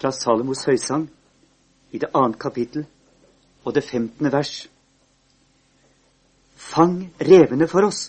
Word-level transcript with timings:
fra 0.00 0.12
Salomos 0.16 0.64
høysang 0.64 1.04
i 1.92 1.98
det 2.00 2.08
annet 2.16 2.38
kapittel 2.40 2.86
og 3.64 3.74
det 3.76 3.84
femtende 3.84 4.32
vers. 4.32 4.64
Fang 6.56 7.02
revene 7.20 7.68
for 7.68 7.84
oss, 7.84 8.08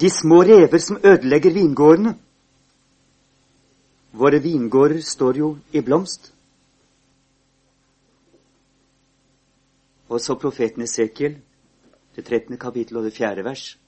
de 0.00 0.10
små 0.10 0.42
rever 0.46 0.78
som 0.78 1.00
ødelegger 1.02 1.54
vingårdene. 1.54 2.14
Våre 4.12 4.38
vingårder 4.42 5.00
står 5.00 5.38
jo 5.38 5.56
i 5.72 5.80
blomst. 5.80 6.32
Og 10.08 10.20
så 10.20 10.36
profeten 10.36 10.84
Esekiel, 10.84 11.38
det 12.16 12.24
trettende 12.24 12.60
kapittel 12.60 12.98
og 13.00 13.06
det 13.08 13.14
fjerde 13.16 13.44
vers. 13.44 13.78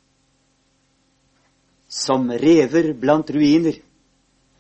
Som 1.88 2.30
rever 2.30 2.95
blant 2.96 3.30
ruiner 3.30 3.77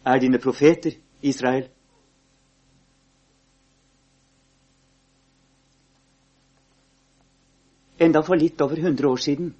er 0.04 0.20
dine 0.20 0.38
profeter, 0.38 0.92
Israel. 1.22 1.70
Enda 8.04 8.22
for 8.26 8.36
litt 8.36 8.60
over 8.60 8.80
hundre 8.84 9.08
år 9.08 9.22
siden 9.24 9.52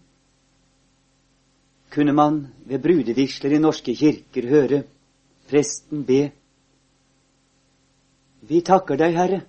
kunne 1.95 2.13
man 2.13 2.41
ved 2.67 2.83
brudevigsler 2.83 3.55
i 3.55 3.63
norske 3.63 3.95
kirker 3.97 4.49
høre 4.51 4.81
presten 5.49 6.03
be 6.05 6.33
Vi 8.45 8.61
takker 8.61 8.99
deg, 9.01 9.15
Herre, 9.17 9.41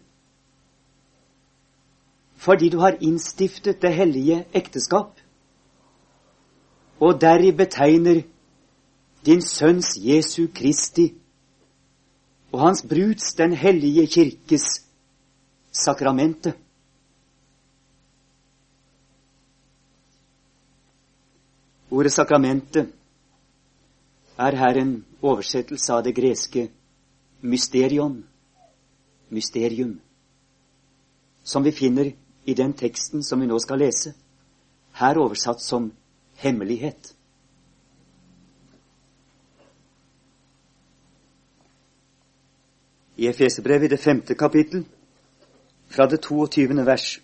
fordi 2.39 2.69
du 2.71 2.77
har 2.79 2.95
innstiftet 3.03 3.81
det 3.83 3.91
hellige 3.91 4.37
ekteskap, 4.55 5.17
og 7.03 7.19
deri 7.19 7.51
betegner 7.51 8.21
din 9.27 9.41
Sønns 9.43 9.97
Jesu 9.99 10.47
Kristi 10.55 11.09
og 12.53 12.61
Hans 12.61 12.85
bruds, 12.87 13.33
den 13.35 13.51
hellige 13.51 14.07
kirkes, 14.07 14.63
sakramentet. 15.75 16.55
Ordet 21.95 22.11
sakramentet 22.11 22.89
er 24.37 24.55
her 24.59 24.77
en 24.81 25.05
oversettelse 25.21 25.93
av 25.93 26.01
det 26.03 26.11
greske 26.17 26.65
mysterion, 27.39 28.17
mysterium, 29.29 29.93
som 31.43 31.63
vi 31.63 31.71
finner 31.71 32.11
i 32.43 32.53
den 32.53 32.73
teksten 32.73 33.23
som 33.23 33.39
vi 33.39 33.47
nå 33.47 33.59
skal 33.63 33.79
lese, 33.79 34.11
her 34.99 35.21
oversatt 35.23 35.63
som 35.63 35.87
hemmelighet. 36.43 37.13
I 43.15 43.29
Efeserbrevet 43.31 43.87
i 43.87 43.93
det 43.95 44.03
femte 44.03 44.35
kapittel, 44.35 44.83
fra 45.87 46.09
det 46.11 46.19
22. 46.27 46.75
vers, 46.83 47.21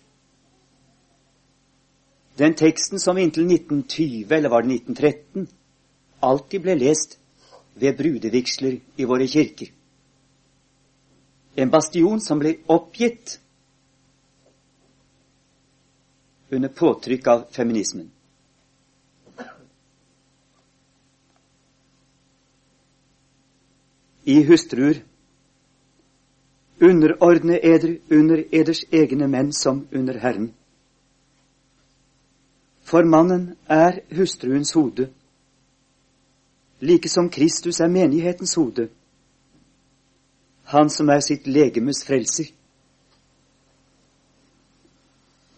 den 2.36 2.54
teksten 2.54 3.00
som 3.00 3.18
inntil 3.18 3.46
1920, 3.46 4.26
eller 4.30 4.48
var 4.48 4.62
det 4.62 4.74
1913, 4.74 5.46
alltid 6.20 6.62
ble 6.62 6.74
lest 6.74 7.18
ved 7.74 7.96
brudevigsler 7.96 8.78
i 8.96 9.04
våre 9.04 9.26
kirker. 9.28 9.72
En 11.56 11.70
bastion 11.70 12.20
som 12.20 12.40
ble 12.40 12.56
oppgitt 12.72 13.38
under 16.52 16.68
påtrykk 16.68 17.26
av 17.28 17.44
feminismen. 17.52 18.10
I 24.24 24.42
hustruer 24.46 25.02
underordne 26.80 27.58
eder 27.58 27.96
under 28.10 28.44
eders 28.54 28.84
egne 28.90 29.26
menn 29.28 29.52
som 29.52 29.86
under 29.90 30.18
Herren. 30.22 30.52
For 32.82 33.04
mannen 33.04 33.56
er 33.68 34.00
hustruens 34.16 34.72
hode, 34.72 35.08
like 36.80 37.08
som 37.08 37.30
Kristus 37.30 37.80
er 37.80 37.88
menighetens 37.88 38.54
hode, 38.54 38.88
han 40.64 40.90
som 40.90 41.08
er 41.08 41.20
sitt 41.20 41.46
legemes 41.46 42.04
frelser. 42.06 42.50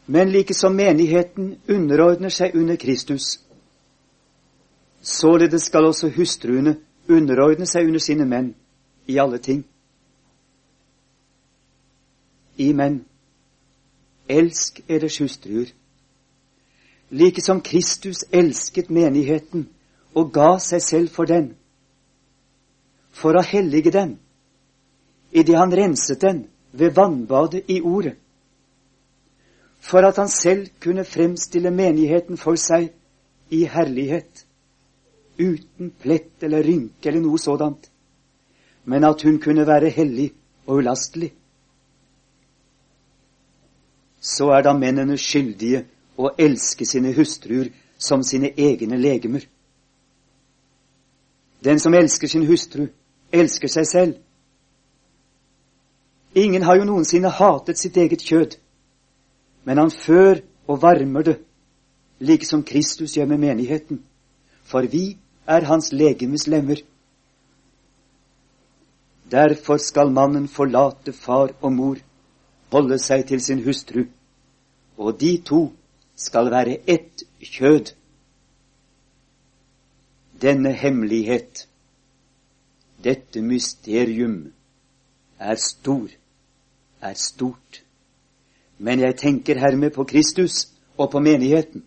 Men 0.06 0.30
like 0.30 0.54
som 0.54 0.74
menigheten 0.76 1.54
underordner 1.68 2.28
seg 2.28 2.54
under 2.54 2.76
Kristus, 2.76 3.41
således 5.02 5.62
skal 5.62 5.84
også 5.84 6.10
hustruene 6.16 6.76
underordne 7.08 7.66
seg 7.66 7.88
under 7.88 8.00
sine 8.00 8.26
menn 8.28 8.52
i 9.06 9.16
alle 9.18 9.38
ting. 9.38 9.64
I 12.56 12.72
menn, 12.72 13.00
elsk 14.28 14.80
eders 14.88 15.18
hustruer 15.18 15.72
like 17.14 17.42
som 17.42 17.60
Kristus 17.60 18.25
elsket 18.30 18.91
menigheten 18.91 19.69
og 20.19 20.32
ga 20.34 20.56
seg 20.58 20.82
selv 20.82 21.12
for 21.14 21.30
den, 21.30 21.52
for 23.14 23.38
å 23.38 23.42
hellige 23.47 23.92
den, 23.94 24.16
idet 25.30 25.58
han 25.58 25.74
renset 25.74 26.20
den 26.20 26.41
ved 26.74 26.97
vannbadet 26.97 27.70
i 27.70 27.78
Ordet, 27.80 28.16
for 29.78 30.03
at 30.03 30.19
han 30.19 30.28
selv 30.32 30.72
kunne 30.82 31.06
fremstille 31.06 31.70
menigheten 31.70 32.41
for 32.41 32.58
seg 32.58 32.91
i 33.54 33.62
herlighet, 33.70 34.42
uten 35.38 35.94
plett 36.03 36.42
eller 36.42 36.66
rynke 36.66 37.10
eller 37.10 37.22
noe 37.22 37.38
sådant, 37.38 37.91
men 38.91 39.06
at 39.06 39.22
hun 39.22 39.38
kunne 39.38 39.66
være 39.66 39.94
hellig 39.94 40.32
og 40.66 40.82
ulastelig. 40.82 41.30
Så 44.19 44.50
er 44.56 44.64
da 44.66 44.72
mennene 44.74 45.19
skyldige 45.20 45.84
og 46.16 46.34
elske 46.38 46.86
sine 46.86 47.12
hustruer 47.14 47.70
som 47.98 48.22
sine 48.22 48.52
egne 48.58 48.97
legemer. 48.97 49.47
Den 51.64 51.80
som 51.80 51.94
elsker 51.94 52.28
sin 52.28 52.47
hustru, 52.47 52.86
elsker 53.32 53.69
seg 53.69 53.86
selv. 53.86 54.14
Ingen 56.34 56.62
har 56.62 56.76
jo 56.76 56.84
noensinne 56.84 57.30
hatet 57.30 57.78
sitt 57.78 57.97
eget 57.97 58.22
kjød, 58.22 58.56
men 59.64 59.78
han 59.78 59.91
før 59.91 60.42
og 60.66 60.82
varmer 60.82 61.22
det, 61.22 61.36
like 62.19 62.47
som 62.47 62.62
Kristus 62.62 63.14
gjør 63.16 63.26
med 63.26 63.38
menigheten, 63.38 64.03
for 64.64 64.82
vi 64.82 65.16
er 65.47 65.64
hans 65.64 65.92
legemes 65.92 66.47
lemmer. 66.47 66.82
Derfor 69.30 69.76
skal 69.76 70.12
mannen 70.12 70.48
forlate 70.48 71.12
far 71.12 71.54
og 71.60 71.72
mor, 71.72 71.97
holde 72.72 72.98
seg 72.98 73.26
til 73.26 73.41
sin 73.41 73.62
hustru, 73.64 74.04
og 74.98 75.20
de 75.20 75.38
to 75.47 75.72
skal 76.16 76.50
være 76.50 76.78
ett 76.91 77.25
kjød. 77.41 77.94
Denne 80.42 80.72
hemmelighet, 80.72 81.69
dette 83.04 83.42
mysterium, 83.42 84.53
er 85.38 85.54
stor, 85.54 86.08
er 87.00 87.14
stort. 87.14 87.82
Men 88.78 89.00
jeg 89.00 89.16
tenker 89.16 89.58
hermed 89.58 89.91
på 89.91 90.04
Kristus 90.04 90.69
og 90.97 91.10
på 91.10 91.19
menigheten. 91.19 91.84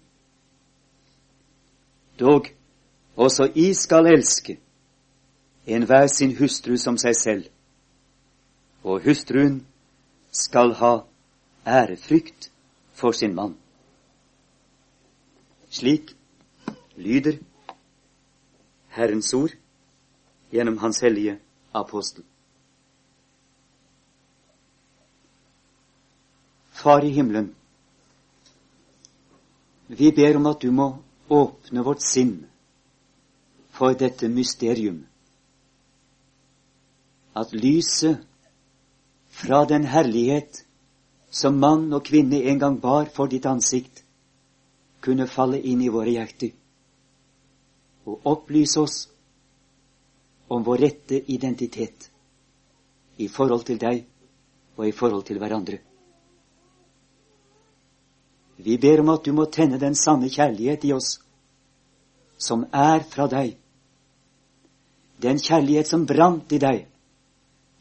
Dog, 2.19 2.47
også 3.15 3.51
I 3.55 3.73
skal 3.73 4.05
elske 4.05 4.59
enhver 5.67 6.07
sin 6.07 6.37
hustru 6.37 6.77
som 6.77 6.97
seg 6.97 7.15
selv, 7.15 7.45
og 8.83 9.03
hustruen 9.03 9.65
skal 10.31 10.73
ha 10.79 10.93
ærefrykt 11.67 12.51
for 12.93 13.11
sin 13.11 13.35
mann. 13.35 13.57
Slik 15.77 16.15
lyder 16.97 17.37
Herrens 18.95 19.33
ord 19.33 19.53
gjennom 20.51 20.77
Hans 20.81 21.01
hellige 21.05 21.37
apostel. 21.73 22.23
Far 26.71 27.05
i 27.05 27.11
himmelen, 27.13 27.51
vi 29.87 30.11
ber 30.11 30.39
om 30.39 30.49
at 30.49 30.61
du 30.61 30.71
må 30.71 30.87
åpne 31.29 31.83
vårt 31.85 32.01
sinn 32.05 32.33
for 33.77 33.93
dette 33.93 34.29
mysterium. 34.33 35.03
At 37.37 37.53
lyset 37.53 38.25
fra 39.29 39.61
den 39.69 39.85
herlighet 39.85 40.63
som 41.29 41.61
mann 41.61 41.91
og 41.93 42.05
kvinne 42.09 42.41
en 42.49 42.65
gang 42.65 42.81
bar 42.81 43.13
for 43.13 43.29
ditt 43.29 43.45
ansikt, 43.45 44.06
kunne 45.07 45.27
falle 45.31 45.59
inn 45.63 45.81
i 45.81 45.91
våre 45.93 46.11
hjerter 46.11 46.51
og 48.07 48.25
opplyse 48.27 48.79
oss 48.81 48.97
om 50.51 50.63
vår 50.67 50.81
rette 50.83 51.19
identitet 51.31 52.09
i 53.23 53.27
forhold 53.31 53.63
til 53.67 53.79
deg 53.79 54.01
og 54.77 54.83
i 54.87 54.95
forhold 54.95 55.23
til 55.27 55.39
hverandre. 55.39 55.79
Vi 58.57 58.75
ber 58.81 59.03
om 59.03 59.13
at 59.13 59.23
du 59.23 59.31
må 59.37 59.45
tenne 59.53 59.79
den 59.79 59.95
sanne 59.95 60.29
kjærlighet 60.33 60.83
i 60.89 60.93
oss, 60.95 61.17
som 62.37 62.65
er 62.73 63.03
fra 63.07 63.27
deg. 63.31 63.53
Den 65.21 65.39
kjærlighet 65.39 65.87
som 65.89 66.05
brant 66.09 66.51
i 66.51 66.59
deg 66.61 66.83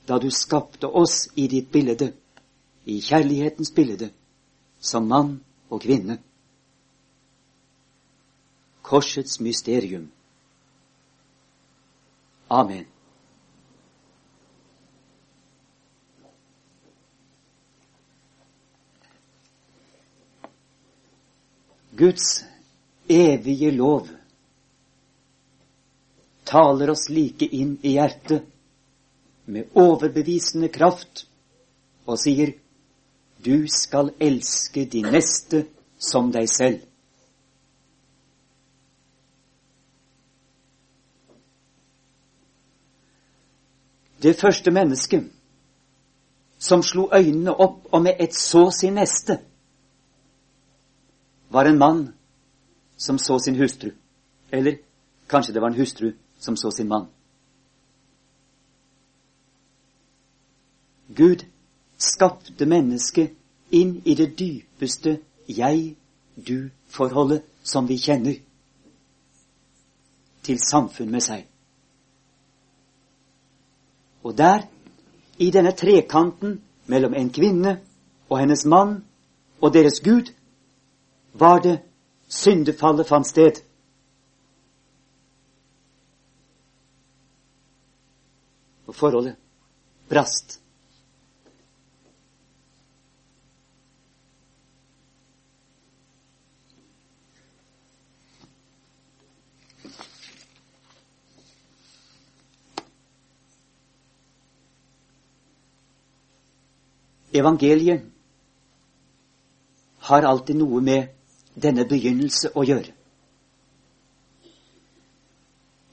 da 0.06 0.20
du 0.22 0.28
skapte 0.30 0.86
oss 0.86 1.26
i 1.34 1.48
ditt 1.50 1.72
bilde, 1.74 2.12
i 2.86 3.00
kjærlighetens 3.02 3.72
bilde, 3.74 4.12
som 4.78 5.08
mann 5.10 5.40
og 5.70 5.82
kvinne. 5.82 6.20
Korsets 8.86 9.40
mysterium. 9.40 10.10
Amen. 12.48 12.86
Guds 21.90 22.44
evige 23.08 23.72
lov 23.72 24.08
taler 26.44 26.90
oss 26.90 27.08
like 27.08 27.46
inn 27.50 27.78
i 27.82 27.96
hjertet 27.96 28.46
med 29.50 29.74
overbevisende 29.74 30.70
kraft 30.70 31.26
og 32.06 32.20
sier 32.22 32.54
du 33.42 33.66
skal 33.66 34.12
elske 34.22 34.86
de 34.92 35.02
neste 35.02 35.66
som 35.98 36.30
deg 36.30 36.46
selv. 36.50 36.84
Det 44.22 44.36
første 44.40 44.70
mennesket 44.70 45.32
som 46.58 46.82
slo 46.82 47.08
øynene 47.12 47.52
opp 47.52 47.92
og 47.92 48.02
med 48.02 48.16
et 48.20 48.34
så 48.34 48.70
sin 48.70 48.94
neste, 48.94 49.38
var 51.50 51.64
en 51.64 51.78
mann 51.78 52.14
som 52.96 53.18
så 53.18 53.38
sin 53.38 53.56
hustru. 53.56 53.90
Eller 54.52 54.78
kanskje 55.28 55.52
det 55.52 55.62
var 55.62 55.68
en 55.68 55.80
hustru 55.80 56.12
som 56.38 56.56
så 56.56 56.70
sin 56.70 56.88
mann. 56.88 57.06
Gud 61.16 61.44
skapte 61.98 62.66
mennesket 62.66 63.30
inn 63.70 64.02
i 64.04 64.14
det 64.14 64.38
dypeste 64.38 65.20
jeg-du-forholdet 65.48 67.42
som 67.62 67.88
vi 67.88 67.96
kjenner, 67.98 68.34
til 70.42 70.58
samfunn 70.62 71.10
med 71.10 71.20
seg. 71.24 71.46
Og 74.26 74.34
der, 74.34 74.64
i 75.38 75.50
denne 75.54 75.70
trekanten 75.76 76.56
mellom 76.90 77.14
en 77.14 77.28
kvinne 77.30 77.76
og 78.26 78.40
hennes 78.40 78.64
mann 78.66 78.96
og 79.62 79.72
deres 79.74 80.00
Gud, 80.02 80.32
var 81.38 81.60
det 81.62 81.78
syndefallet 82.28 83.06
fant 83.06 83.28
sted. 83.28 83.60
Og 88.86 88.94
forholdet 88.94 89.36
brast. 90.10 90.58
Evangeliet 107.36 108.04
har 110.08 110.22
alltid 110.22 110.56
noe 110.60 110.80
med 110.80 111.08
denne 111.62 111.84
begynnelse 111.88 112.52
å 112.54 112.64
gjøre. 112.66 112.92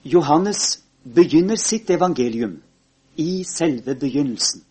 Johannes 0.04 0.84
begynner 1.04 1.56
sitt 1.56 1.90
evangelium 1.90 2.57
i 3.16 3.44
selve 3.48 3.95
begynnelsen. 3.95 4.63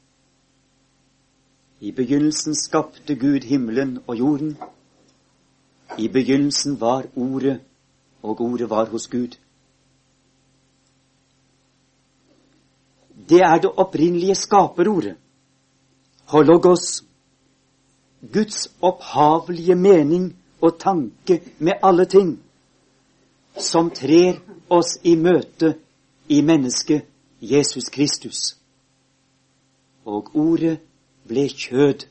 I 1.81 1.91
begynnelsen 1.93 2.55
skapte 2.55 3.17
Gud 3.19 3.47
himmelen 3.49 3.97
og 4.07 4.19
jorden. 4.19 4.57
I 5.99 6.09
begynnelsen 6.09 6.77
var 6.81 7.09
Ordet, 7.17 7.61
og 8.23 8.41
Ordet 8.41 8.71
var 8.71 8.87
hos 8.93 9.09
Gud. 9.09 9.35
Det 13.29 13.41
er 13.41 13.59
det 13.59 13.73
opprinnelige 13.77 14.35
skaperordet, 14.35 15.17
hologos, 16.27 17.05
Guds 18.33 18.69
opphavlige 18.81 19.75
mening 19.75 20.37
og 20.61 20.79
tanke 20.79 21.41
med 21.59 21.73
alle 21.83 22.05
ting, 22.05 22.37
som 23.59 23.91
trer 23.91 24.39
oss 24.71 24.99
i 25.03 25.17
møte 25.17 25.75
i 26.29 26.41
mennesket 26.43 27.03
Jesus 27.41 27.91
Kristus. 27.91 28.57
Og 30.07 30.31
ordet 30.35 30.79
ble 31.27 31.49
kjød 31.49 32.07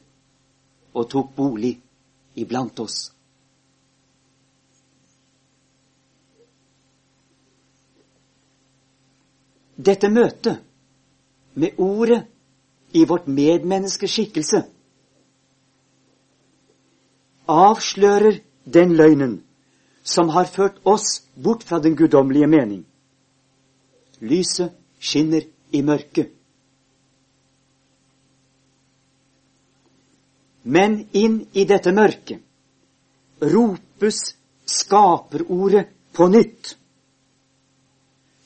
og 0.93 1.09
tok 1.09 1.31
bolig 1.35 1.77
iblant 2.35 2.79
oss. 2.79 3.11
Dette 9.81 10.09
møtet 10.09 10.59
med 11.53 11.79
ordet 11.79 12.25
i 12.91 13.05
vårt 13.05 13.27
medmenneskes 13.27 14.11
skikkelse 14.11 14.63
avslører 17.51 18.39
den 18.63 18.93
løgnen 18.95 19.39
som 20.03 20.29
har 20.29 20.45
ført 20.45 20.79
oss 20.87 21.21
bort 21.35 21.63
fra 21.63 21.79
den 21.79 21.95
guddommelige 21.95 22.47
mening. 22.47 22.85
Lyset 24.19 24.73
skinner 24.99 25.45
i 25.71 25.81
mørket. 25.81 26.31
Men 30.63 31.07
inn 31.17 31.41
i 31.53 31.65
dette 31.65 31.91
mørket 31.93 32.41
ropes 33.41 34.19
skaperordet 34.69 35.89
på 36.13 36.27
nytt, 36.29 36.75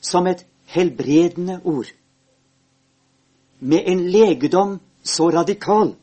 som 0.00 0.26
et 0.26 0.46
helbredende 0.72 1.60
ord, 1.64 1.90
med 3.58 3.82
en 3.86 4.10
legedom 4.10 4.78
så 5.02 5.30
radikal 5.30 5.94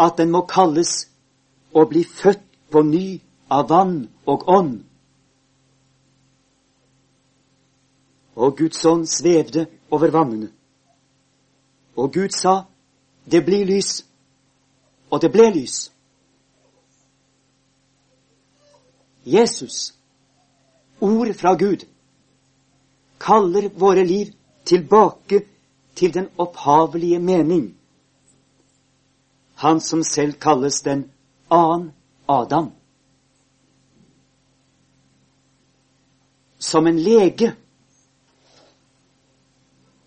at 0.00 0.16
den 0.18 0.30
må 0.30 0.44
kalles 0.48 1.08
å 1.72 1.84
bli 1.88 2.04
født 2.04 2.46
på 2.70 2.82
ny 2.86 3.20
av 3.50 3.68
vann 3.68 3.96
og 4.30 4.48
ånd. 4.48 4.78
Og 8.40 8.56
Guds 8.56 8.84
ånd 8.86 9.06
svevde 9.10 9.66
over 9.90 10.12
vannene. 10.14 10.48
Og 11.96 12.12
Gud 12.14 12.32
sa, 12.32 12.62
det 13.26 13.44
blir 13.44 13.66
lys. 13.68 14.04
Og 15.10 15.20
det 15.20 15.32
ble 15.34 15.50
lys. 15.52 15.90
Jesus, 19.26 19.92
ord 21.00 21.34
fra 21.36 21.52
Gud, 21.58 21.84
kaller 23.20 23.68
våre 23.76 24.04
liv 24.06 24.32
tilbake 24.64 25.42
til 26.00 26.14
den 26.14 26.28
opphavelige 26.40 27.18
mening. 27.18 27.74
Han 29.60 29.80
som 29.80 30.02
selv 30.02 30.32
kalles 30.40 30.80
den 30.82 31.10
annen 31.52 31.90
Adam. 32.28 32.70
Som 36.58 36.86
en 36.86 36.98
lege 36.98 37.52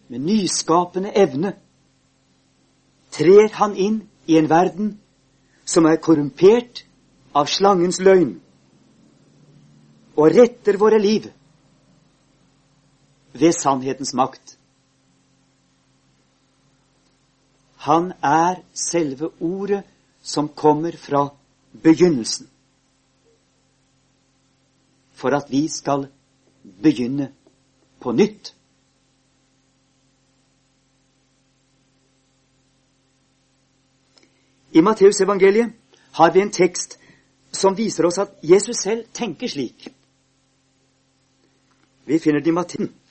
med 0.08 0.20
nyskapende 0.20 1.12
evne 1.18 1.54
trer 3.14 3.54
han 3.54 3.78
inn 3.78 4.02
i 4.26 4.38
en 4.38 4.50
verden 4.50 4.90
som 5.66 5.86
er 5.86 6.02
korrumpert 6.02 6.84
av 7.36 7.50
slangens 7.50 8.00
løgn, 8.02 8.34
og 10.18 10.34
retter 10.34 10.78
våre 10.78 10.98
liv 11.02 11.30
ved 13.34 13.54
sannhetens 13.58 14.14
makt. 14.18 14.58
Han 17.84 18.14
er 18.24 18.62
selve 18.74 19.30
ordet 19.40 19.84
som 20.22 20.48
kommer 20.50 20.96
fra 20.98 21.28
begynnelsen. 21.84 22.48
For 25.14 25.36
at 25.36 25.52
vi 25.52 25.68
skal 25.68 26.08
begynne 26.84 27.32
på 28.00 28.12
nytt. 28.12 28.54
I 34.72 34.82
Matteusevangeliet 34.82 35.74
har 36.12 36.32
vi 36.32 36.42
en 36.42 36.52
tekst 36.52 36.98
som 37.52 37.76
viser 37.78 38.08
oss 38.08 38.18
at 38.18 38.40
Jesus 38.44 38.80
selv 38.80 39.06
tenker 39.14 39.48
slik. 39.48 39.88
Vi 42.06 42.20
finner 42.20 42.40
det 42.40 42.50
i 42.50 42.56
Matteus 42.56 43.03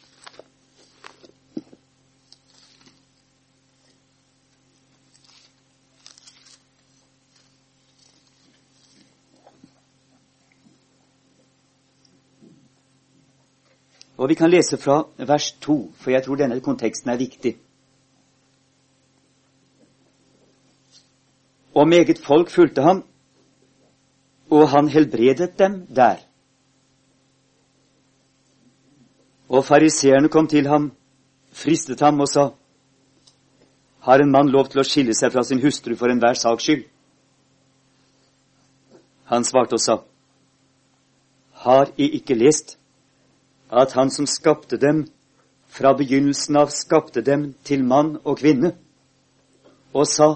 Og 14.22 14.28
vi 14.30 14.36
kan 14.38 14.50
lese 14.50 14.76
fra 14.78 15.00
vers 15.18 15.52
2, 15.64 15.74
for 15.98 16.10
jeg 16.14 16.22
tror 16.22 16.38
denne 16.38 16.60
konteksten 16.62 17.10
er 17.10 17.18
viktig. 17.18 17.56
Og 21.74 21.88
meget 21.88 22.20
folk 22.22 22.50
fulgte 22.50 22.82
ham, 22.82 23.00
og 24.50 24.68
han 24.70 24.88
helbredet 24.88 25.58
dem 25.58 25.86
der. 25.86 26.20
Og 29.48 29.64
fariseerne 29.64 30.28
kom 30.28 30.46
til 30.46 30.66
ham, 30.66 30.92
fristet 31.52 32.00
ham 32.00 32.20
og 32.20 32.28
sa:" 32.28 32.48
Har 34.00 34.18
en 34.18 34.30
mann 34.30 34.50
lov 34.50 34.68
til 34.68 34.80
å 34.80 34.84
skille 34.84 35.14
seg 35.14 35.32
fra 35.32 35.42
sin 35.42 35.62
hustru 35.62 35.96
for 35.96 36.06
enhver 36.06 36.34
saks 36.34 36.62
skyld? 36.62 36.84
Han 39.24 39.44
svarte 39.44 39.72
og 39.72 39.80
sa:" 39.80 39.96
Har 41.52 41.90
I 41.96 42.08
ikke 42.18 42.34
lest 42.34 42.78
at 43.72 43.92
Han 43.92 44.10
som 44.10 44.26
skapte 44.26 44.76
dem, 44.76 45.06
fra 45.72 45.94
begynnelsen 45.96 46.56
av 46.60 46.68
skapte 46.68 47.22
dem 47.24 47.54
til 47.64 47.84
mann 47.84 48.18
og 48.24 48.38
kvinne, 48.38 48.74
og 49.94 50.06
sa:" 50.06 50.34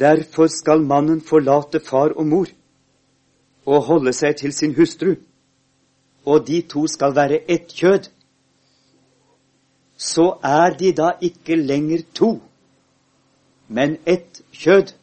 Derfor 0.00 0.46
skal 0.46 0.80
mannen 0.80 1.20
forlate 1.20 1.80
far 1.80 2.14
og 2.16 2.26
mor 2.26 2.46
og 3.66 3.82
holde 3.82 4.12
seg 4.12 4.36
til 4.36 4.52
sin 4.52 4.74
hustru, 4.74 5.14
og 6.24 6.46
de 6.46 6.62
to 6.62 6.86
skal 6.86 7.14
være 7.14 7.50
ett 7.50 7.68
kjød. 7.68 8.08
Så 9.96 10.38
er 10.42 10.76
de 10.78 10.92
da 10.92 11.10
ikke 11.20 11.56
lenger 11.56 12.02
to, 12.14 12.40
men 13.68 13.98
ett 14.06 14.42
kjød. 14.52 14.94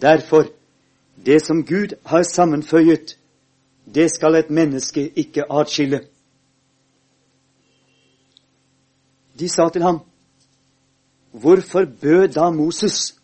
Derfor, 0.00 0.44
det 1.26 1.42
som 1.42 1.64
Gud 1.64 1.94
har 2.06 2.22
sammenføyet, 2.22 3.17
det 3.94 4.10
skal 4.10 4.34
et 4.34 4.50
menneske 4.50 5.08
ikke 5.16 5.44
atskille. 5.52 6.00
De 9.38 9.48
sa 9.48 9.68
til 9.68 9.82
ham, 9.82 10.00
Hvorfor 11.32 11.84
bød 12.00 12.28
da 12.28 12.50
Moses 12.50 13.14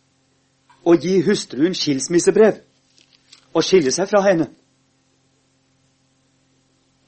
å 0.85 0.93
gi 1.01 1.23
hustruen 1.25 1.75
skilsmissebrev 1.75 2.61
og 3.55 3.65
skille 3.65 3.91
seg 3.91 4.11
fra 4.11 4.21
henne? 4.27 4.51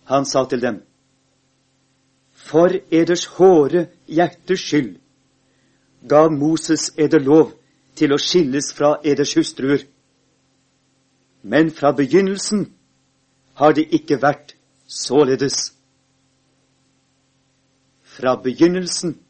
Han 0.08 0.24
sa 0.24 0.46
til 0.48 0.62
dem, 0.62 0.80
For 2.32 2.72
eders 2.90 3.26
hårde 3.36 3.88
hjertes 4.08 4.60
skyld 4.60 4.96
gav 6.08 6.32
Moses 6.32 6.92
eder 6.96 7.20
lov 7.20 7.52
til 7.96 8.12
å 8.12 8.18
skilles 8.18 8.72
fra 8.74 8.96
eders 9.04 9.34
hustruer. 9.34 9.82
Men 11.42 11.70
fra 11.70 11.92
begynnelsen 11.92 12.75
har 13.56 13.72
det 13.72 13.88
ikke 13.90 14.22
vært 14.22 14.56
således. 14.86 15.72
Fra 18.02 18.36
begynnelsen 18.36 19.20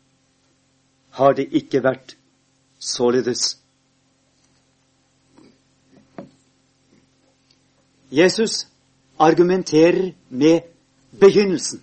har 1.11 1.33
det 1.33 1.49
ikke 1.53 1.83
vært 1.83 2.17
således. 2.79 3.59
Jesus 8.11 8.69
argumenterer 9.19 10.13
med 10.29 10.61
begynnelsen. 11.21 11.83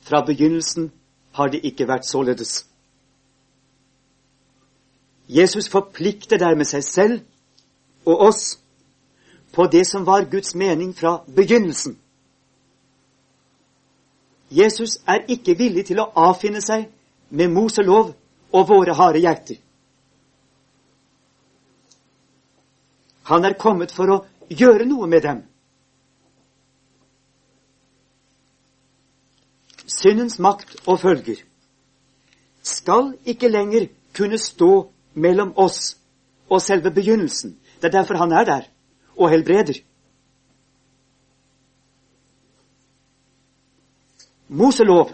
Fra 0.00 0.24
begynnelsen 0.26 0.92
har 1.32 1.48
det 1.48 1.60
ikke 1.64 1.88
vært 1.88 2.06
således. 2.06 2.66
Jesus 5.28 5.68
forplikter 5.68 6.38
dermed 6.38 6.66
seg 6.66 6.84
selv 6.84 7.20
og 8.06 8.20
oss 8.20 8.59
på 9.52 9.66
det 9.66 9.84
som 9.86 10.04
var 10.04 10.30
Guds 10.30 10.54
mening 10.54 10.94
fra 10.94 11.20
begynnelsen. 11.26 11.98
Jesus 14.50 14.98
er 15.06 15.26
ikke 15.28 15.54
villig 15.58 15.86
til 15.86 16.00
å 16.02 16.10
avfinne 16.18 16.62
seg 16.62 16.88
med 17.30 17.52
Moselov 17.54 18.14
og 18.52 18.68
våre 18.68 18.94
harde 18.98 19.22
hjerter. 19.22 19.60
Han 23.30 23.46
er 23.46 23.58
kommet 23.58 23.94
for 23.94 24.10
å 24.10 24.18
gjøre 24.50 24.88
noe 24.90 25.06
med 25.06 25.22
dem. 25.22 25.44
Syndens 29.86 30.38
makt 30.42 30.80
og 30.86 30.98
følger 31.02 31.44
skal 32.66 33.12
ikke 33.28 33.50
lenger 33.50 33.86
kunne 34.16 34.38
stå 34.38 34.90
mellom 35.14 35.52
oss 35.56 35.94
og 36.50 36.62
selve 36.62 36.90
begynnelsen. 36.90 37.54
Det 37.78 37.90
er 37.90 38.00
derfor 38.00 38.18
han 38.18 38.32
er 38.32 38.44
der 38.44 38.66
og 39.20 39.30
helbreder. 39.30 39.80
Moselov, 44.48 45.12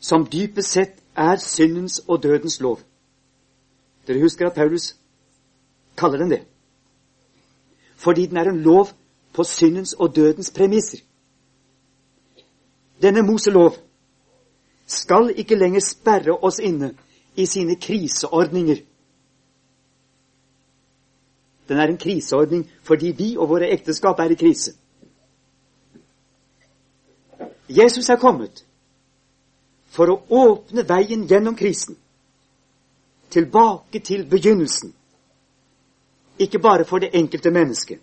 som 0.00 0.26
dypest 0.26 0.72
sett 0.74 0.98
er 1.16 1.36
syndens 1.36 2.00
og 2.08 2.22
dødens 2.22 2.60
lov. 2.60 2.80
Dere 4.06 4.22
husker 4.22 4.48
at 4.48 4.54
Paulus 4.54 4.96
kaller 5.96 6.18
den 6.18 6.30
det. 6.30 6.42
Fordi 7.96 8.26
den 8.26 8.36
er 8.36 8.50
en 8.50 8.60
lov 8.60 8.88
på 9.32 9.44
syndens 9.44 9.92
og 9.92 10.16
dødens 10.16 10.50
premisser. 10.50 10.98
Denne 13.02 13.22
Moselov 13.22 13.76
skal 14.86 15.32
ikke 15.36 15.58
lenger 15.58 15.80
sperre 15.80 16.36
oss 16.42 16.58
inne 16.58 16.94
i 17.36 17.46
sine 17.46 17.76
kriseordninger. 17.76 18.76
Den 21.68 21.78
er 21.78 21.88
en 21.88 21.98
kriseordning 21.98 22.64
fordi 22.82 23.12
vi 23.18 23.36
og 23.36 23.48
våre 23.48 23.70
ekteskap 23.72 24.18
er 24.20 24.32
i 24.32 24.38
krise. 24.38 24.74
Jesus 27.68 28.08
er 28.08 28.20
kommet 28.20 28.64
for 29.94 30.10
å 30.10 30.20
åpne 30.28 30.84
veien 30.88 31.24
gjennom 31.30 31.56
krisen, 31.56 31.96
tilbake 33.30 34.02
til 34.04 34.26
begynnelsen. 34.28 34.92
Ikke 36.38 36.58
bare 36.58 36.84
for 36.84 36.98
det 36.98 37.14
enkelte 37.14 37.50
mennesket, 37.54 38.00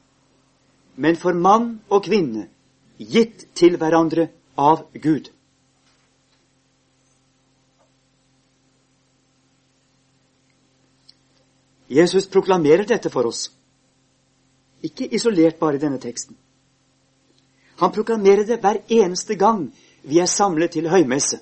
men 0.96 1.20
for 1.20 1.36
mann 1.36 1.82
og 1.90 2.06
kvinne, 2.08 2.48
gitt 2.98 3.50
til 3.56 3.78
hverandre 3.78 4.30
av 4.58 4.88
Gud. 4.94 5.30
Jesus 11.92 12.28
proklamerer 12.28 12.86
dette 12.88 13.10
for 13.12 13.28
oss, 13.28 13.50
ikke 14.84 15.10
isolert 15.12 15.58
bare 15.60 15.76
i 15.76 15.82
denne 15.82 16.00
teksten. 16.00 16.38
Han 17.82 17.92
proklamerer 17.92 18.46
det 18.48 18.62
hver 18.64 18.80
eneste 18.88 19.36
gang 19.36 19.66
vi 20.04 20.20
er 20.24 20.30
samlet 20.30 20.72
til 20.72 20.88
høymesse. 20.90 21.42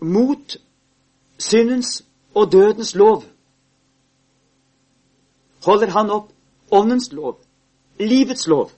Mot 0.00 0.56
syndens 1.38 2.02
og 2.34 2.52
dødens 2.52 2.94
lov 2.94 3.24
holder 5.66 5.90
han 5.90 6.10
opp 6.10 6.32
åndens 6.70 7.12
lov, 7.12 7.38
livets 8.00 8.46
lov. 8.46 8.70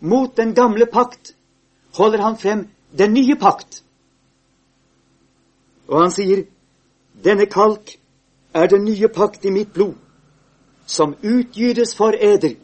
Mot 0.00 0.36
den 0.36 0.54
gamle 0.54 0.86
pakt 0.86 1.34
holder 1.98 2.22
han 2.22 2.38
frem 2.38 2.68
den 2.98 3.12
nye 3.12 3.36
pakt. 3.36 3.82
Og 5.88 6.02
han 6.02 6.12
sier, 6.14 6.44
denne 7.24 7.48
kalk 7.50 7.96
er 8.54 8.70
den 8.70 8.84
nye 8.86 9.08
pakt 9.08 9.44
i 9.44 9.52
mitt 9.52 9.72
blod, 9.74 9.96
som 10.86 11.16
utgytes 11.22 11.94
for 11.96 12.14
eder 12.14 12.54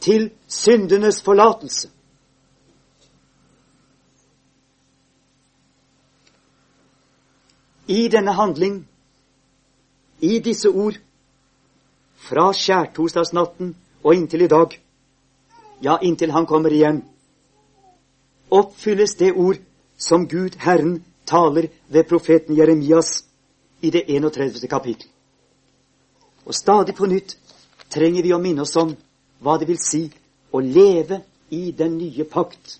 til 0.00 0.30
syndenes 0.48 1.22
forlatelse. 1.22 1.90
I 7.90 8.08
denne 8.08 8.32
handling, 8.32 8.86
i 10.20 10.38
disse 10.38 10.68
ord, 10.68 10.98
fra 12.20 12.50
skjærtorsdagsnatten 12.52 13.72
og 14.04 14.14
inntil 14.14 14.44
i 14.44 14.50
dag, 14.50 14.76
ja, 15.82 15.96
inntil 16.02 16.30
han 16.30 16.46
kommer 16.46 16.70
igjen, 16.70 17.02
oppfylles 18.50 19.14
det 19.16 19.32
ord 19.32 19.56
som 19.96 20.26
Gud 20.26 20.56
Herren 20.58 21.04
taler 21.24 21.68
ved 21.88 22.08
profeten 22.08 22.56
Jeremias 22.56 23.24
i 23.80 23.90
det 23.90 24.04
31. 24.08 24.68
kapittel. 24.70 25.08
Og 26.44 26.54
stadig 26.54 26.94
på 26.96 27.06
nytt 27.06 27.36
trenger 27.90 28.22
vi 28.22 28.32
å 28.34 28.40
minne 28.42 28.64
oss 28.66 28.76
om 28.76 28.94
hva 29.40 29.56
det 29.58 29.68
vil 29.68 29.78
si 29.80 30.02
å 30.50 30.60
leve 30.60 31.20
i 31.50 31.70
den 31.72 31.98
nye 31.98 32.24
pakt, 32.24 32.78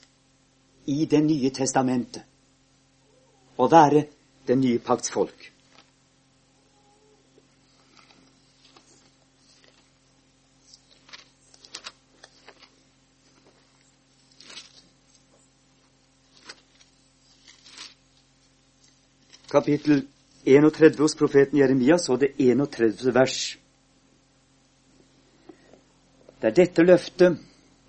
i 0.86 1.06
Det 1.06 1.20
nye 1.22 1.50
testamentet. 1.50 2.22
Å 3.56 3.66
være 3.68 4.06
den 4.46 4.60
nye 4.60 4.78
pakts 4.78 5.10
folk. 5.10 5.50
Kapittel 19.50 20.04
31 20.46 21.00
hos 21.02 21.16
profeten 21.18 21.58
Jeremias 21.58 22.08
og 22.08 22.20
det 22.20 22.34
31. 22.38 23.14
vers. 23.14 23.58
Det 26.40 26.48
er 26.48 26.54
dette 26.54 26.82
løftet, 26.82 27.38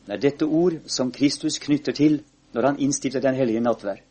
Det 0.06 0.14
er 0.14 0.20
dette 0.20 0.46
ord 0.46 0.74
som 0.90 1.12
Kristus 1.12 1.60
knytter 1.60 1.94
til 1.94 2.24
når 2.54 2.66
han 2.66 2.80
innstiller 2.80 3.22
den 3.22 3.36
hellige 3.36 3.62
nattverd. 3.62 4.02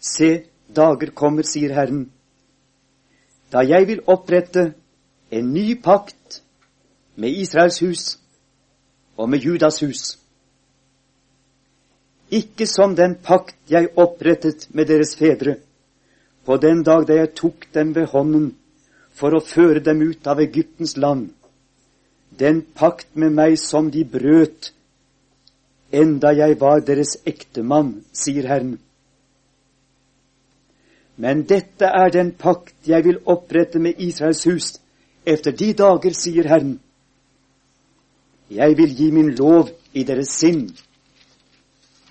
Se, 0.00 0.44
dager 0.76 1.12
kommer, 1.14 1.42
sier 1.46 1.72
Herren, 1.72 2.10
da 3.52 3.62
jeg 3.62 3.86
vil 3.86 4.02
opprette 4.06 4.74
en 5.30 5.52
ny 5.54 5.78
pakt 5.82 6.42
med 7.14 7.30
Israels 7.30 7.78
hus 7.80 8.18
og 9.16 9.30
med 9.30 9.38
Judas 9.38 9.80
hus. 9.80 10.18
Ikke 12.30 12.66
som 12.66 12.96
den 12.96 13.14
pakt 13.14 13.56
jeg 13.70 13.88
opprettet 13.96 14.66
med 14.74 14.90
deres 14.90 15.14
fedre 15.16 15.56
på 16.48 16.56
den 16.56 16.78
dag 16.80 17.02
da 17.04 17.18
jeg 17.18 17.34
tok 17.36 17.66
dem 17.76 17.90
ved 17.92 18.06
hånden 18.08 18.46
for 19.12 19.36
å 19.36 19.44
føre 19.44 19.82
dem 19.84 20.00
ut 20.00 20.24
av 20.32 20.40
Egyptens 20.40 20.94
land, 20.96 21.26
den 22.40 22.62
pakt 22.62 23.10
med 23.20 23.34
meg 23.36 23.58
som 23.60 23.90
de 23.92 24.06
brøt 24.08 24.70
enda 25.92 26.32
jeg 26.32 26.56
var 26.62 26.80
deres 26.88 27.18
ektemann, 27.28 27.98
sier 28.16 28.48
Herren. 28.48 28.78
Men 31.20 31.44
dette 31.52 31.84
er 31.84 32.16
den 32.16 32.32
pakt 32.32 32.88
jeg 32.88 33.04
vil 33.04 33.20
opprette 33.28 33.76
med 33.84 34.00
Israels 34.00 34.44
hus 34.48 34.72
efter 35.28 35.52
de 35.52 35.74
dager, 35.76 36.16
sier 36.16 36.48
Herren. 36.48 36.78
Jeg 38.48 38.80
vil 38.80 38.96
gi 38.96 39.12
min 39.12 39.34
lov 39.36 39.74
i 39.92 40.08
deres 40.08 40.32
sinn 40.40 40.70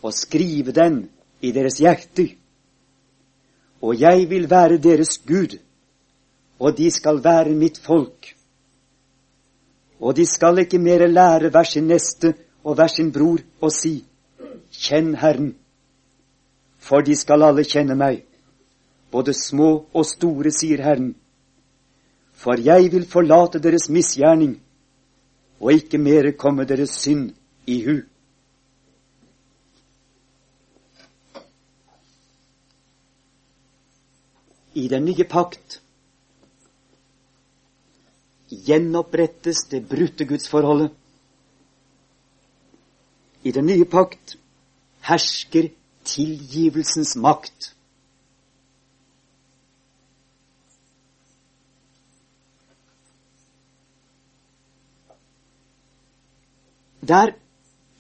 og 0.03 0.13
skrive 0.13 0.77
den 0.77 1.07
i 1.41 1.49
deres 1.55 1.81
hjerter. 1.81 2.35
Og 3.81 3.99
jeg 3.99 4.29
vil 4.29 4.49
være 4.49 4.77
deres 4.77 5.17
Gud, 5.27 5.57
og 6.59 6.77
de 6.77 6.91
skal 6.91 7.23
være 7.23 7.53
mitt 7.55 7.77
folk. 7.77 8.33
Og 9.99 10.15
de 10.15 10.25
skal 10.25 10.59
ikke 10.59 10.79
mere 10.79 11.07
lære 11.07 11.49
hver 11.49 11.63
sin 11.63 11.87
neste 11.87 12.33
og 12.63 12.75
hver 12.75 12.87
sin 12.87 13.11
bror 13.13 13.41
å 13.61 13.69
si, 13.73 14.03
Kjenn 14.71 15.15
Herren, 15.15 15.55
for 16.77 17.01
de 17.01 17.15
skal 17.15 17.43
alle 17.43 17.63
kjenne 17.65 17.95
meg, 17.97 18.21
både 19.11 19.33
små 19.33 19.87
og 19.93 20.05
store, 20.05 20.51
sier 20.51 20.83
Herren. 20.83 21.15
For 22.37 22.59
jeg 22.61 22.91
vil 22.93 23.07
forlate 23.09 23.59
deres 23.63 23.89
misgjerning 23.89 24.57
og 25.59 25.73
ikke 25.73 25.97
mere 25.97 26.35
komme 26.37 26.67
deres 26.69 26.93
synd 27.01 27.31
i 27.65 27.79
hu. 27.85 28.01
I 34.77 34.85
den 34.87 35.07
nye 35.09 35.25
pakt 35.25 35.79
gjenopprettes 38.67 39.63
det 39.71 39.81
brutte 39.89 40.27
gudsforholdet. 40.29 40.91
I 43.41 43.51
den 43.51 43.65
nye 43.65 43.87
pakt 43.89 44.37
hersker 45.09 45.71
tilgivelsens 46.05 47.15
makt. 47.17 47.73
Der 57.07 57.33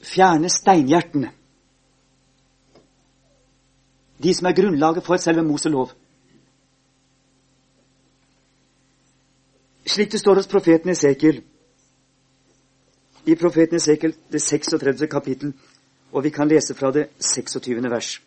fjernes 0.03 0.61
steinhjertene, 0.61 1.31
de 4.23 4.33
som 4.35 4.49
er 4.49 4.61
grunnlaget 4.61 5.05
for 5.05 5.17
selve 5.17 5.45
Moselov. 5.47 5.95
Slik 9.87 10.11
det 10.11 10.19
står 10.19 10.35
hos 10.35 10.47
profeten 10.47 10.91
Esekiel, 10.91 11.41
i 13.25 13.35
profeten 13.35 13.75
Esekiel 13.75 14.15
det 14.31 14.41
36. 14.41 15.07
kapittel, 15.07 15.53
og 16.11 16.23
vi 16.23 16.29
kan 16.29 16.47
lese 16.47 16.75
fra 16.75 16.91
det 16.91 17.07
26. 17.19 17.89
vers. 17.89 18.21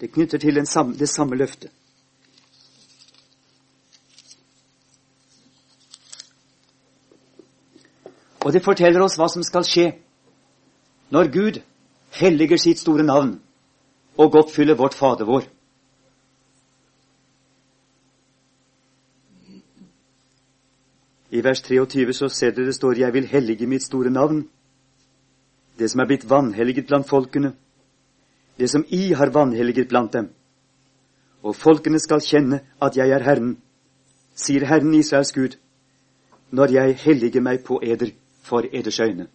Det 0.00 0.12
knytter 0.12 0.38
til 0.38 0.66
samme, 0.66 0.96
det 0.98 1.08
samme 1.08 1.36
løftet. 1.36 1.70
Og 8.44 8.52
det 8.52 8.64
forteller 8.64 9.02
oss 9.04 9.14
hva 9.20 9.28
som 9.30 9.44
skal 9.46 9.64
skje 9.64 9.92
når 11.14 11.28
Gud 11.30 11.60
helliger 12.18 12.58
sitt 12.58 12.80
store 12.80 13.04
navn 13.06 13.36
og 14.18 14.34
oppfyller 14.40 14.74
vårt 14.74 14.94
Fader 14.98 15.28
vår. 15.28 15.46
I 21.32 21.40
vers 21.40 21.62
23 21.64 22.12
så 22.12 22.28
ser 22.28 22.52
dere 22.52 22.66
det 22.66 22.74
står 22.74 22.98
'Jeg 22.98 23.12
vil 23.12 23.26
hellige 23.26 23.66
mitt 23.66 23.82
store 23.82 24.10
navn', 24.10 24.48
det 25.78 25.90
som 25.90 26.00
er 26.00 26.06
blitt 26.06 26.30
vanhelliget 26.30 26.86
blant 26.86 27.08
folkene, 27.08 27.54
det 28.58 28.70
som 28.70 28.84
I 28.88 29.12
har 29.12 29.30
vanhelliget 29.30 29.88
blant 29.88 30.12
dem. 30.12 30.28
Og 31.42 31.56
folkene 31.56 31.98
skal 31.98 32.20
kjenne 32.20 32.60
at 32.82 32.96
jeg 32.96 33.10
er 33.10 33.22
Herren, 33.22 33.56
sier 34.34 34.66
Herren 34.66 34.94
Israels 34.94 35.32
Gud, 35.32 35.56
når 36.50 36.72
jeg 36.72 36.96
helliger 36.96 37.40
meg 37.40 37.64
på 37.64 37.80
eder 37.82 38.10
for 38.42 38.62
eders 38.72 39.00
øyne. 39.00 39.26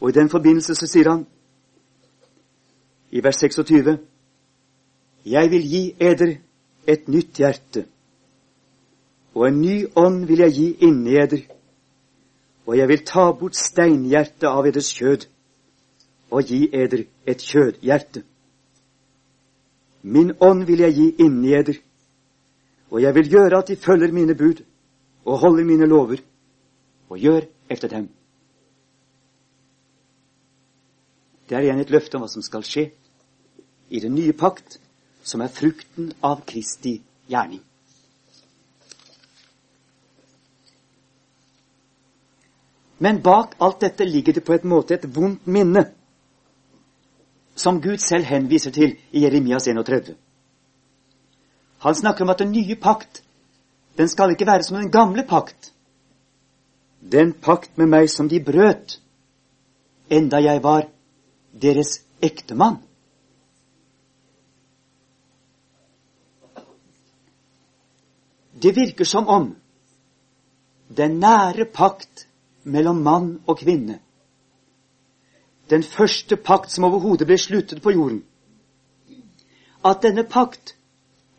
Og 0.00 0.08
i 0.08 0.12
den 0.12 0.30
forbindelse 0.30 0.74
så 0.74 0.86
sier 0.86 1.10
han 1.10 1.26
i 3.10 3.24
vers 3.24 3.36
26 3.36 3.98
Jeg 5.26 5.50
vil 5.50 5.62
gi 5.62 5.96
eder 6.00 6.36
et 6.86 7.08
nytt 7.08 7.38
hjerte 7.38 7.86
og 9.34 9.48
en 9.48 9.60
ny 9.60 9.76
ånd 9.98 10.24
vil 10.28 10.44
jeg 10.44 10.54
gi 10.54 10.66
inni 10.86 11.16
eder, 11.18 11.42
og 12.66 12.78
jeg 12.78 12.88
vil 12.88 13.04
ta 13.06 13.30
bort 13.36 13.58
steinhjertet 13.58 14.46
av 14.48 14.66
eders 14.66 14.92
kjød 14.94 15.26
og 16.30 16.46
gi 16.48 16.68
eder 16.72 17.04
et 17.26 17.42
kjødhjerte. 17.42 18.22
Min 20.02 20.32
ånd 20.40 20.64
vil 20.68 20.84
jeg 20.84 20.94
gi 20.94 21.08
inni 21.24 21.54
eder, 21.54 21.80
og 22.90 23.02
jeg 23.02 23.14
vil 23.14 23.30
gjøre 23.30 23.58
at 23.58 23.68
de 23.68 23.76
følger 23.76 24.12
mine 24.12 24.34
bud 24.34 24.62
og 25.24 25.38
holder 25.38 25.64
mine 25.64 25.86
lover 25.86 26.22
og 27.08 27.18
gjør 27.18 27.40
efter 27.70 27.88
dem. 27.88 28.08
Det 31.48 31.56
er 31.56 31.66
igjen 31.66 31.80
et 31.80 31.90
løfte 31.90 32.16
om 32.16 32.24
hva 32.24 32.30
som 32.30 32.42
skal 32.42 32.64
skje 32.64 32.88
i 33.90 34.00
den 34.00 34.14
nye 34.14 34.32
pakt, 34.32 34.78
som 35.22 35.42
er 35.44 35.52
frukten 35.52 36.12
av 36.24 36.44
Kristi 36.48 37.00
gjerning. 37.28 37.60
Men 43.04 43.20
bak 43.22 43.54
alt 43.58 43.80
dette 43.84 44.04
ligger 44.08 44.32
det 44.32 44.44
på 44.46 44.54
et 44.54 44.64
måte 44.64 44.94
et 44.96 45.04
vondt 45.16 45.46
minne, 45.46 45.82
som 47.54 47.80
Gud 47.84 48.00
selv 48.00 48.24
henviser 48.24 48.72
til 48.72 48.94
i 49.12 49.26
Jeremias 49.26 49.68
31. 49.68 50.14
Han 51.84 51.94
snakker 51.94 52.24
om 52.24 52.32
at 52.32 52.40
den 52.40 52.54
nye 52.56 52.76
pakt, 52.80 53.20
den 53.98 54.08
skal 54.08 54.32
ikke 54.32 54.48
være 54.48 54.64
som 54.64 54.80
den 54.80 54.90
gamle 54.90 55.26
pakt. 55.28 55.70
Den 57.12 57.34
pakt 57.36 57.76
med 57.76 57.92
meg 57.92 58.08
som 58.08 58.28
de 58.32 58.40
brøt, 58.40 58.98
enda 60.08 60.40
jeg 60.40 60.64
var 60.64 60.88
deres 61.52 61.98
ektemann. 62.24 62.80
Det 68.64 68.72
virker 68.72 69.04
som 69.04 69.28
om 69.28 69.50
den 70.88 71.20
nære 71.20 71.68
pakt 71.68 72.30
mellom 72.64 73.02
mann 73.02 73.42
og 73.46 73.58
kvinne. 73.58 73.98
Den 75.70 75.82
første 75.82 76.36
pakt 76.36 76.72
som 76.72 76.84
overhodet 76.84 77.26
ble 77.26 77.38
sluttet 77.38 77.82
på 77.82 77.92
jorden. 77.94 78.24
At 79.84 80.02
denne 80.02 80.24
pakt 80.24 80.76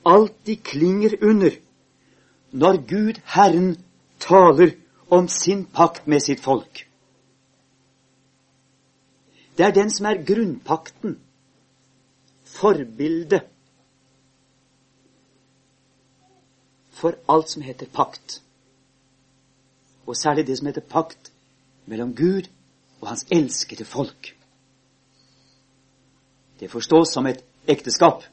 alltid 0.05 0.63
klinger 0.63 1.17
under 1.21 1.51
når 2.51 2.77
Gud 2.87 3.21
Herren 3.25 3.75
taler 4.19 4.71
om 5.09 5.27
sin 5.27 5.65
pakt 5.65 6.07
med 6.07 6.19
sitt 6.19 6.39
folk. 6.39 6.87
Det 9.57 9.65
er 9.65 9.71
den 9.71 9.91
som 9.91 10.05
er 10.05 10.23
grunnpakten, 10.25 11.19
forbildet 12.45 13.43
for 16.91 17.17
alt 17.27 17.49
som 17.49 17.61
heter 17.61 17.87
pakt 17.91 18.41
og 20.07 20.17
særlig 20.17 20.47
det 20.47 20.57
som 20.57 20.67
heter 20.67 20.81
pakt 20.81 21.31
mellom 21.85 22.15
Gud 22.15 22.49
og 23.01 23.07
hans 23.07 23.25
elskede 23.31 23.85
folk. 23.85 24.35
Det 26.59 26.71
forstås 26.71 27.13
som 27.13 27.27
et 27.27 27.43
ekteskap. 27.67 28.23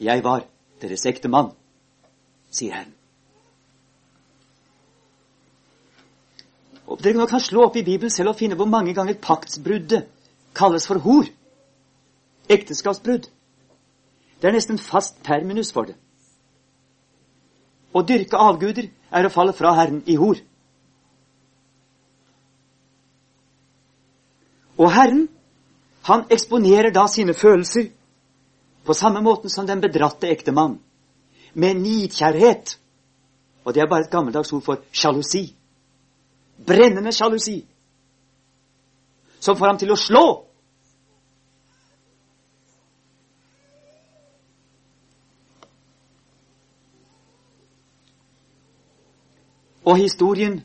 Jeg 0.00 0.24
var 0.24 0.44
deres 0.80 1.06
ektemann, 1.06 1.52
sier 2.50 2.74
Herren. 2.74 2.94
Og 6.90 6.98
Dere 7.04 7.26
kan 7.30 7.40
slå 7.40 7.68
opp 7.68 7.76
i 7.76 7.84
Bibelen 7.86 8.10
selv 8.10 8.32
og 8.32 8.38
finne 8.40 8.56
hvor 8.58 8.66
mange 8.66 8.94
ganger 8.94 9.20
paktsbruddet 9.22 10.08
kalles 10.56 10.86
for 10.90 10.98
hor. 10.98 11.28
Ekteskapsbrudd. 12.50 13.28
Det 14.40 14.48
er 14.48 14.56
nesten 14.56 14.78
fast 14.78 15.20
terminus 15.22 15.70
for 15.72 15.86
det. 15.86 15.94
Å 17.94 18.02
dyrke 18.06 18.40
avguder 18.40 18.88
er 19.10 19.26
å 19.26 19.32
falle 19.32 19.54
fra 19.56 19.74
Herren 19.76 20.02
i 20.06 20.16
hor. 20.20 20.38
Og 24.80 24.92
Herren, 24.94 25.26
han 26.08 26.24
eksponerer 26.32 26.94
da 26.94 27.04
sine 27.10 27.34
følelser 27.36 27.90
på 28.86 28.96
samme 28.96 29.20
måten 29.20 29.52
som 29.52 29.66
den 29.68 29.82
bedratte 29.82 30.30
ektemann, 30.32 30.78
med 31.52 31.82
nidkjærhet. 31.82 32.78
Og 33.64 33.74
det 33.74 33.82
er 33.82 33.90
bare 33.90 34.06
et 34.06 34.12
gammeldags 34.12 34.52
ord 34.56 34.64
for 34.64 34.80
sjalusi. 34.92 35.50
Brennende 36.66 37.12
sjalusi. 37.12 37.60
Som 39.40 39.56
får 39.56 39.66
ham 39.66 39.80
til 39.80 39.92
å 39.92 39.98
slå. 40.00 40.24
Og 49.90 49.96
historien 49.98 50.60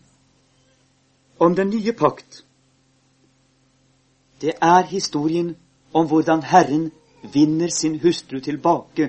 om 1.42 1.56
den 1.58 1.72
nye 1.74 1.94
pakt 1.98 2.46
det 4.42 4.54
er 4.62 4.84
historien 4.86 5.56
om 5.94 6.08
hvordan 6.08 6.44
Herren 6.44 6.92
vinner 7.34 7.72
sin 7.72 8.00
hustru 8.00 8.40
tilbake, 8.40 9.08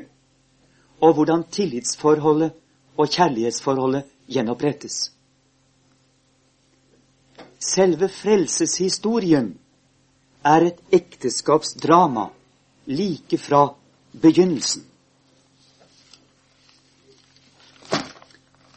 og 1.01 1.15
hvordan 1.15 1.43
tillitsforholdet 1.53 2.53
og 2.97 3.09
kjærlighetsforholdet 3.09 4.05
gjenopprettes. 4.33 5.13
Selve 7.59 8.09
frelseshistorien 8.09 9.51
er 10.45 10.71
et 10.71 10.81
ekteskapsdrama 10.93 12.29
like 12.87 13.39
fra 13.39 13.75
begynnelsen. 14.23 14.87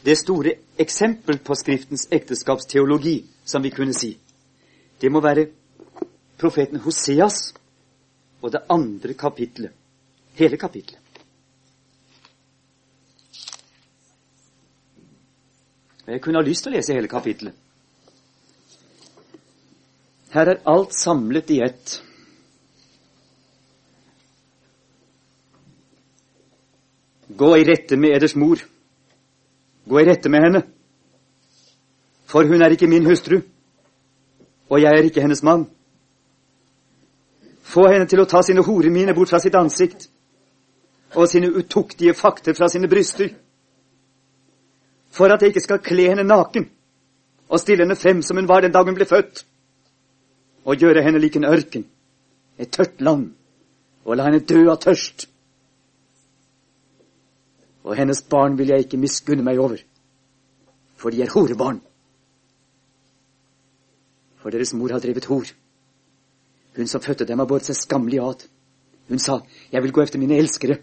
Det 0.06 0.16
store 0.16 0.54
eksempel 0.80 1.40
på 1.44 1.56
Skriftens 1.56 2.08
ekteskapsteologi, 2.12 3.26
som 3.46 3.64
vi 3.64 3.70
kunne 3.70 3.94
si, 3.94 4.14
det 5.02 5.12
må 5.12 5.20
være 5.22 5.48
profeten 6.40 6.80
Hoseas 6.80 7.54
og 8.42 8.52
det 8.52 8.64
andre 8.70 9.14
kapitlet. 9.14 9.72
Hele 10.40 10.58
kapitlet. 10.58 11.00
Jeg 16.08 16.22
kunne 16.22 16.40
ha 16.40 16.46
lyst 16.46 16.64
til 16.64 16.72
å 16.72 16.78
lese 16.78 16.96
hele 16.96 17.12
kapitlet. 17.12 17.54
Her 20.34 20.54
er 20.54 20.62
alt 20.70 20.96
samlet 20.96 21.52
i 21.54 21.60
ett. 21.66 22.00
Gå 27.40 27.50
i 27.58 27.66
rette 27.68 27.98
med 27.98 28.16
eders 28.16 28.36
mor. 28.40 28.64
Gå 29.89 30.02
i 30.02 30.06
rette 30.06 30.30
med 30.30 30.43
henne. 30.45 30.62
For 32.30 32.45
hun 32.45 32.62
er 32.62 32.75
ikke 32.75 32.88
min 32.88 33.08
hustru, 33.10 33.39
og 34.69 34.82
jeg 34.82 34.93
er 34.93 35.08
ikke 35.08 35.21
hennes 35.21 35.41
mann. 35.43 35.65
Få 37.65 37.88
henne 37.89 38.06
til 38.10 38.21
å 38.21 38.28
ta 38.30 38.43
sine 38.45 38.62
horeminer 38.65 39.17
bort 39.17 39.32
fra 39.34 39.39
sitt 39.41 39.58
ansikt 39.58 40.06
og 41.17 41.25
sine 41.30 41.49
utuktige 41.49 42.13
fakter 42.13 42.54
fra 42.54 42.69
sine 42.69 42.89
bryster, 42.89 43.32
for 45.10 45.34
at 45.34 45.41
jeg 45.41 45.56
ikke 45.56 45.65
skal 45.65 45.82
kle 45.82 46.06
henne 46.12 46.25
naken 46.28 46.67
og 47.49 47.62
stille 47.62 47.82
henne 47.82 47.97
frem 47.97 48.21
som 48.21 48.38
hun 48.38 48.49
var 48.49 48.62
den 48.62 48.73
dag 48.75 48.86
hun 48.86 48.97
ble 48.97 49.10
født, 49.10 49.41
og 50.69 50.78
gjøre 50.78 51.02
henne 51.02 51.21
lik 51.21 51.39
en 51.39 51.49
ørken, 51.49 51.88
et 52.62 52.69
tørt 52.69 53.02
land, 53.02 53.32
og 54.06 54.17
la 54.17 54.30
henne 54.30 54.45
dø 54.45 54.67
av 54.69 54.78
tørst. 54.86 55.25
Og 57.89 57.97
hennes 57.97 58.21
barn 58.21 58.58
vil 58.58 58.69
jeg 58.69 58.86
ikke 58.86 58.99
miskunne 59.02 59.41
meg 59.41 59.58
over, 59.58 59.80
for 60.99 61.10
de 61.10 61.23
er 61.23 61.32
horebarn. 61.34 61.80
For 64.39 64.54
deres 64.54 64.75
mor 64.78 64.93
har 64.93 65.02
drevet 65.02 65.25
hor. 65.25 65.47
Hun 66.78 66.88
som 66.88 67.02
fødte 67.02 67.25
dem, 67.25 67.39
har 67.41 67.47
båret 67.49 67.65
seg 67.65 67.80
skammelig 67.80 68.19
ad. 68.21 68.43
Hun 69.10 69.19
sa, 69.19 69.39
jeg 69.71 69.82
vil 69.84 69.91
gå 69.91 70.04
efter 70.04 70.21
mine 70.21 70.38
elskere, 70.38 70.78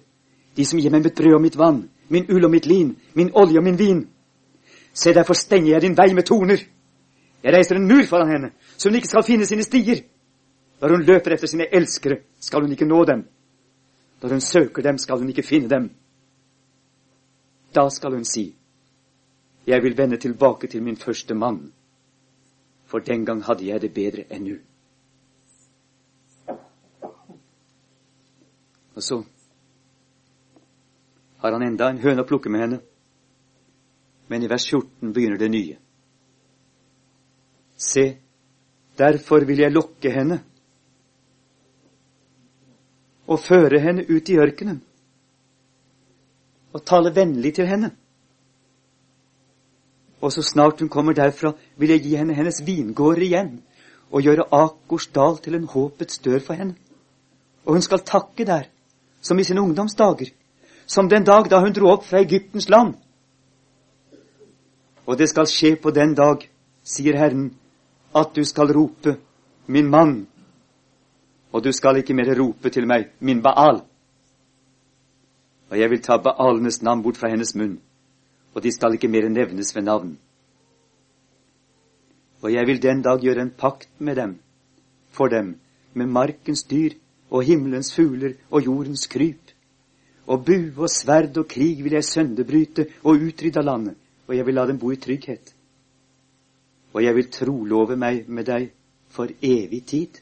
de 0.56 0.64
som 0.66 0.80
gir 0.82 0.90
meg 0.90 1.04
mitt 1.04 1.14
brød 1.14 1.36
og 1.36 1.44
mitt 1.44 1.58
vann, 1.58 1.84
min 2.10 2.26
ull 2.32 2.48
og 2.48 2.50
mitt 2.50 2.66
lin, 2.66 2.90
min 3.14 3.30
olje 3.38 3.60
og 3.60 3.64
min 3.64 3.78
vin. 3.78 4.00
Se, 4.90 5.12
derfor 5.14 5.38
stenger 5.38 5.76
jeg 5.76 5.82
din 5.84 5.94
vei 5.96 6.10
med 6.14 6.26
torner. 6.26 6.64
Jeg 7.44 7.54
reiser 7.54 7.78
en 7.78 7.86
mur 7.86 8.02
foran 8.08 8.32
henne, 8.32 8.50
så 8.76 8.88
hun 8.88 8.98
ikke 8.98 9.12
skal 9.12 9.24
finne 9.28 9.46
sine 9.46 9.62
stier. 9.62 10.02
Når 10.80 10.96
hun 10.96 11.06
løper 11.06 11.36
efter 11.36 11.46
sine 11.46 11.68
elskere, 11.70 12.18
skal 12.40 12.66
hun 12.66 12.74
ikke 12.74 12.88
nå 12.88 13.04
dem. 13.04 13.22
Når 14.22 14.34
hun 14.34 14.40
søker 14.40 14.82
dem, 14.82 14.98
skal 14.98 15.22
hun 15.22 15.28
ikke 15.30 15.46
finne 15.46 15.70
dem. 15.70 15.90
Da 17.76 17.90
skal 17.90 18.14
hun 18.16 18.24
si, 18.24 18.54
jeg 19.66 19.82
vil 19.82 19.96
vende 19.98 20.16
tilbake 20.16 20.66
til 20.66 20.82
min 20.82 20.96
første 20.96 21.34
mann, 21.34 21.72
for 22.84 22.98
den 22.98 23.26
gang 23.26 23.42
hadde 23.44 23.66
jeg 23.66 23.82
det 23.82 23.92
bedre 23.94 24.24
enn 24.32 24.46
nå. 24.48 24.56
Og 28.96 29.02
så 29.02 29.18
har 31.42 31.52
han 31.52 31.66
enda 31.66 31.90
en 31.90 32.00
høne 32.00 32.24
å 32.24 32.28
plukke 32.28 32.48
med 32.48 32.64
henne. 32.64 32.80
Men 34.32 34.42
i 34.42 34.48
vers 34.50 34.64
14 34.72 35.12
begynner 35.12 35.38
det 35.38 35.50
nye. 35.52 35.76
Se, 37.76 38.06
derfor 38.98 39.44
vil 39.44 39.60
jeg 39.60 39.74
lokke 39.74 40.10
henne 40.10 40.40
og 43.26 43.42
føre 43.42 43.82
henne 43.84 44.06
ut 44.08 44.32
i 44.32 44.40
ørkenen 44.40 44.80
og 46.76 46.84
tale 46.84 47.14
vennlig 47.16 47.54
til 47.56 47.68
henne. 47.68 47.90
Og 50.20 50.32
så 50.32 50.42
snart 50.42 50.80
hun 50.80 50.92
kommer 50.92 51.16
derfra, 51.16 51.54
vil 51.76 51.92
jeg 51.94 52.02
gi 52.04 52.16
henne 52.20 52.36
hennes 52.36 52.60
vingårder 52.66 53.24
igjen 53.24 53.52
og 54.10 54.22
gjøre 54.22 54.48
Akers 54.52 55.08
dal 55.14 55.38
til 55.42 55.56
en 55.56 55.68
håpets 55.72 56.20
dør 56.24 56.42
for 56.44 56.58
henne. 56.58 56.76
Og 57.64 57.76
hun 57.76 57.82
skal 57.82 58.04
takke 58.04 58.44
der 58.44 58.68
som 59.20 59.38
i 59.38 59.44
sine 59.44 59.62
ungdomsdager, 59.62 60.30
som 60.86 61.08
den 61.08 61.24
dag 61.24 61.50
da 61.50 61.60
hun 61.60 61.72
dro 61.74 61.90
opp 61.90 62.04
fra 62.06 62.20
Egyptens 62.22 62.68
land. 62.68 62.94
Og 65.06 65.18
det 65.18 65.28
skal 65.30 65.48
skje 65.50 65.76
på 65.82 65.90
den 65.90 66.14
dag, 66.14 66.44
sier 66.84 67.18
Herren, 67.18 67.50
at 68.14 68.36
du 68.36 68.44
skal 68.44 68.72
rope, 68.74 69.16
min 69.66 69.90
mann, 69.90 70.26
og 71.52 71.64
du 71.64 71.72
skal 71.72 71.96
ikke 71.98 72.14
mer 72.14 72.30
rope 72.38 72.70
til 72.70 72.86
meg, 72.86 73.10
min 73.18 73.42
Baal. 73.42 73.82
Og 75.70 75.79
jeg 75.79 75.90
vil 75.90 76.02
ta 76.02 76.18
Baalenes 76.22 76.83
navn 76.83 77.02
bort 77.02 77.18
fra 77.18 77.31
hennes 77.33 77.55
munn, 77.59 77.79
og 78.55 78.62
de 78.62 78.72
skal 78.72 78.94
ikke 78.94 79.11
mer 79.11 79.29
nevnes 79.29 79.74
ved 79.74 79.83
navn. 79.83 80.16
Og 82.42 82.52
jeg 82.52 82.66
vil 82.66 82.83
den 82.83 83.02
dag 83.02 83.20
gjøre 83.20 83.42
en 83.42 83.50
pakt 83.50 83.88
med 83.98 84.16
dem, 84.16 84.37
for 85.11 85.29
dem, 85.29 85.57
med 85.94 86.07
markens 86.07 86.62
dyr 86.70 86.94
og 87.31 87.42
himmelens 87.42 87.94
fugler 87.94 88.37
og 88.50 88.64
jordens 88.64 89.07
kryp. 89.07 89.52
Og 90.26 90.44
bue 90.44 90.72
og 90.76 90.90
sverd 90.90 91.38
og 91.38 91.48
krig 91.48 91.83
vil 91.85 91.96
jeg 91.98 92.05
sønderbryte 92.05 92.87
og 93.02 93.22
utrydde 93.29 93.62
landet, 93.62 93.94
og 94.26 94.37
jeg 94.37 94.46
vil 94.46 94.55
la 94.55 94.66
dem 94.66 94.79
bo 94.79 94.90
i 94.90 94.96
trygghet. 94.96 95.55
Og 96.92 97.02
jeg 97.05 97.14
vil 97.14 97.31
trolove 97.31 97.96
meg 97.96 98.29
med 98.29 98.46
deg 98.46 98.70
for 99.09 99.31
evig 99.42 99.83
tid. 99.87 100.20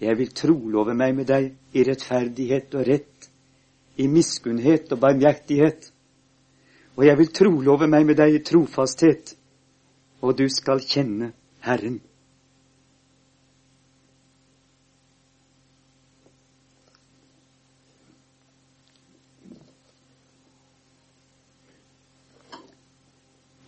Jeg 0.00 0.18
vil 0.18 0.32
trolove 0.34 0.94
meg 0.98 1.14
med 1.14 1.28
deg 1.28 1.50
i 1.78 1.84
rettferdighet 1.86 2.74
og 2.74 2.86
rett, 2.88 3.11
i 4.02 4.08
miskunnhet 4.10 4.92
og 4.92 5.00
barmhjertighet. 5.00 5.90
Og 6.96 7.06
jeg 7.06 7.18
vil 7.18 7.32
trolove 7.32 7.88
meg 7.88 8.06
med 8.06 8.18
deg 8.20 8.36
i 8.36 8.44
trofasthet, 8.44 9.34
og 10.20 10.36
du 10.38 10.48
skal 10.52 10.82
kjenne 10.84 11.32
Herren. 11.64 12.00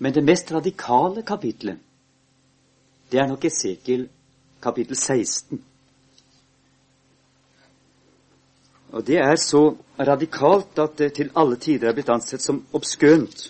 Men 0.04 0.12
det 0.12 0.24
mest 0.26 0.50
radikale 0.52 1.22
kapitlet, 1.24 1.78
det 3.08 3.20
er 3.22 3.30
nok 3.30 3.44
Esekiel 3.48 4.08
kapittel 4.60 4.98
16. 4.98 5.62
Og 8.94 9.02
det 9.06 9.18
er 9.18 9.34
så 9.40 9.74
radikalt 9.98 10.78
at 10.78 10.98
det 10.98 11.12
til 11.16 11.32
alle 11.36 11.58
tider 11.58 11.90
er 11.90 11.96
blitt 11.96 12.12
ansett 12.14 12.42
som 12.42 12.62
obskønt. 12.74 13.48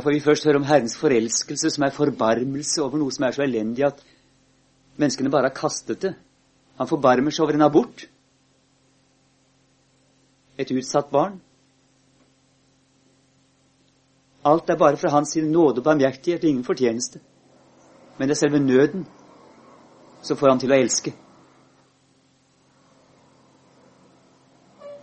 Her 0.00 0.04
får 0.04 0.14
vi 0.16 0.20
først 0.24 0.44
høre 0.48 0.56
om 0.56 0.64
Herrens 0.64 0.94
forelskelse, 0.96 1.70
som 1.70 1.82
er 1.84 1.92
forbarmelse 1.92 2.80
over 2.80 2.96
noe 2.96 3.12
som 3.12 3.26
er 3.26 3.34
så 3.36 3.42
elendig 3.44 3.84
at 3.84 3.98
Menneskene 4.96 5.28
bare 5.32 5.50
har 5.50 5.56
kastet 5.56 6.00
det. 6.00 6.14
Han 6.78 6.88
forbarmer 6.88 7.32
seg 7.32 7.44
over 7.44 7.56
en 7.58 7.64
abort. 7.66 8.06
Et 10.56 10.72
utsatt 10.72 11.10
barn. 11.12 11.36
Alt 14.44 14.72
er 14.72 14.80
bare 14.80 14.96
fra 14.96 15.12
hans 15.12 15.36
nåde 15.36 15.80
og 15.80 15.84
barmhjertighet, 15.84 16.44
ingen 16.44 16.64
fortjeneste. 16.64 17.20
Men 18.16 18.28
det 18.28 18.38
er 18.38 18.40
selve 18.40 18.60
nøden 18.60 19.04
som 20.22 20.36
får 20.40 20.54
ham 20.54 20.62
til 20.64 20.72
å 20.72 20.80
elske. 20.80 21.12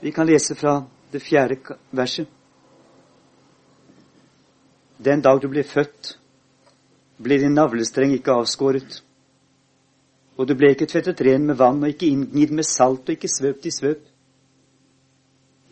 Vi 0.01 0.13
kan 0.13 0.25
lese 0.25 0.57
fra 0.57 0.79
det 1.13 1.21
fjerde 1.21 1.77
verset. 1.93 2.36
Den 5.07 5.21
dag 5.23 5.39
du 5.41 5.47
ble 5.47 5.63
født, 5.63 6.17
ble 7.23 7.37
din 7.39 7.55
navlestreng 7.55 8.11
ikke 8.17 8.33
avskåret. 8.41 8.97
Og 10.37 10.49
du 10.49 10.53
ble 10.59 10.73
ikke 10.73 10.89
tvettet 10.91 11.23
ren 11.23 11.45
med 11.47 11.55
vann 11.61 11.79
og 11.79 11.93
ikke 11.93 12.09
inngnidd 12.11 12.51
med 12.57 12.67
salt 12.67 13.07
og 13.07 13.15
ikke 13.15 13.31
svøpt 13.31 13.69
i 13.69 13.71
svøp. 13.71 14.01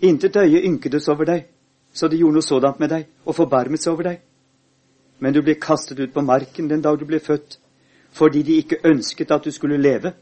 Intet 0.08 0.40
øye 0.40 0.64
ynkedes 0.70 1.10
over 1.12 1.28
deg, 1.28 1.44
så 1.94 2.08
det 2.08 2.22
gjorde 2.22 2.40
noe 2.40 2.48
sådant 2.48 2.80
med 2.80 2.94
deg 2.96 3.12
og 3.26 3.36
forbarmet 3.36 3.84
seg 3.84 3.94
over 3.94 4.10
deg. 4.10 4.24
Men 5.20 5.36
du 5.36 5.42
ble 5.44 5.60
kastet 5.60 6.00
ut 6.00 6.14
på 6.14 6.24
marken 6.24 6.72
den 6.72 6.84
dag 6.84 6.98
du 7.00 7.06
ble 7.06 7.20
født, 7.20 7.60
fordi 8.16 8.44
de 8.44 8.58
ikke 8.64 8.82
ønsket 8.88 9.32
at 9.32 9.46
du 9.46 9.52
skulle 9.52 9.82
leve. 9.82 10.14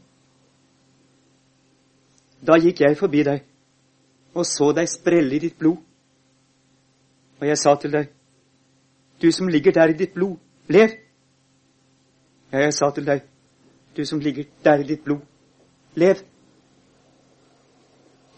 Da 2.42 2.58
gikk 2.58 2.82
jeg 2.82 2.98
forbi 2.98 3.22
deg 3.26 3.44
og 4.34 4.46
så 4.46 4.72
deg 4.74 4.90
sprelle 4.90 5.36
i 5.36 5.42
ditt 5.46 5.58
blod. 5.58 5.78
Og 7.40 7.46
jeg 7.46 7.58
sa 7.58 7.74
til 7.78 7.92
deg, 7.94 8.10
du 9.24 9.32
som 9.32 9.48
ligger 9.48 9.72
der 9.72 9.88
i 9.88 9.96
ditt 9.96 10.14
blod, 10.14 10.36
lev. 10.68 10.90
Ja, 12.52 12.58
jeg 12.58 12.74
sa 12.74 12.90
til 12.92 13.06
deg, 13.06 13.22
du 13.96 14.04
som 14.04 14.20
ligger 14.20 14.44
der 14.64 14.82
i 14.82 14.88
ditt 14.88 15.04
blod, 15.04 15.22
lev. 15.96 16.20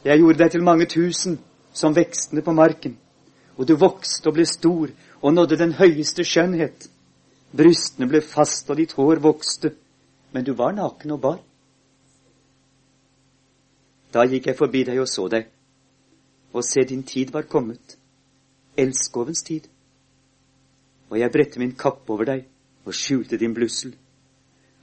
Jeg 0.04 0.18
gjorde 0.22 0.38
deg 0.38 0.52
til 0.54 0.62
mange 0.62 0.86
tusen 0.86 1.40
som 1.74 1.96
vekstene 1.96 2.42
på 2.42 2.54
marken, 2.54 2.94
og 3.56 3.66
du 3.68 3.74
vokste 3.74 4.30
og 4.30 4.38
ble 4.38 4.46
stor 4.46 4.94
og 5.22 5.34
nådde 5.34 5.58
den 5.58 5.74
høyeste 5.74 6.24
skjønnhet. 6.24 6.86
Brystene 7.56 8.06
ble 8.06 8.22
fast, 8.22 8.70
og 8.70 8.78
ditt 8.78 8.94
hår 8.94 9.18
vokste, 9.26 9.74
men 10.32 10.44
du 10.46 10.54
var 10.54 10.76
naken 10.76 11.18
og 11.18 11.20
bar. 11.20 11.38
Da 14.14 14.22
gikk 14.30 14.52
jeg 14.52 14.58
forbi 14.58 14.86
deg 14.86 15.02
og 15.02 15.10
så 15.10 15.26
deg, 15.28 15.48
og 16.54 16.62
se, 16.64 16.86
din 16.86 17.02
tid 17.02 17.34
var 17.34 17.50
kommet, 17.50 17.98
elskovens 18.78 19.42
tid. 19.42 19.66
Og 21.10 21.18
jeg 21.20 21.32
bredte 21.32 21.62
min 21.62 21.74
kappe 21.78 22.12
over 22.12 22.28
deg 22.28 22.44
og 22.86 22.94
skjulte 22.94 23.38
din 23.38 23.54
blussel. 23.54 23.94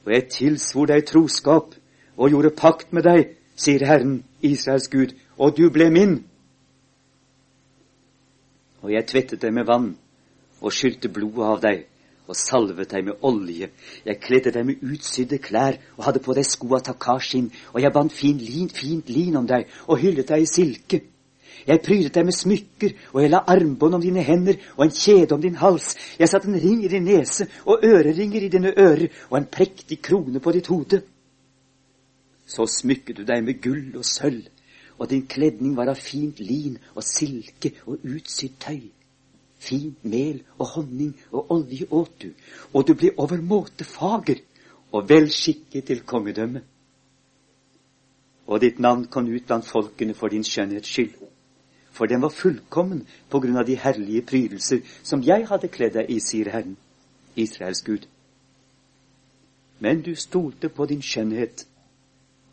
Og 0.05 0.11
jeg 0.13 0.29
tilsvor 0.31 0.91
deg 0.91 1.05
troskap 1.07 1.75
og 2.17 2.29
gjorde 2.29 2.55
pakt 2.57 2.93
med 2.93 3.07
deg, 3.07 3.33
sier 3.55 3.85
Herren, 3.87 4.21
Israels 4.41 4.89
Gud, 4.91 5.15
og 5.37 5.55
du 5.57 5.69
ble 5.73 5.89
min. 5.93 6.19
Og 8.83 8.91
jeg 8.91 9.07
tvettet 9.07 9.41
deg 9.41 9.53
med 9.55 9.67
vann 9.67 9.93
og 10.63 10.75
skylte 10.75 11.11
blodet 11.11 11.47
av 11.47 11.61
deg 11.63 11.85
og 12.23 12.37
salvet 12.39 12.91
deg 12.91 13.07
med 13.07 13.25
olje. 13.27 13.69
Jeg 14.05 14.19
kledde 14.23 14.53
deg 14.55 14.67
med 14.67 14.83
utsydde 14.83 15.39
klær 15.43 15.79
og 15.97 16.05
hadde 16.07 16.21
på 16.23 16.35
deg 16.35 16.47
sko 16.47 16.69
av 16.77 16.85
takashin, 16.87 17.49
og 17.73 17.81
jeg 17.83 17.95
bandt 17.95 18.15
fin 18.15 18.39
lin, 18.39 18.69
fint 18.71 19.09
lin 19.11 19.35
om 19.39 19.47
deg 19.47 19.67
og 19.87 19.99
hyllet 19.99 20.31
deg 20.31 20.45
i 20.45 20.49
silke. 20.49 21.01
Jeg 21.67 21.81
prydet 21.81 22.15
deg 22.15 22.25
med 22.27 22.35
smykker, 22.35 22.95
og 23.13 23.21
jeg 23.21 23.31
la 23.31 23.43
armbånd 23.47 23.95
om 23.95 24.01
dine 24.03 24.23
hender 24.23 24.59
og 24.75 24.85
en 24.85 24.95
kjede 24.95 25.35
om 25.35 25.41
din 25.41 25.55
hals. 25.61 25.93
Jeg 26.19 26.29
satte 26.29 26.49
en 26.51 26.59
ring 26.59 26.83
i 26.83 26.91
din 26.91 27.05
nese 27.07 27.47
og 27.65 27.85
øreringer 27.87 28.43
i 28.43 28.51
dine 28.51 28.73
ører 28.77 29.07
og 29.29 29.37
en 29.37 29.47
prektig 29.51 30.01
krone 30.03 30.39
på 30.43 30.51
ditt 30.51 30.67
hode. 30.67 31.01
Så 32.45 32.67
smykket 32.67 33.17
du 33.17 33.23
deg 33.23 33.45
med 33.45 33.61
gull 33.63 33.95
og 33.95 34.05
sølv, 34.05 34.43
og 34.99 35.09
din 35.09 35.23
kledning 35.27 35.77
var 35.77 35.89
av 35.89 35.99
fint 35.99 36.39
lin 36.43 36.75
og 36.95 37.03
silke 37.07 37.71
og 37.87 38.03
utsydd 38.03 38.59
tøy. 38.59 38.83
Fint 39.63 40.03
mel 40.03 40.41
og 40.59 40.67
honning 40.75 41.15
og 41.31 41.51
olje 41.55 41.87
åt 41.89 42.11
du, 42.21 42.29
og 42.73 42.87
du 42.87 42.93
ble 42.99 43.13
overmåte 43.17 43.87
fager 43.87 44.43
og 44.91 45.07
velskikket 45.09 45.87
til 45.87 46.03
kongedømme. 46.03 46.61
Og 48.51 48.59
ditt 48.59 48.79
navn 48.83 49.07
kom 49.07 49.31
ut 49.31 49.45
blant 49.47 49.65
folkene 49.65 50.13
for 50.13 50.27
din 50.27 50.43
skjønnhets 50.43 50.91
skyld 50.91 51.22
for 51.93 52.09
den 52.09 52.21
var 52.21 52.29
fullkommen 52.33 53.05
på 53.29 53.39
grunn 53.39 53.57
av 53.57 53.65
de 53.65 53.75
herlige 53.77 54.25
prydelser 54.25 54.81
som 55.05 55.21
jeg 55.21 55.45
hadde 55.49 55.69
kledd 55.69 55.93
deg 55.93 56.09
i, 56.09 56.17
sier 56.19 56.49
Herren, 56.49 56.75
Israels 57.37 57.83
Gud. 57.85 58.07
Men 59.79 60.01
du 60.01 60.15
stolte 60.15 60.69
på 60.73 60.87
din 60.89 61.05
skjønnhet 61.05 61.67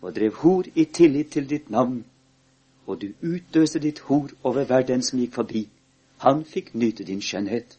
og 0.03 0.15
drev 0.17 0.37
hor 0.43 0.69
i 0.75 0.85
tillit 0.85 1.33
til 1.33 1.49
ditt 1.49 1.71
navn, 1.71 2.05
og 2.87 3.01
du 3.01 3.13
utøste 3.23 3.81
ditt 3.81 4.05
hor 4.09 4.29
over 4.43 4.69
hver 4.69 4.85
den 4.85 5.03
som 5.03 5.21
gikk 5.21 5.35
forbi. 5.41 5.67
Han 6.21 6.45
fikk 6.45 6.75
nyte 6.75 7.05
din 7.09 7.23
skjønnhet. 7.25 7.79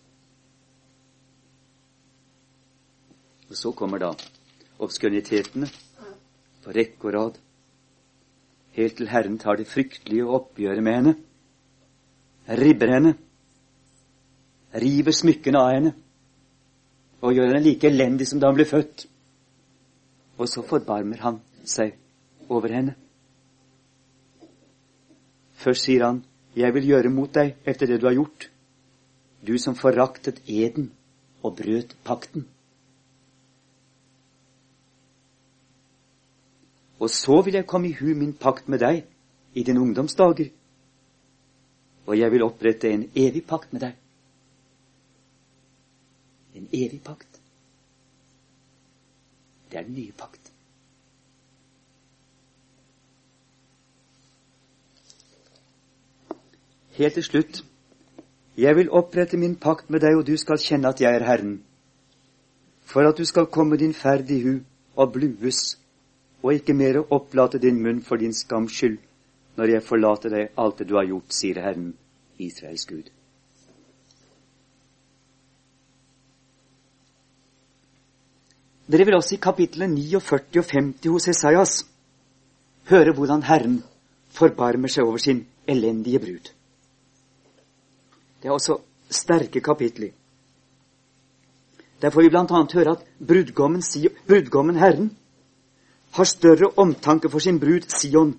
Og 3.50 3.58
så 3.58 3.72
kommer 3.72 4.02
da 4.02 4.14
obskønitetene 4.82 5.68
på 6.64 6.74
rekke 6.74 7.10
og 7.10 7.14
rad, 7.14 7.42
helt 8.78 8.96
til 8.98 9.10
Herren 9.12 9.38
tar 9.38 9.60
det 9.60 9.68
fryktelige 9.68 10.26
oppgjøret 10.26 10.84
med 10.84 10.98
henne 10.98 11.20
ribber 12.58 12.92
henne, 12.92 13.14
river 14.74 15.16
smykkene 15.16 15.60
av 15.60 15.72
henne 15.76 15.94
og 17.22 17.36
gjør 17.36 17.52
henne 17.52 17.64
like 17.64 17.88
elendig 17.88 18.28
som 18.30 18.42
da 18.42 18.50
hun 18.50 18.58
ble 18.58 18.66
født. 18.66 19.06
Og 20.42 20.50
så 20.50 20.64
forbarmer 20.66 21.22
han 21.22 21.40
seg 21.68 21.94
over 22.50 22.74
henne. 22.74 22.96
Først 25.62 25.86
sier 25.86 26.06
han, 26.06 26.24
'Jeg 26.56 26.74
vil 26.74 26.88
gjøre 26.88 27.10
mot 27.10 27.34
deg 27.34 27.56
etter 27.66 27.88
det 27.88 28.02
du 28.02 28.08
har 28.08 28.16
gjort', 28.16 28.50
du 29.48 29.58
som 29.58 29.76
foraktet 29.76 30.42
eden 30.48 30.92
og 31.44 31.56
brøt 31.56 31.96
pakten. 32.04 32.48
Og 37.00 37.10
så 37.10 37.42
vil 37.42 37.54
jeg 37.54 37.68
komme 37.68 37.90
i 37.90 37.94
hu 37.94 38.14
min 38.16 38.34
pakt 38.34 38.70
med 38.70 38.80
deg 38.80 39.06
i 39.54 39.64
dine 39.64 39.82
ungdomsdager 39.82 40.50
og 42.12 42.18
jeg 42.20 42.32
vil 42.32 42.44
opprette 42.44 42.90
en 42.92 43.06
evig 43.16 43.46
pakt 43.48 43.70
med 43.72 43.86
deg. 43.86 44.00
En 46.60 46.66
evig 46.76 46.98
pakt. 47.06 47.38
Det 49.72 49.80
er 49.80 49.86
den 49.88 49.96
nye 49.96 50.12
pakt. 50.20 50.50
Helt 56.98 57.16
til 57.16 57.24
slutt 57.24 57.62
jeg 58.60 58.76
vil 58.76 58.92
opprette 58.92 59.40
min 59.40 59.56
pakt 59.56 59.88
med 59.90 60.04
deg, 60.04 60.18
og 60.20 60.26
du 60.28 60.36
skal 60.38 60.60
kjenne 60.60 60.92
at 60.92 61.00
jeg 61.00 61.16
er 61.16 61.24
Herren, 61.24 61.62
for 62.84 63.08
at 63.08 63.18
du 63.18 63.24
skal 63.26 63.48
komme 63.48 63.80
din 63.80 63.94
ferd 63.96 64.30
i 64.30 64.42
hu 64.44 64.58
og 65.00 65.14
blues, 65.16 65.80
og 66.44 66.60
ikke 66.60 66.76
mere 66.76 67.06
opplate 67.08 67.64
din 67.64 67.80
munn 67.80 68.04
for 68.04 68.20
din 68.20 68.36
skams 68.36 68.76
skyld 68.76 69.00
når 69.56 69.76
jeg 69.76 69.84
forlater 69.88 70.32
deg 70.34 70.60
alt 70.60 70.80
det 70.80 70.88
du 70.90 70.96
har 71.00 71.08
gjort, 71.08 71.34
sier 71.36 71.64
Herren, 71.64 71.94
Israels 72.42 72.86
Gud. 72.90 73.10
Dere 78.92 79.06
vil 79.08 79.16
også 79.16 79.38
i 79.38 79.42
kapitlene 79.42 79.96
49 79.96 80.60
og 80.60 80.72
50 80.74 81.12
hos 81.14 81.28
Esaias 81.32 81.76
høre 82.90 83.14
hvordan 83.16 83.44
Herren 83.48 83.78
forbarmer 84.36 84.92
seg 84.92 85.08
over 85.08 85.22
sin 85.22 85.46
elendige 85.68 86.20
brud. 86.20 86.50
Det 88.42 88.50
er 88.50 88.56
også 88.58 88.82
sterke 89.12 89.62
kapitler. 89.62 90.12
Der 92.02 92.10
får 92.10 92.22
vi 92.22 92.30
bl.a. 92.34 92.44
høre 92.74 92.96
at 92.98 93.06
brudgommen, 93.28 93.84
brudgommen 94.28 94.76
Herren 94.76 95.18
har 96.12 96.24
større 96.24 96.72
omtanke 96.78 97.30
for 97.30 97.40
sin 97.40 97.60
brud 97.60 97.88
Sion 97.88 98.34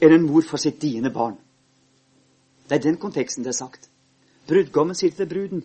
enn 0.00 0.14
en 0.16 0.26
mor 0.26 0.42
for 0.48 0.56
sitt 0.56 0.80
diende 0.82 1.12
barn. 1.12 1.36
Det 2.70 2.76
er 2.76 2.82
den 2.82 2.96
konteksten 2.96 3.42
det 3.44 3.50
er 3.50 3.58
sagt. 3.58 3.88
Brudgommen 4.46 4.94
sier 4.94 5.10
til 5.10 5.26
bruden, 5.26 5.64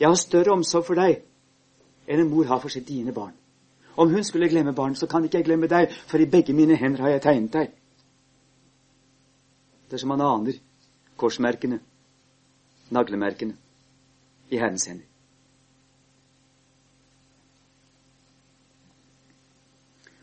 'Jeg 0.00 0.08
har 0.08 0.14
større 0.14 0.52
omsorg 0.52 0.84
for 0.84 0.94
deg 0.94 1.22
enn 2.08 2.20
en 2.20 2.28
mor 2.28 2.44
har 2.44 2.60
for 2.60 2.68
sitt 2.68 2.88
dine 2.88 3.12
barn.' 3.12 3.38
Om 3.96 4.10
hun 4.10 4.24
skulle 4.24 4.48
glemme 4.48 4.74
barn, 4.74 4.94
så 4.94 5.06
kan 5.06 5.24
ikke 5.24 5.38
jeg 5.38 5.44
glemme 5.44 5.66
deg, 5.66 5.92
for 6.06 6.18
i 6.18 6.26
begge 6.26 6.52
mine 6.52 6.76
hender 6.76 7.02
har 7.02 7.08
jeg 7.08 7.22
tegnet 7.22 7.52
deg. 7.52 7.72
Det 9.88 9.92
er 9.92 9.98
som 9.98 10.10
han 10.10 10.20
aner 10.20 10.52
korsmerkene, 11.16 11.80
naglemerkene, 12.90 13.56
i 14.50 14.56
Herrens 14.56 14.86
hender. 14.86 15.04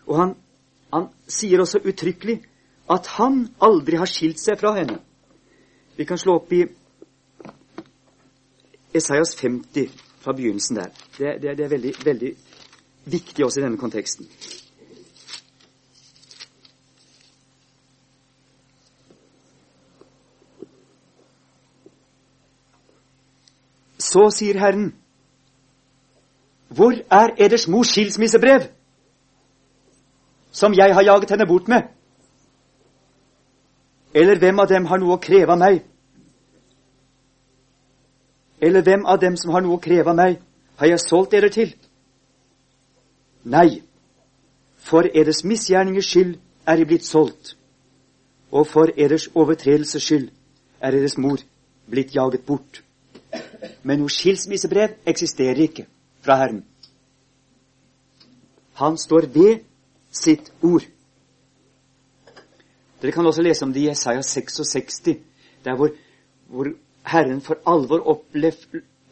Og 0.08 0.18
han, 0.18 0.36
han 0.94 1.10
sier 1.28 1.60
også 1.60 1.80
uttrykkelig 1.86 2.40
at 2.90 3.08
han 3.08 3.48
aldri 3.62 3.98
har 3.98 4.10
skilt 4.10 4.40
seg 4.40 4.58
fra 4.58 4.74
henne. 4.78 4.98
Vi 6.00 6.06
kan 6.06 6.18
slå 6.18 6.36
opp 6.36 6.54
i 6.54 6.62
Esaias 8.96 9.36
50 9.36 9.90
fra 10.20 10.32
begynnelsen 10.34 10.76
der. 10.76 10.94
Det, 11.18 11.42
det, 11.42 11.58
det 11.58 11.66
er 11.66 11.70
veldig, 11.70 11.92
veldig 12.06 12.30
viktig 13.06 13.46
også 13.46 13.60
i 13.60 13.64
denne 13.64 13.78
konteksten. 13.78 14.30
Så 24.00 24.30
sier 24.40 24.62
Herren, 24.64 24.96
hvor 26.72 26.96
er 27.12 27.36
eders 27.44 27.68
mors 27.68 27.92
skilsmissebrev, 27.92 28.72
som 30.52 30.72
jeg 30.80 30.96
har 30.96 31.04
jaget 31.12 31.36
henne 31.36 31.52
bort 31.52 31.68
med? 31.68 31.92
Eller 34.16 34.40
hvem 34.40 34.60
av 34.60 34.72
dem 34.72 34.86
har 34.86 35.04
noe 35.04 35.20
å 35.20 35.24
kreve 35.28 35.52
av 35.52 35.66
meg 35.68 35.89
eller 38.62 38.82
hvem 38.82 39.06
av 39.06 39.20
dem 39.22 39.38
som 39.38 39.52
har 39.54 39.64
noe 39.64 39.78
å 39.78 39.84
kreve 39.84 40.12
av 40.12 40.18
meg, 40.20 40.40
har 40.80 40.92
jeg 40.92 41.04
solgt 41.04 41.32
dere 41.32 41.50
til? 41.52 41.72
Nei, 43.44 43.82
for 44.78 45.08
eders 45.08 45.44
misgjerningers 45.48 46.10
skyld 46.12 46.36
er 46.68 46.80
de 46.80 46.88
blitt 46.88 47.08
solgt, 47.08 47.56
og 48.52 48.68
for 48.68 48.92
eders 48.98 49.30
overtredelses 49.36 50.04
skyld 50.04 50.30
er 50.82 50.96
deres 50.96 51.18
mor 51.18 51.40
blitt 51.90 52.16
jaget 52.16 52.46
bort. 52.46 52.82
Men 53.84 54.02
noe 54.02 54.12
skilsmissebrev 54.12 55.00
eksisterer 55.08 55.64
ikke 55.66 55.86
fra 56.24 56.40
Herren. 56.42 56.64
Han 58.80 58.98
står 58.98 59.28
ved 59.34 59.66
sitt 60.12 60.52
ord. 60.64 60.86
Dere 63.02 63.12
kan 63.16 63.28
også 63.28 63.44
lese 63.44 63.66
om 63.66 63.74
det 63.74 63.84
i 63.84 63.88
Jesaja 63.88 64.22
66, 64.22 65.02
der 65.64 65.76
hvor, 65.76 65.92
hvor 66.48 66.72
Herren 67.04 67.42
for 67.42 67.58
alvor 67.66 68.04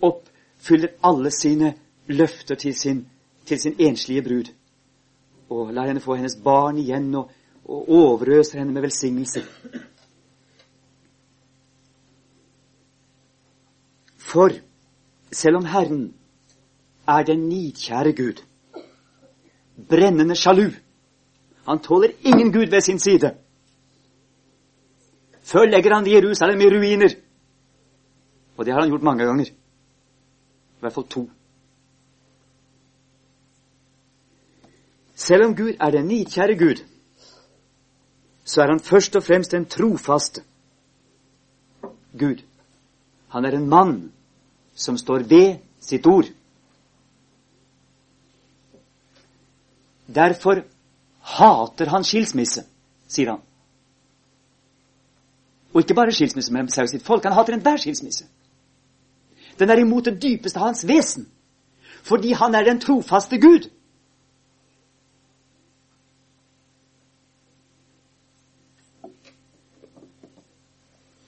oppfyller 0.01 0.89
alle 1.03 1.31
sine 1.31 1.73
løfter 2.07 2.55
til 2.55 2.75
sin, 2.75 3.07
til 3.45 3.59
sin 3.59 3.75
enslige 3.79 4.21
brud. 4.21 4.51
Og 5.49 5.73
lar 5.73 5.87
henne 5.87 6.03
få 6.03 6.15
hennes 6.15 6.35
barn 6.43 6.77
igjen 6.77 7.15
og, 7.15 7.31
og 7.65 7.89
overøser 7.89 8.59
henne 8.59 8.73
med 8.73 8.81
velsignelse. 8.81 9.43
For 14.17 14.51
selv 15.31 15.55
om 15.55 15.65
Herren 15.65 16.13
er 17.07 17.23
den 17.23 17.47
nidkjære 17.49 18.13
Gud, 18.13 18.43
brennende 19.89 20.35
sjalu 20.35 20.71
Han 21.67 21.79
tåler 21.79 22.11
ingen 22.23 22.53
Gud 22.53 22.69
ved 22.71 22.81
sin 22.81 22.99
side. 22.99 23.35
Før 25.43 25.65
legger 25.65 25.95
han 25.95 26.07
Jerusalem 26.07 26.61
i 26.61 26.69
ruiner. 26.71 27.09
Og 28.57 28.65
det 28.65 28.73
har 28.73 28.81
han 28.81 28.89
gjort 28.89 29.05
mange 29.05 29.25
ganger. 29.25 29.45
I 29.45 30.79
hvert 30.79 30.93
fall 30.93 31.07
to. 31.09 31.29
Selv 35.15 35.45
om 35.45 35.55
Gud 35.55 35.73
er 35.79 35.91
den 35.91 36.05
nidkjære 36.07 36.57
Gud, 36.57 36.83
så 38.45 38.61
er 38.61 38.67
han 38.67 38.79
først 38.79 39.15
og 39.15 39.23
fremst 39.23 39.51
den 39.51 39.65
trofaste 39.65 40.43
Gud. 42.19 42.43
Han 43.29 43.45
er 43.45 43.57
en 43.57 43.69
mann 43.69 44.11
som 44.75 44.97
står 44.97 45.19
ved 45.29 45.57
sitt 45.81 46.07
ord. 46.07 46.29
Derfor 50.07 50.63
hater 51.19 51.89
han 51.89 52.03
skilsmisse, 52.03 52.63
sier 53.07 53.31
han. 53.31 53.41
Og 55.73 55.81
ikke 55.81 55.97
bare 55.97 56.15
skilsmisse 56.15 56.53
men 56.53 56.69
seg 56.71 56.87
og 56.87 56.93
sitt 56.93 57.05
folk. 57.05 57.25
Han 57.27 57.35
hater 57.35 57.57
enhver 57.57 57.81
skilsmisse. 57.81 58.25
Den 59.59 59.69
er 59.69 59.81
imot 59.81 60.05
det 60.05 60.19
dypeste 60.21 60.59
av 60.59 60.69
hans 60.69 60.83
vesen. 60.87 61.27
Fordi 62.03 62.31
han 62.37 62.55
er 62.55 62.63
den 62.67 62.79
trofaste 62.79 63.39
Gud. 63.41 63.69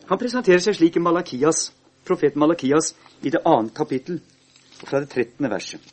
Han 0.09 0.17
presenterer 0.17 0.61
seg 0.63 0.73
slik 0.77 0.95
i 0.97 1.03
Malakias, 1.05 1.69
profeten 2.07 2.41
Malakias 2.41 2.95
i 3.21 3.29
det 3.29 3.43
annet 3.45 3.75
kapittel, 3.77 4.17
fra 4.79 5.03
det 5.03 5.11
trettende 5.11 5.51
verset. 5.51 5.83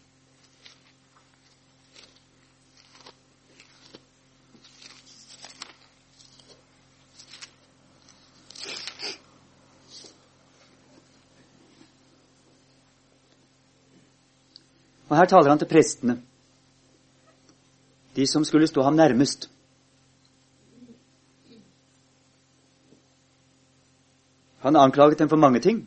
Og 15.09 15.17
her 15.17 15.29
taler 15.31 15.53
han 15.53 15.61
til 15.61 15.71
prestene, 15.71 16.17
de 18.17 18.25
som 18.27 18.45
skulle 18.45 18.67
stå 18.67 18.83
ham 18.83 18.97
nærmest. 18.97 19.51
Han 24.65 24.77
anklaget 24.77 25.19
dem 25.19 25.29
for 25.29 25.37
mange 25.37 25.61
ting. 25.61 25.85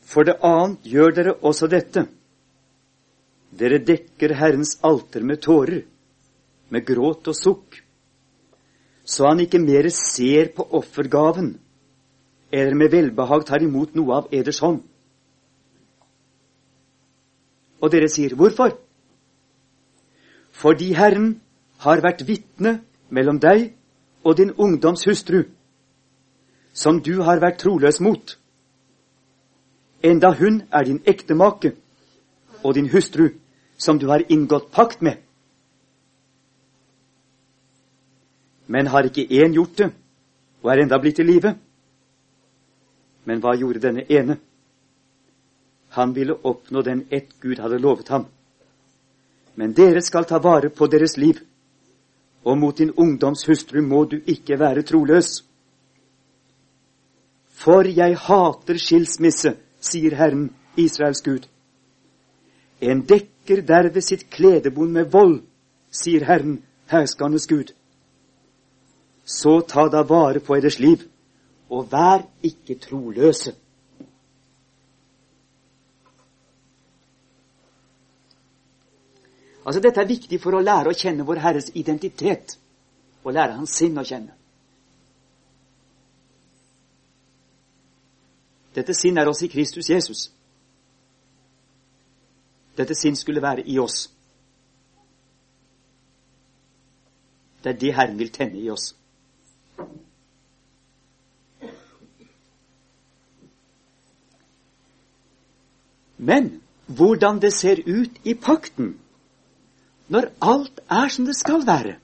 For 0.00 0.24
det 0.24 0.38
annet 0.44 0.84
gjør 0.84 1.14
dere 1.16 1.34
også 1.40 1.68
dette. 1.72 2.06
Dere 3.58 3.80
dekker 3.84 4.32
Herrens 4.36 4.78
alter 4.84 5.24
med 5.24 5.42
tårer, 5.44 5.82
med 6.72 6.86
gråt 6.88 7.28
og 7.28 7.36
sukk, 7.36 7.82
så 9.04 9.28
han 9.28 9.42
ikke 9.44 9.60
mere 9.60 9.90
ser 9.92 10.54
på 10.56 10.64
offergaven, 10.78 11.58
eller 12.52 12.74
med 12.80 12.92
velbehag 12.92 13.44
tar 13.44 13.64
imot 13.64 13.92
noe 13.98 14.22
av 14.22 14.32
eders 14.32 14.62
hånd. 14.64 14.80
Og 17.82 17.90
dere 17.90 18.08
sier 18.08 18.34
hvorfor? 18.38 18.76
Fordi 20.52 20.92
Herren 20.94 21.40
har 21.82 22.02
vært 22.04 22.22
vitne 22.28 22.78
mellom 23.10 23.40
deg 23.42 23.72
og 24.22 24.36
din 24.38 24.52
ungdoms 24.54 25.04
hustru, 25.08 25.42
som 26.72 27.00
du 27.02 27.22
har 27.26 27.42
vært 27.42 27.58
troløs 27.64 27.98
mot, 28.00 28.38
enda 30.02 30.30
hun 30.38 30.62
er 30.72 30.86
din 30.86 31.02
ektemake 31.06 31.74
og 32.62 32.74
din 32.74 32.88
hustru, 32.92 33.28
som 33.76 33.98
du 33.98 34.06
har 34.08 34.22
inngått 34.28 34.70
pakt 34.72 35.02
med. 35.02 35.18
Men 38.66 38.86
har 38.86 39.04
ikke 39.04 39.26
én 39.26 39.52
gjort 39.52 39.78
det, 39.78 39.90
og 40.62 40.70
er 40.70 40.84
enda 40.84 40.98
blitt 40.98 41.18
i 41.18 41.26
live? 41.26 41.56
Men 43.24 43.42
hva 43.42 43.56
gjorde 43.58 43.82
denne 43.82 44.06
ene? 44.08 44.38
Han 45.92 46.12
ville 46.12 46.32
oppnå 46.32 46.82
den 46.82 47.06
ett 47.10 47.40
Gud 47.40 47.58
hadde 47.58 47.78
lovet 47.78 48.08
ham. 48.08 48.24
Men 49.54 49.72
dere 49.72 50.00
skal 50.02 50.24
ta 50.24 50.38
vare 50.38 50.70
på 50.72 50.86
deres 50.86 51.16
liv, 51.16 51.40
og 52.44 52.58
mot 52.58 52.76
din 52.76 52.92
ungdoms 52.96 53.44
hustru 53.46 53.82
må 53.82 54.04
du 54.04 54.16
ikke 54.26 54.56
være 54.58 54.82
troløs. 54.82 55.42
For 57.62 57.86
jeg 57.86 58.16
hater 58.18 58.80
skilsmisse, 58.80 59.52
sier 59.80 60.16
Herren, 60.16 60.48
Israels 60.76 61.20
Gud. 61.22 61.44
En 62.80 63.04
dekker 63.06 63.60
derved 63.62 64.02
sitt 64.02 64.30
kledebond 64.32 64.96
med 64.96 65.12
vold, 65.12 65.42
sier 65.92 66.24
Herren, 66.24 66.62
herskernes 66.90 67.46
Gud. 67.46 67.74
Så 69.24 69.60
ta 69.68 69.86
da 69.92 70.02
vare 70.08 70.40
på 70.40 70.56
eders 70.56 70.80
liv, 70.80 71.04
og 71.68 71.92
vær 71.92 72.24
ikke 72.42 72.80
troløse. 72.80 73.52
Altså 79.64 79.80
Dette 79.80 80.00
er 80.02 80.10
viktig 80.10 80.40
for 80.42 80.56
å 80.58 80.62
lære 80.62 80.90
å 80.90 80.96
kjenne 80.96 81.26
vår 81.26 81.40
Herres 81.44 81.70
identitet 81.78 82.56
og 83.22 83.34
lære 83.36 83.58
Hans 83.58 83.74
sinn 83.78 83.98
å 83.98 84.04
kjenne. 84.06 84.34
Dette 88.74 88.94
sinn 88.96 89.20
er 89.20 89.28
også 89.28 89.46
i 89.46 89.52
Kristus 89.52 89.90
Jesus. 89.90 90.30
Dette 92.76 92.96
sinn 92.96 93.16
skulle 93.16 93.42
være 93.44 93.66
i 93.68 93.78
oss. 93.78 94.06
Det 97.62 97.74
er 97.74 97.78
det 97.78 97.94
Herren 97.94 98.18
vil 98.18 98.32
tenne 98.34 98.58
i 98.58 98.70
oss. 98.72 98.94
Men 106.16 106.62
hvordan 106.86 107.38
det 107.42 107.52
ser 107.54 107.82
ut 107.86 108.18
i 108.24 108.34
pakten 108.34 108.96
når 110.12 110.28
alt 110.44 110.80
er 110.90 111.08
som 111.08 111.26
det 111.26 111.36
skal 111.38 111.64
være. 111.66 111.96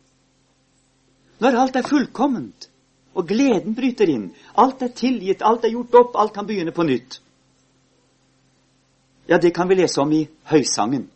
Når 1.39 1.61
alt 1.63 1.77
er 1.77 1.87
fullkomment, 1.87 2.69
og 3.15 3.29
gleden 3.29 3.75
bryter 3.77 4.11
inn, 4.11 4.31
alt 4.57 4.83
er 4.83 4.95
tilgitt, 4.97 5.43
alt 5.43 5.67
er 5.67 5.75
gjort 5.75 5.97
opp, 6.01 6.17
alt 6.17 6.35
kan 6.35 6.47
begynne 6.49 6.73
på 6.75 6.87
nytt. 6.87 7.21
Ja, 9.29 9.39
det 9.39 9.53
kan 9.55 9.69
vi 9.69 9.77
lese 9.77 10.01
om 10.01 10.13
i 10.13 10.25
Høysangen. 10.49 11.09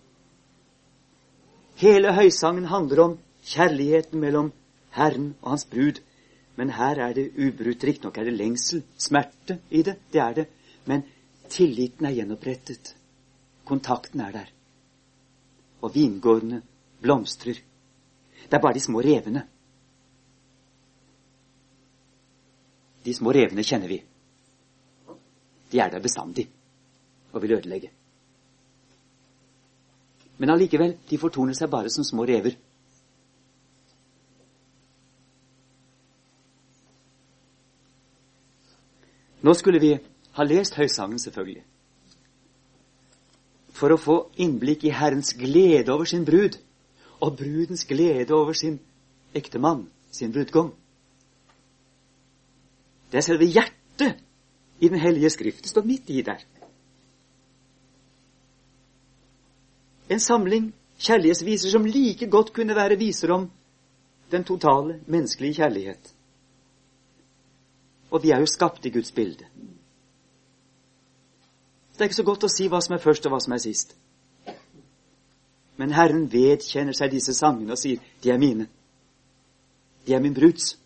Hele 1.81 2.13
Høysangen 2.13 2.69
handler 2.69 3.05
om 3.07 3.15
kjærligheten 3.43 4.21
mellom 4.21 4.51
Herren 4.93 5.33
og 5.41 5.55
hans 5.55 5.65
brud. 5.65 6.03
Men 6.57 6.75
her 6.77 7.01
er 7.01 7.15
det 7.17 7.31
ubrutt. 7.39 7.85
Riktignok 7.85 8.19
er 8.19 8.29
det 8.29 8.37
lengsel, 8.37 8.83
smerte 9.01 9.59
i 9.71 9.81
det. 9.83 9.97
Det 10.13 10.21
er 10.21 10.35
det. 10.43 10.47
Men 10.85 11.07
tilliten 11.49 12.07
er 12.07 12.19
gjenopprettet. 12.19 12.93
Kontakten 13.65 14.21
er 14.21 14.37
der. 14.37 14.53
Og 15.81 15.95
vingårdene 15.95 16.61
blomstrer. 17.03 17.59
Det 18.49 18.57
er 18.57 18.63
bare 18.63 18.75
de 18.79 18.85
små 18.85 19.03
revene. 19.03 19.45
De 23.05 23.15
små 23.15 23.33
revene 23.35 23.65
kjenner 23.67 23.91
vi. 23.91 23.99
De 25.73 25.81
er 25.81 25.91
der 25.91 26.05
bestandig 26.05 26.47
og 27.33 27.43
vil 27.43 27.57
ødelegge. 27.57 27.91
Men 30.39 30.51
allikevel, 30.51 30.97
de 31.11 31.19
fortoner 31.19 31.57
seg 31.57 31.71
bare 31.71 31.91
som 31.91 32.05
små 32.05 32.27
rever. 32.29 32.57
Nå 39.43 39.55
skulle 39.59 39.81
vi 39.83 39.93
ha 40.37 40.45
lest 40.47 40.77
Høysangen, 40.79 41.19
selvfølgelig, 41.19 41.65
for 43.75 43.91
å 43.91 43.99
få 43.99 44.17
innblikk 44.45 44.85
i 44.87 44.95
Herrens 44.95 45.33
glede 45.35 45.91
over 45.91 46.07
sin 46.07 46.27
brud, 46.27 46.61
og 47.23 47.37
brudens 47.39 47.85
glede 47.87 48.35
over 48.35 48.53
sin 48.53 48.81
ektemann, 49.35 49.87
sin 50.13 50.33
brudgom. 50.33 50.73
Det 53.13 53.19
er 53.19 53.27
selve 53.27 53.47
hjertet 53.47 54.19
i 54.81 54.89
Den 54.89 54.99
hellige 54.99 55.31
skrift. 55.31 55.63
Det 55.63 55.71
står 55.71 55.83
midt 55.87 56.11
i 56.11 56.23
der. 56.23 56.41
En 60.11 60.21
samling 60.21 60.73
kjærlighetsviser 60.99 61.71
som 61.71 61.85
like 61.85 62.31
godt 62.31 62.53
kunne 62.53 62.75
være 62.75 62.99
viser 62.99 63.31
om 63.33 63.51
den 64.31 64.45
totale 64.45 65.01
menneskelige 65.07 65.55
kjærlighet. 65.55 66.15
Og 68.11 68.23
vi 68.23 68.31
er 68.31 68.41
jo 68.41 68.47
skapt 68.47 68.87
i 68.87 68.91
Guds 68.91 69.13
bilde. 69.13 69.47
Det 71.93 72.01
er 72.01 72.05
ikke 72.11 72.15
så 72.15 72.27
godt 72.27 72.45
å 72.45 72.51
si 72.51 72.67
hva 72.69 72.81
som 72.81 72.97
er 72.97 73.05
først, 73.05 73.27
og 73.27 73.33
hva 73.33 73.41
som 73.41 73.53
er 73.53 73.63
sist. 73.63 73.95
Men 75.77 75.93
Herren 75.93 76.27
vedkjenner 76.33 76.93
seg 76.97 77.11
disse 77.11 77.35
sangene 77.35 77.73
og 77.73 77.79
sier, 77.79 77.99
'De 78.23 78.31
er 78.31 78.39
mine. 78.39 78.69
De 80.07 80.15
er 80.15 80.21
min 80.21 80.35
bruds.' 80.35 80.77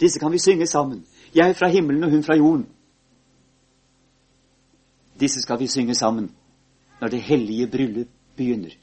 Disse 0.00 0.18
kan 0.18 0.32
vi 0.32 0.38
synge 0.38 0.66
sammen. 0.66 1.06
Jeg 1.34 1.56
fra 1.56 1.68
himmelen 1.68 2.04
og 2.04 2.10
hun 2.10 2.22
fra 2.22 2.36
jorden. 2.36 2.66
Disse 5.20 5.42
skal 5.42 5.58
vi 5.60 5.66
synge 5.66 5.94
sammen 5.94 6.34
når 7.00 7.08
det 7.08 7.22
hellige 7.22 7.66
bryllup 7.66 8.08
begynner. 8.36 8.74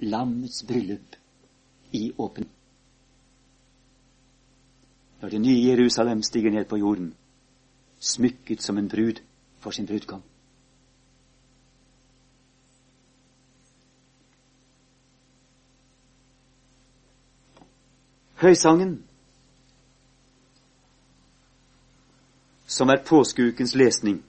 Lammets 0.00 0.64
bryllup 0.68 1.16
i 1.92 2.12
åpen. 2.18 2.48
Når 5.20 5.28
det 5.28 5.40
nye 5.40 5.64
Jerusalem 5.68 6.22
stiger 6.22 6.50
ned 6.50 6.64
på 6.64 6.76
jorden, 6.76 7.14
smykket 8.00 8.62
som 8.62 8.78
en 8.78 8.88
brud 8.88 9.22
for 9.58 9.70
sin 9.70 9.86
brudgom. 9.86 10.22
Høysangen, 18.34 19.04
som 22.66 22.88
er 22.88 23.02
påskeukens 23.06 23.74
lesning, 23.74 24.24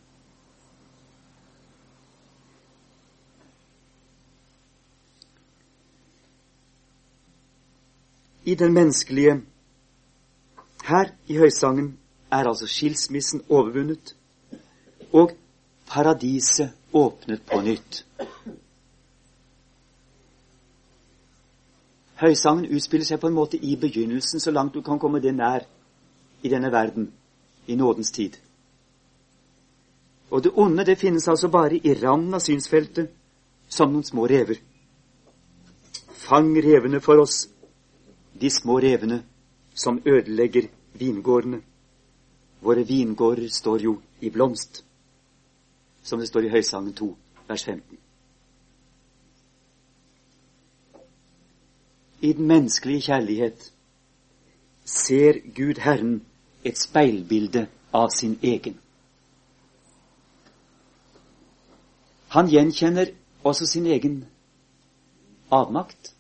i 8.46 8.56
den 8.56 8.74
menneskelige 8.74 9.42
Her 10.86 11.10
i 11.28 11.38
høysangen 11.38 11.98
er 12.32 12.46
altså 12.46 12.68
skilsmissen 12.68 13.42
overvunnet, 13.50 14.16
og 15.14 15.32
paradiset 15.88 16.74
åpnet 16.94 17.42
på 17.42 17.62
nytt. 17.62 18.06
Høysangen 22.16 22.72
utspiller 22.72 23.06
seg 23.06 23.20
på 23.20 23.28
en 23.28 23.36
måte 23.36 23.58
i 23.58 23.76
begynnelsen, 23.76 24.40
så 24.40 24.52
langt 24.52 24.74
du 24.74 24.82
kan 24.82 25.00
komme 25.00 25.20
det 25.20 25.34
nær 25.36 25.66
i 26.44 26.50
denne 26.50 26.72
verden, 26.72 27.10
i 27.68 27.76
nådens 27.76 28.12
tid. 28.12 28.38
Og 30.32 30.44
det 30.44 30.52
onde 30.56 30.86
det 30.86 30.98
finnes 30.98 31.28
altså 31.28 31.48
bare 31.48 31.76
i 31.78 31.94
randen 31.94 32.34
av 32.34 32.40
synsfeltet, 32.40 33.12
som 33.68 33.92
noen 33.92 34.04
små 34.04 34.28
rever. 34.28 34.62
Fang 36.26 36.56
revene 36.56 37.02
for 37.02 37.20
oss, 37.22 37.50
de 38.42 38.50
små 38.50 38.80
revene 38.80 39.24
som 39.74 40.02
ødelegger 40.06 40.70
vingårdene. 40.94 41.62
Våre 42.62 42.88
vingårder 42.88 43.50
står 43.50 43.84
jo 43.84 44.00
i 44.22 44.30
blomst, 44.30 44.84
som 46.04 46.20
det 46.20 46.28
står 46.28 46.48
i 46.48 46.50
Høysangen 46.56 46.94
2, 46.94 47.12
vers 47.48 47.66
15. 47.66 48.05
I 52.26 52.34
den 52.34 52.48
menneskelige 52.50 53.02
kjærlighet 53.06 53.66
ser 54.86 55.38
Gud 55.58 55.82
Herren 55.84 56.16
et 56.66 56.80
speilbilde 56.82 57.68
av 57.94 58.10
sin 58.16 58.34
egen. 58.42 58.80
Han 62.34 62.50
gjenkjenner 62.50 63.14
også 63.46 63.68
sin 63.70 63.86
egen 63.86 64.18
avmakt. 65.54 66.16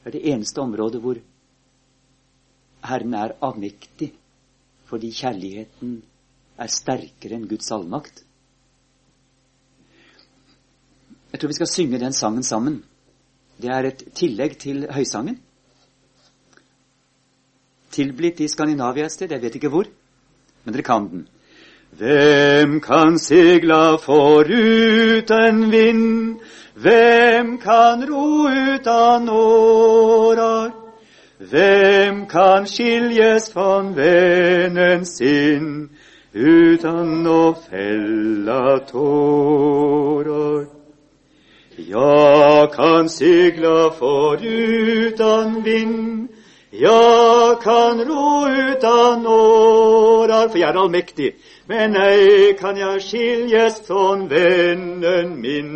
Det 0.00 0.12
er 0.12 0.18
det 0.18 0.26
eneste 0.34 0.60
området 0.60 1.00
hvor 1.00 1.20
Herren 2.84 3.14
er 3.14 3.38
avmektig, 3.40 4.12
fordi 4.84 5.12
kjærligheten 5.12 6.00
er 6.60 6.72
sterkere 6.72 7.38
enn 7.38 7.48
Guds 7.48 7.72
allmakt. 7.72 8.24
Jeg 11.32 11.40
tror 11.40 11.48
vi 11.48 11.54
skal 11.54 11.66
synge 11.66 11.98
den 11.98 12.12
sangen 12.12 12.42
sammen. 12.42 12.84
Det 13.62 13.70
er 13.70 13.86
et 13.86 14.02
tillegg 14.14 14.56
til 14.58 14.86
høysangen. 14.90 15.38
Tilblitt 17.90 18.40
i 18.40 18.48
Skandinavia 18.48 19.04
et 19.04 19.12
sted, 19.12 19.30
jeg 19.30 19.42
vet 19.42 19.54
ikke 19.54 19.68
hvor, 19.68 19.84
men 20.64 20.74
dere 20.74 20.82
kan 20.82 21.08
den. 21.10 21.28
Hvem 21.98 22.80
kan 22.80 23.18
segla 23.18 23.96
foruten 23.96 25.70
vind? 25.70 26.40
Hvem 26.74 27.58
kan 27.58 28.04
ro 28.10 28.48
utan 28.48 29.28
årar? 29.28 30.70
Hvem 31.38 32.26
kan 32.26 32.66
skiljes 32.66 33.50
von 33.54 33.96
vennen 33.96 35.04
sin 35.04 35.90
utan 36.34 37.26
å 37.26 37.54
fella 37.68 38.78
tårar? 38.90 40.79
Jag 41.90 42.72
kan 42.72 43.08
segla 43.08 43.90
forutan 43.90 45.62
vind, 45.62 46.28
jag 46.70 47.62
kan 47.62 48.04
ro 48.04 48.48
utan 48.48 49.26
årar, 49.26 50.48
for 50.48 50.58
jeg 50.58 50.68
er 50.68 50.78
allmektig, 50.78 51.32
men 51.66 51.98
ei 51.98 52.54
kan 52.60 52.78
jeg 52.78 53.02
skiljes 53.02 53.80
från 53.88 54.28
vennen 54.30 55.34
min 55.42 55.74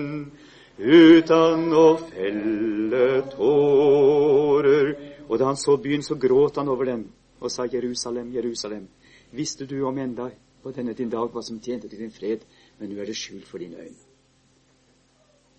utan 0.78 1.66
å 1.74 1.88
felle 1.98 3.10
tårer. 3.34 4.94
Og 5.26 5.34
da 5.42 5.50
han 5.50 5.58
så 5.58 5.80
byen, 5.82 6.06
så 6.06 6.14
gråt 6.14 6.62
han 6.62 6.70
over 6.70 6.94
den 6.94 7.08
og 7.42 7.50
sa, 7.50 7.66
Jerusalem, 7.66 8.30
Jerusalem, 8.38 8.86
visste 9.34 9.66
du 9.66 9.80
om 9.82 9.98
enda 9.98 10.30
på 10.62 10.70
denne 10.70 10.94
din 10.94 11.10
dag 11.10 11.26
hva 11.34 11.42
som 11.42 11.58
tjente 11.58 11.90
til 11.90 12.06
din 12.06 12.14
fred, 12.14 12.46
men 12.78 12.94
nå 12.94 13.02
er 13.02 13.10
det 13.10 13.18
skjult 13.18 13.50
for 13.50 13.58
dine 13.58 13.82
øyne. 13.82 14.03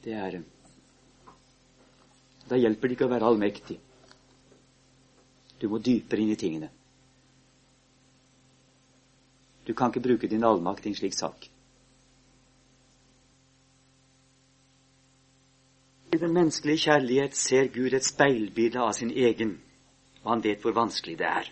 Det 0.05 0.13
er 0.13 0.43
Da 2.45 2.57
hjelper 2.61 2.87
det 2.87 2.93
ikke 2.93 3.07
å 3.07 3.09
være 3.09 3.25
allmektig. 3.25 3.79
Du 5.57 5.65
må 5.71 5.79
dypere 5.81 6.21
inn 6.21 6.33
i 6.35 6.37
tingene. 6.37 6.69
Du 9.65 9.73
kan 9.73 9.89
ikke 9.89 10.05
bruke 10.05 10.29
din 10.29 10.45
allmakt 10.45 10.85
i 10.85 10.91
en 10.91 10.97
slik 10.99 11.17
sak. 11.17 11.49
I 16.13 16.17
den 16.21 16.37
menneskelige 16.37 16.85
kjærlighet 16.85 17.33
ser 17.35 17.73
Gud 17.73 17.97
et 17.97 18.05
speilbilde 18.05 18.79
av 18.79 18.93
sin 18.93 19.09
egen, 19.09 19.57
og 20.21 20.35
han 20.35 20.43
vet 20.45 20.61
hvor 20.61 20.77
vanskelig 20.77 21.17
det 21.17 21.31
er. 21.31 21.49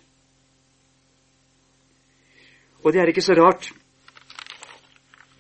Og 2.84 2.94
det 2.94 3.02
er 3.02 3.10
ikke 3.10 3.26
så 3.26 3.34
rart 3.40 3.74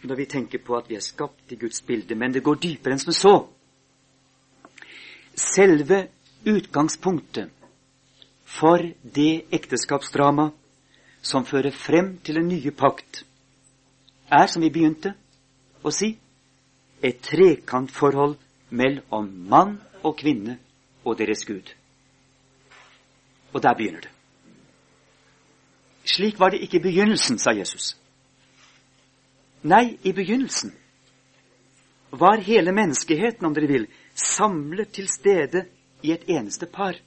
når 0.03 0.19
vi 0.19 0.25
tenker 0.25 0.59
på 0.63 0.75
at 0.77 0.89
vi 0.89 0.95
er 0.95 1.05
skapt 1.05 1.51
i 1.51 1.57
Guds 1.59 1.81
bilde, 1.81 2.15
men 2.15 2.33
det 2.33 2.43
går 2.43 2.59
dypere 2.61 2.95
enn 2.95 3.01
som 3.01 3.15
så. 3.15 3.33
Selve 5.35 6.07
utgangspunktet 6.45 7.51
for 8.43 8.83
det 9.03 9.45
ekteskapsdrama 9.55 10.49
som 11.23 11.45
fører 11.47 11.71
frem 11.71 12.17
til 12.25 12.37
en 12.37 12.49
nye 12.51 12.71
pakt, 12.75 13.23
er, 14.27 14.47
som 14.47 14.61
vi 14.61 14.71
begynte 14.73 15.13
å 15.83 15.91
si, 15.91 16.13
et 17.03 17.19
trekantforhold 17.23 18.35
mellom 18.75 19.29
mann 19.49 19.77
og 20.03 20.17
kvinne 20.19 20.57
og 21.03 21.17
deres 21.19 21.45
Gud. 21.47 21.73
Og 23.53 23.63
der 23.63 23.75
begynner 23.77 24.05
det. 24.07 24.11
Slik 26.03 26.39
var 26.39 26.51
det 26.51 26.61
ikke 26.63 26.77
i 26.77 26.83
begynnelsen, 26.83 27.39
sa 27.39 27.53
Jesus. 27.55 27.93
Nei, 29.63 29.97
i 30.03 30.13
begynnelsen 30.13 30.73
var 32.09 32.37
hele 32.37 32.71
menneskeheten, 32.71 33.45
om 33.45 33.53
dere 33.55 33.67
vil, 33.67 33.85
samlet 34.13 34.91
til 34.93 35.07
stede 35.09 35.65
i 36.03 36.11
et 36.13 36.27
eneste 36.29 36.67
par. 36.69 36.99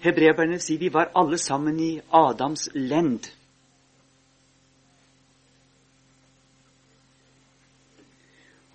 Hebreberne 0.00 0.56
sier 0.58 0.80
vi 0.80 0.88
var 0.88 1.12
alle 1.14 1.38
sammen 1.38 1.76
i 1.78 1.90
Adams 2.16 2.70
lend. 2.74 3.28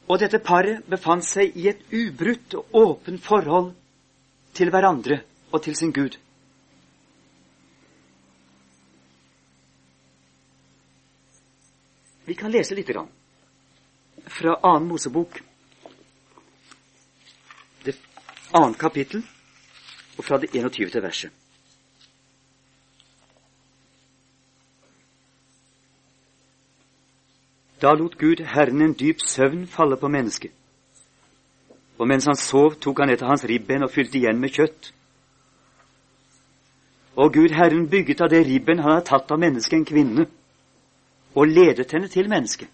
Og 0.06 0.22
dette 0.22 0.38
paret 0.38 0.86
befant 0.86 1.26
seg 1.26 1.58
i 1.58 1.66
et 1.72 1.82
ubrutt 1.90 2.54
og 2.62 2.78
åpent 2.78 3.26
forhold 3.26 3.74
til 4.54 4.70
hverandre 4.70 5.24
og 5.52 5.64
til 5.66 5.76
sin 5.76 5.92
Gud. 5.92 6.14
Vi 12.26 12.36
kan 12.36 12.52
lese 12.52 12.76
litt 12.76 12.90
grann 12.90 13.10
fra 14.26 14.56
annen 14.64 14.88
Mosebok, 14.90 15.42
det 17.86 17.94
annet 18.52 18.78
kapittel, 18.82 19.22
og 20.18 20.26
fra 20.26 20.40
det 20.42 20.50
21. 20.54 21.02
verset. 21.04 21.32
Da 27.82 27.92
lot 27.94 28.16
Gud 28.18 28.42
Herren 28.42 28.82
en 28.82 28.94
dyp 28.98 29.22
søvn 29.22 29.68
falle 29.68 29.98
på 30.00 30.10
mennesket. 30.10 30.52
Og 32.00 32.08
mens 32.08 32.26
han 32.26 32.40
sov, 32.40 32.80
tok 32.82 33.04
han 33.04 33.12
etter 33.14 33.28
hans 33.30 33.44
ribben 33.46 33.84
og 33.86 33.92
fylte 33.92 34.18
igjen 34.18 34.40
med 34.40 34.56
kjøtt. 34.56 34.90
Og 37.16 37.34
Gud 37.34 37.54
Herren 37.56 37.86
bygget 37.92 38.24
av 38.26 38.32
det 38.32 38.42
ribben 38.48 38.82
han 38.82 38.96
hadde 38.96 39.08
tatt 39.12 39.32
av 39.32 39.40
mennesket, 39.40 39.78
en 39.78 39.88
kvinne, 39.88 40.26
og 41.36 41.48
ledet 41.48 41.92
henne 41.92 42.08
til 42.08 42.30
mennesket. 42.30 42.70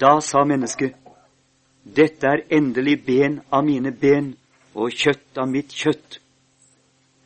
Da 0.00 0.18
sa 0.24 0.44
mennesket, 0.44 0.96
dette 1.84 2.26
er 2.26 2.46
endelig 2.50 2.98
ben 3.06 3.40
av 3.52 3.64
mine 3.64 3.92
ben 3.92 4.34
og 4.74 4.92
kjøtt 4.92 5.38
av 5.38 5.48
mitt 5.48 5.72
kjøtt. 5.74 6.18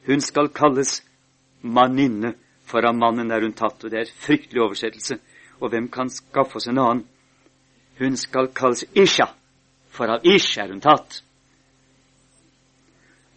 Hun 0.06 0.20
skal 0.20 0.50
kalles 0.54 1.00
manninne, 1.62 2.34
for 2.64 2.84
av 2.84 2.96
mannen 2.96 3.30
er 3.32 3.44
hun 3.44 3.54
tatt. 3.56 3.84
Og 3.84 3.90
det 3.90 3.98
er 3.98 4.06
et 4.08 4.20
fryktelig 4.26 4.62
oversettelse. 4.62 5.18
Og 5.60 5.70
hvem 5.70 5.88
kan 5.88 6.10
skaffe 6.10 6.58
oss 6.58 6.68
en 6.68 6.80
annen? 6.80 7.04
Hun 7.98 8.16
skal 8.16 8.50
kalles 8.54 8.84
Isha, 8.94 9.28
for 9.90 10.10
av 10.10 10.26
Ish 10.26 10.58
er 10.58 10.72
hun 10.72 10.82
tatt. 10.82 11.22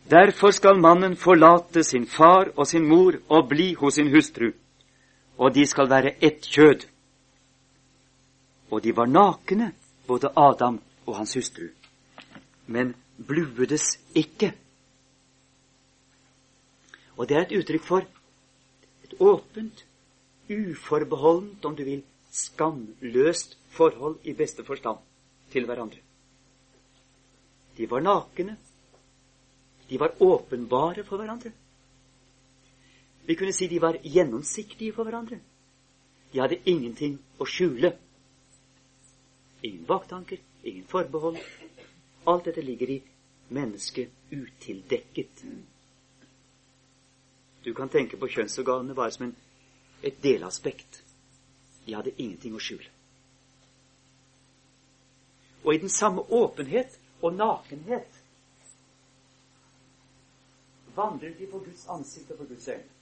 Derfor 0.10 0.52
skal 0.56 0.80
mannen 0.80 1.16
forlate 1.20 1.84
sin 1.84 2.08
far 2.08 2.50
og 2.56 2.68
sin 2.68 2.88
mor 2.88 3.20
og 3.30 3.50
bli 3.50 3.74
hos 3.76 4.00
sin 4.00 4.10
hustru, 4.14 4.54
og 5.38 5.54
de 5.54 5.66
skal 5.66 5.90
være 5.90 6.16
ett 6.24 6.42
kjød. 6.42 6.86
Og 8.72 8.84
de 8.84 8.96
var 8.96 9.06
nakne, 9.06 9.72
både 10.08 10.32
Adam 10.36 10.80
og 11.06 11.16
hans 11.16 11.34
hustru, 11.34 11.68
men 12.68 12.96
bluedes 13.28 14.00
ikke. 14.16 14.54
Og 17.18 17.30
det 17.30 17.38
er 17.38 17.46
et 17.46 17.58
uttrykk 17.60 17.84
for 17.84 18.06
et 19.04 19.14
åpent, 19.20 19.86
uforbeholdent, 20.50 21.66
om 21.66 21.76
du 21.76 21.84
vil, 21.84 22.04
skamløst 22.32 23.58
forhold 23.70 24.20
i 24.24 24.34
beste 24.34 24.64
forstand 24.66 25.00
til 25.52 25.66
hverandre. 25.66 26.00
De 27.78 27.90
var 27.90 28.02
nakne. 28.02 28.58
De 29.90 30.00
var 30.00 30.14
åpenbare 30.20 31.04
for 31.04 31.18
hverandre. 31.18 31.52
Vi 33.28 33.36
kunne 33.36 33.54
si 33.54 33.68
de 33.68 33.80
var 33.80 33.98
gjennomsiktige 34.04 34.94
for 34.94 35.04
hverandre. 35.04 35.40
De 36.32 36.40
hadde 36.40 36.62
ingenting 36.64 37.18
å 37.40 37.46
skjule. 37.46 37.92
Ingen 39.68 39.84
baktanker, 39.90 40.40
ingen 40.64 40.86
forbehold. 40.88 41.42
Alt 42.24 42.48
dette 42.48 42.64
ligger 42.64 42.94
i 42.96 43.02
mennesket 43.52 44.32
utildekket. 44.32 45.44
Du 47.64 47.74
kan 47.74 47.92
tenke 47.92 48.16
på 48.16 48.32
kjønnsorganene 48.32 48.96
bare 48.96 49.12
som 49.12 49.28
en, 49.28 49.36
et 50.04 50.24
delaspekt. 50.24 51.04
De 51.84 52.00
hadde 52.00 52.16
ingenting 52.16 52.56
å 52.56 52.64
skjule. 52.64 52.88
Og 55.66 55.74
i 55.76 55.82
den 55.84 55.92
samme 55.92 56.24
åpenhet 56.32 56.96
og 57.20 57.36
nakenhet 57.36 58.22
vandret 60.96 61.36
de 61.40 61.48
på 61.52 61.60
Guds 61.60 61.90
ansikt 61.92 62.32
og 62.32 62.46
på 62.46 62.54
Guds 62.54 62.72
øyne. 62.72 62.97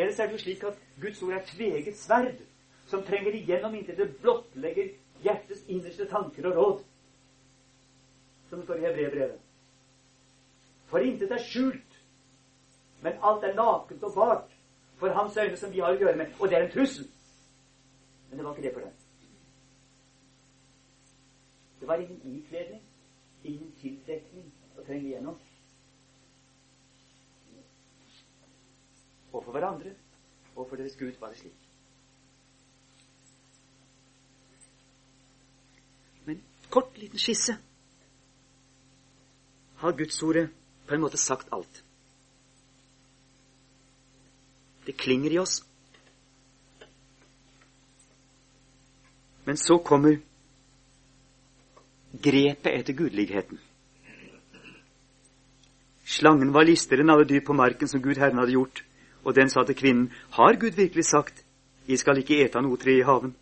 Ellers 0.00 0.18
er 0.18 0.30
det 0.30 0.38
jo 0.38 0.44
slik 0.44 0.64
at 0.64 0.78
Guds 1.00 1.22
ord 1.22 1.36
er 1.36 1.44
tveget 1.46 1.98
sverd 1.98 2.40
som 2.90 3.02
trenger 3.06 3.36
igjennom 3.36 3.74
inntil 3.74 3.98
det 3.98 4.08
blottlegger 4.22 4.94
hjertets 5.22 5.66
innerste 5.68 6.06
tanker 6.10 6.48
og 6.50 6.56
råd, 6.56 6.78
som 8.48 8.58
det 8.58 8.66
står 8.66 8.80
i 8.80 8.86
Hebrevbrevet. 8.86 9.38
For 10.90 11.04
intet 11.06 11.32
er 11.32 11.44
skjult, 11.44 11.98
men 13.04 13.20
alt 13.22 13.44
er 13.46 13.54
nakent 13.54 14.02
og 14.08 14.14
bart 14.14 14.56
for 14.98 15.14
hans 15.14 15.36
øyne 15.36 15.56
som 15.56 15.72
vi 15.72 15.80
har 15.80 15.94
å 15.94 16.00
gjøre 16.00 16.16
med. 16.16 16.32
Og 16.40 16.48
det 16.48 16.58
er 16.58 16.66
en 16.66 16.72
trussel. 16.72 17.06
Men 18.30 18.38
det 18.38 18.46
var 18.46 18.56
ikke 18.56 18.66
det 18.66 18.72
for 18.74 18.80
dem. 18.80 18.96
Det 21.80 21.88
var 21.88 22.02
ingen 22.02 22.20
ikledning, 22.36 22.82
ingen 23.44 23.70
tildekning 23.80 24.50
å 24.76 24.84
trenge 24.84 25.06
igjennom. 25.06 25.38
Og 29.32 29.44
for 29.44 29.52
hverandre 29.52 29.94
og 30.56 30.68
for 30.68 30.76
deres 30.76 30.96
Gud 30.96 31.12
var 31.20 31.28
det 31.28 31.38
slik. 31.38 31.66
Men 36.26 36.42
kort, 36.70 36.98
liten 36.98 37.18
skisse 37.18 37.56
har 39.80 39.96
Gudsordet 39.96 40.50
på 40.86 40.94
en 40.94 41.00
måte 41.00 41.16
sagt 41.16 41.48
alt. 41.52 41.84
Det 44.86 44.96
klinger 44.96 45.32
i 45.32 45.38
oss. 45.38 45.60
Men 49.44 49.56
så 49.56 49.78
kommer 49.78 50.18
grepet 52.12 52.72
etter 52.74 52.92
gudeligheten. 52.92 53.60
Slangen 56.04 56.52
var 56.52 56.66
listere 56.66 57.04
enn 57.04 57.12
alle 57.12 57.28
dyr 57.28 57.44
på 57.46 57.54
marken 57.54 57.88
som 57.88 58.02
Gud 58.02 58.18
Herren 58.18 58.40
hadde 58.42 58.56
gjort, 58.56 58.82
og 59.24 59.34
den 59.34 59.50
sa 59.50 59.64
til 59.64 59.74
kvinnen, 59.74 60.12
Har 60.30 60.56
Gud 60.60 60.76
virkelig 60.76 61.04
sagt, 61.04 61.44
I 61.86 61.96
skal 61.96 62.18
ikke 62.18 62.44
ete 62.44 62.58
av 62.58 62.64
noe 62.64 62.76
tre 62.76 62.98
i 62.98 63.02
haven? 63.02 63.34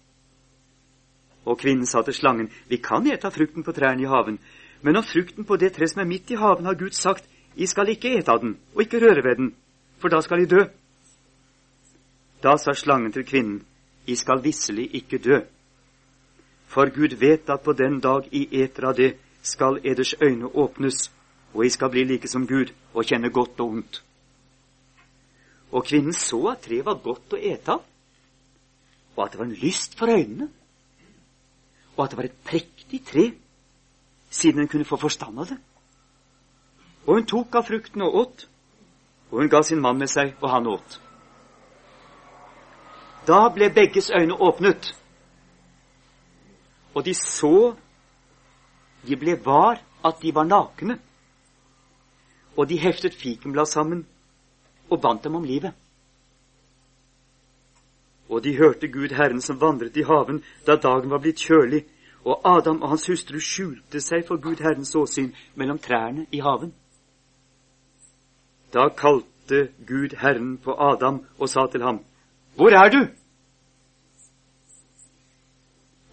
Og 1.45 1.59
kvinnen 1.59 1.87
sa 1.87 2.03
til 2.03 2.15
slangen, 2.15 2.51
Vi 2.69 2.77
kan 2.77 3.07
ete 3.07 3.27
av 3.27 3.33
frukten 3.33 3.63
på 3.63 3.73
trærne 3.73 4.03
i 4.03 4.07
haven, 4.07 4.39
men 4.83 4.97
om 4.97 5.03
frukten 5.03 5.45
på 5.45 5.57
det 5.57 5.73
tre 5.73 5.89
som 5.89 6.01
er 6.01 6.07
midt 6.07 6.31
i 6.31 6.37
haven, 6.37 6.67
har 6.67 6.75
Gud 6.75 6.93
sagt, 6.93 7.25
I 7.57 7.67
skal 7.67 7.89
ikke 7.89 8.19
ete 8.19 8.31
av 8.33 8.41
den, 8.41 8.59
og 8.75 8.83
ikke 8.83 9.01
røre 9.01 9.25
ved 9.25 9.37
den, 9.37 9.55
for 9.99 10.09
da 10.09 10.21
skal 10.21 10.41
I 10.41 10.47
dø. 10.47 10.65
Da 12.43 12.57
sa 12.57 12.73
slangen 12.73 13.13
til 13.13 13.25
kvinnen, 13.25 13.63
I 14.07 14.15
skal 14.15 14.45
visselig 14.45 14.95
ikke 14.95 15.19
dø. 15.19 15.41
For 16.67 16.91
Gud 16.95 17.17
vet 17.17 17.51
at 17.51 17.61
på 17.61 17.73
den 17.73 18.01
dag 18.01 18.29
I 18.33 18.49
eter 18.63 18.85
av 18.89 18.97
det, 18.97 19.17
skal 19.43 19.81
eders 19.85 20.15
øyne 20.23 20.47
åpnes, 20.47 21.11
og 21.55 21.67
I 21.67 21.69
skal 21.69 21.91
bli 21.91 22.05
like 22.05 22.29
som 22.29 22.47
Gud 22.47 22.73
og 22.95 23.05
kjenne 23.05 23.31
godt 23.31 23.61
og 23.61 23.71
ondt. 23.71 24.03
Og 25.73 25.85
kvinnen 25.85 26.17
så 26.17 26.41
at 26.53 26.63
treet 26.65 26.87
var 26.87 27.01
godt 27.05 27.35
å 27.37 27.41
ete 27.41 27.75
av, 27.77 27.83
og 29.17 29.25
at 29.25 29.33
det 29.33 29.41
var 29.41 29.49
en 29.49 29.61
lyst 29.61 29.99
for 29.99 30.09
øynene, 30.09 30.49
og 31.97 32.05
at 32.05 32.13
det 32.13 32.19
var 32.21 32.29
et 32.29 32.45
prektig 32.47 33.01
tre, 33.05 33.25
siden 34.31 34.63
hun 34.63 34.69
kunne 34.69 34.89
få 34.89 34.97
forstand 34.97 35.41
av 35.43 35.51
det. 35.51 35.59
Og 37.07 37.19
hun 37.19 37.27
tok 37.27 37.59
av 37.59 37.67
frukten 37.67 38.05
og 38.07 38.15
åt, 38.23 38.47
og 39.31 39.43
hun 39.43 39.51
ga 39.51 39.63
sin 39.63 39.83
mann 39.83 39.99
med 39.99 40.11
seg, 40.13 40.37
og 40.41 40.51
han 40.53 40.71
åt. 40.71 41.01
Da 43.29 43.49
ble 43.53 43.69
begges 43.75 44.11
øyne 44.15 44.37
åpnet, 44.41 44.95
og 46.95 47.05
de 47.05 47.15
så 47.15 47.75
De 49.07 49.15
ble 49.17 49.37
var 49.45 49.79
at 50.05 50.17
de 50.23 50.33
var 50.35 50.45
nakne, 50.45 50.97
og 52.57 52.67
de 52.69 52.77
heftet 52.83 53.15
fikenblad 53.15 53.67
sammen 53.71 54.03
og 54.91 55.01
bandt 55.01 55.25
dem 55.25 55.35
om 55.35 55.45
livet. 55.45 55.73
Og 58.29 58.45
de 58.45 58.57
hørte 58.57 58.89
Gud 58.89 59.15
Herren 59.17 59.41
som 59.41 59.61
vandret 59.61 59.97
i 59.97 60.05
haven 60.05 60.43
da 60.67 60.77
dagen 60.77 61.11
var 61.11 61.23
blitt 61.25 61.41
kjølig, 61.41 61.85
og 62.25 62.41
Adam 62.45 62.83
og 62.83 62.93
hans 62.93 63.07
hustru 63.09 63.39
skjulte 63.41 64.01
seg 64.05 64.27
for 64.29 64.41
Gud 64.43 64.61
Herrens 64.61 64.95
åsyn 64.97 65.33
mellom 65.57 65.79
trærne 65.79 66.27
i 66.33 66.43
haven. 66.45 66.75
Da 68.75 68.89
kalte 68.89 69.69
Gud 69.89 70.17
Herren 70.21 70.59
på 70.59 70.75
Adam 70.77 71.23
og 71.39 71.49
sa 71.49 71.67
til 71.73 71.83
ham, 71.83 72.05
Hvor 72.55 72.71
er 72.71 72.91
du? 72.91 73.07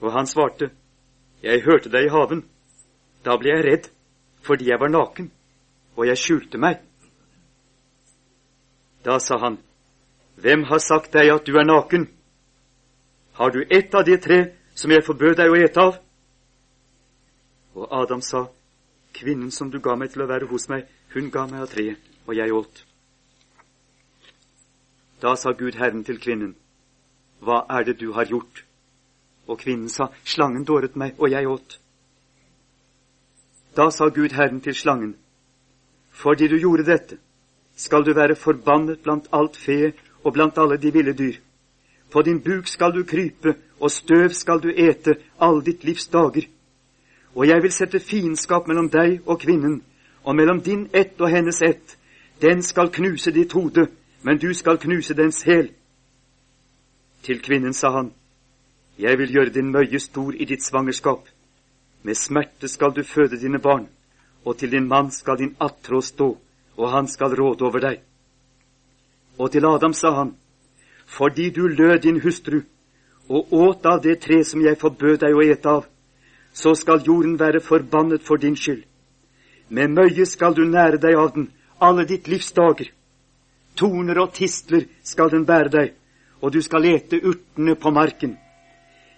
Og 0.01 0.11
han 0.11 0.28
svarte, 0.28 0.69
Jeg 1.43 1.61
hørte 1.61 1.89
deg 1.89 2.05
i 2.05 2.09
haven. 2.09 2.45
Da 3.26 3.36
ble 3.38 3.49
jeg 3.49 3.65
redd, 3.65 3.89
fordi 4.41 4.69
jeg 4.69 4.80
var 4.80 4.89
naken, 4.89 5.32
og 5.95 6.07
jeg 6.07 6.17
skjulte 6.17 6.57
meg. 6.57 6.80
Da 9.06 9.20
sa 9.20 9.38
han, 9.38 9.58
Hvem 10.36 10.64
har 10.64 10.80
sagt 10.80 11.14
deg 11.14 11.30
at 11.32 11.45
du 11.47 11.56
er 11.56 11.66
naken? 11.66 12.10
Har 13.38 13.51
du 13.51 13.62
ett 13.70 13.93
av 13.95 14.03
de 14.06 14.18
tre 14.18 14.39
som 14.76 14.91
jeg 14.91 15.06
forbød 15.06 15.38
deg 15.38 15.51
å 15.51 15.60
ete 15.62 15.82
av? 15.82 15.99
Og 17.76 17.88
Adam 17.91 18.22
sa, 18.22 18.47
Kvinnen 19.16 19.51
som 19.51 19.70
du 19.72 19.80
ga 19.80 19.95
meg 19.95 20.12
til 20.12 20.26
å 20.26 20.28
være 20.28 20.49
hos 20.49 20.68
meg, 20.68 20.89
hun 21.14 21.30
ga 21.32 21.45
meg 21.47 21.62
av 21.64 21.72
treet, 21.72 22.01
og 22.28 22.36
jeg 22.36 22.51
åt. 22.51 22.82
Da 25.22 25.36
sa 25.39 25.53
Gud 25.56 25.78
Herren 25.80 26.03
til 26.03 26.20
kvinnen, 26.20 26.56
Hva 27.39 27.64
er 27.70 27.86
det 27.86 27.99
du 27.99 28.12
har 28.14 28.26
gjort? 28.26 28.64
Og 29.47 29.60
kvinnen 29.62 29.89
sa, 29.89 30.10
Slangen 30.26 30.66
dåret 30.66 30.95
meg, 30.95 31.14
og 31.20 31.30
jeg 31.32 31.47
åt. 31.47 31.78
Da 33.76 33.91
sa 33.91 34.10
Gud 34.10 34.34
Herren 34.34 34.62
til 34.62 34.76
slangen, 34.76 35.16
Fordi 36.12 36.47
du 36.47 36.58
gjorde 36.58 36.86
dette, 36.86 37.18
skal 37.76 38.05
du 38.05 38.13
være 38.13 38.36
forbannet 38.36 38.99
blant 39.03 39.28
alt 39.34 39.57
fe 39.57 39.93
og 40.23 40.34
blant 40.34 40.57
alle 40.57 40.78
de 40.78 40.93
ville 40.93 41.13
dyr. 41.13 41.36
På 42.11 42.21
din 42.21 42.41
buk 42.41 42.67
skal 42.67 42.93
du 42.93 43.03
krype, 43.03 43.55
og 43.80 43.91
støv 43.91 44.30
skal 44.30 44.61
du 44.63 44.69
ete 44.69 45.15
all 45.39 45.61
ditt 45.65 45.84
livs 45.84 46.07
dager. 46.07 46.47
Og 47.36 47.47
jeg 47.47 47.63
vil 47.63 47.71
sette 47.71 47.99
fiendskap 47.99 48.67
mellom 48.67 48.89
deg 48.89 49.19
og 49.26 49.39
kvinnen, 49.39 49.82
og 50.23 50.36
mellom 50.36 50.61
din 50.61 50.89
ett 50.93 51.21
og 51.21 51.30
hennes 51.30 51.61
ett. 51.61 51.97
Den 52.41 52.61
skal 52.61 52.91
knuse 52.91 53.32
ditt 53.32 53.51
hode, 53.51 53.88
men 54.23 54.38
du 54.38 54.53
skal 54.53 54.78
knuse 54.78 55.13
dens 55.13 55.41
hæl. 55.43 55.69
Til 57.23 57.41
kvinnen 57.41 57.73
sa 57.73 57.89
han, 57.89 58.13
Jeg 58.99 59.17
vil 59.17 59.32
gjøre 59.32 59.49
din 59.49 59.71
møye 59.71 59.99
stor 59.99 60.32
i 60.34 60.45
ditt 60.45 60.63
svangerskap. 60.63 61.28
Med 62.03 62.15
smerte 62.15 62.67
skal 62.67 62.93
du 62.95 63.03
føde 63.03 63.39
dine 63.39 63.59
barn, 63.59 63.89
og 64.45 64.57
til 64.57 64.71
din 64.71 64.88
mann 64.88 65.11
skal 65.11 65.38
din 65.38 65.55
attrå 65.59 66.01
stå, 66.01 66.38
og 66.78 66.91
han 66.91 67.07
skal 67.07 67.36
råde 67.36 67.65
over 67.65 67.80
deg. 67.80 68.01
Og 69.38 69.51
til 69.51 69.65
Adam 69.65 69.93
sa 69.93 70.13
han, 70.15 70.36
Fordi 71.05 71.49
du 71.49 71.67
lød 71.67 71.99
din 72.01 72.21
hustru, 72.21 72.61
og 73.30 73.53
åt 73.53 73.86
av 73.86 74.01
det 74.01 74.19
tre 74.21 74.43
som 74.43 74.61
jeg 74.61 74.78
forbød 74.78 75.17
deg 75.17 75.36
å 75.36 75.43
ete 75.43 75.69
av, 75.69 75.86
så 76.53 76.76
skal 76.76 77.03
jorden 77.05 77.39
være 77.39 77.61
forbannet 77.61 78.23
for 78.23 78.38
din 78.38 78.55
skyld. 78.55 78.84
Med 79.69 79.89
møye 79.89 80.26
skal 80.26 80.53
du 80.53 80.63
nære 80.65 80.97
deg 80.97 81.17
av 81.17 81.34
den 81.34 81.49
alle 81.82 82.05
ditt 82.05 82.28
livs 82.28 82.51
dager. 82.51 82.91
Torner 83.76 84.19
og 84.19 84.34
tistler 84.34 84.86
skal 85.03 85.30
den 85.30 85.45
bære 85.45 85.69
deg, 85.69 85.93
og 86.41 86.53
du 86.53 86.61
skal 86.61 86.86
ete 86.86 87.19
urtene 87.19 87.76
på 87.76 87.91
marken. 87.91 88.38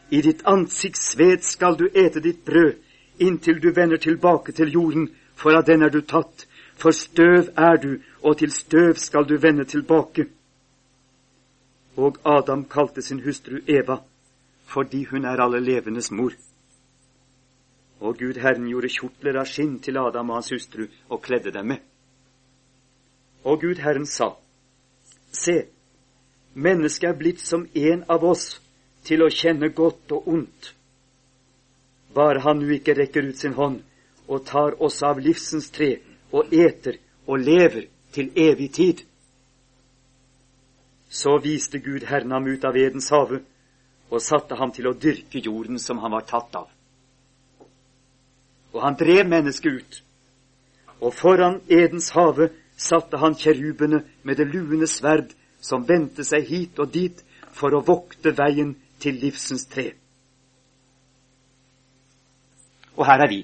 I 0.09 0.21
ditt 0.21 0.45
ansikts 0.47 1.11
sved 1.11 1.43
skal 1.43 1.77
du 1.77 1.87
ete 1.93 2.23
ditt 2.23 2.45
brød, 2.45 2.73
inntil 3.19 3.59
du 3.61 3.71
vender 3.75 3.97
tilbake 3.97 4.51
til 4.51 4.71
jorden, 4.73 5.09
for 5.35 5.53
av 5.53 5.65
den 5.65 5.83
er 5.83 5.89
du 5.89 6.01
tatt. 6.01 6.47
For 6.77 6.91
støv 6.91 7.49
er 7.57 7.77
du, 7.81 7.97
og 8.21 8.37
til 8.37 8.51
støv 8.51 8.95
skal 8.95 9.25
du 9.29 9.37
vende 9.41 9.65
tilbake. 9.65 10.27
Og 11.97 12.17
Adam 12.25 12.65
kalte 12.69 13.01
sin 13.01 13.23
hustru 13.23 13.57
Eva, 13.67 13.97
fordi 14.65 15.03
hun 15.03 15.25
er 15.25 15.41
alle 15.41 15.59
levendes 15.59 16.11
mor. 16.11 16.31
Og 17.99 18.17
Gud 18.17 18.37
Herren 18.37 18.67
gjorde 18.69 18.91
kjortler 18.93 19.39
av 19.41 19.49
skinn 19.49 19.79
til 19.81 19.97
Adam 19.97 20.29
og 20.29 20.37
hans 20.37 20.51
hustru 20.53 20.85
og 21.09 21.21
kledde 21.21 21.51
dem 21.51 21.65
med. 21.65 21.79
Og 23.43 23.61
Gud 23.61 23.81
Herren 23.81 24.05
sa, 24.05 24.35
Se, 25.31 25.65
mennesket 26.53 27.09
er 27.09 27.17
blitt 27.17 27.41
som 27.41 27.65
en 27.73 28.03
av 28.09 28.23
oss 28.23 28.59
til 29.03 29.23
å 29.23 29.31
kjenne 29.33 29.69
godt 29.73 30.13
og 30.13 30.27
ondt. 30.27 30.73
Bare 32.13 32.43
han 32.45 32.61
nu 32.61 32.69
ikke 32.75 32.93
rekker 32.97 33.29
ut 33.29 33.41
sin 33.41 33.57
hånd 33.57 33.81
og 34.27 34.45
tar 34.45 34.77
oss 34.83 35.01
av 35.03 35.19
livsens 35.23 35.71
tre 35.73 35.97
og 36.31 36.53
eter 36.53 36.97
og 37.27 37.39
lever 37.39 37.87
til 38.13 38.31
evig 38.35 38.71
tid. 38.73 39.03
Så 41.09 41.37
viste 41.43 41.79
Gud 41.79 42.05
Herren 42.07 42.31
ham 42.31 42.47
ut 42.47 42.65
av 42.65 42.75
Edens 42.77 43.09
hage 43.09 43.41
og 44.09 44.21
satte 44.21 44.55
ham 44.55 44.71
til 44.71 44.87
å 44.87 44.95
dyrke 44.95 45.39
jorden 45.43 45.79
som 45.79 45.99
han 46.03 46.11
var 46.11 46.27
tatt 46.27 46.55
av. 46.55 46.67
Og 48.75 48.81
han 48.83 48.97
drev 48.99 49.27
mennesket 49.27 49.79
ut, 49.79 49.99
og 51.01 51.13
foran 51.13 51.61
Edens 51.69 52.09
hage 52.15 52.49
satte 52.77 53.17
han 53.17 53.35
kjerubene 53.35 54.03
med 54.23 54.37
det 54.37 54.47
luende 54.51 54.87
sverd 54.87 55.31
som 55.61 55.87
vendte 55.87 56.23
seg 56.27 56.45
hit 56.45 56.79
og 56.79 56.91
dit 56.93 57.23
for 57.57 57.73
å 57.73 57.83
vokte 57.85 58.35
veien 58.37 58.75
til 59.01 59.17
livsens 59.21 59.65
tre. 59.71 59.91
Og 62.97 63.05
her 63.05 63.23
er 63.25 63.29
vi. 63.29 63.41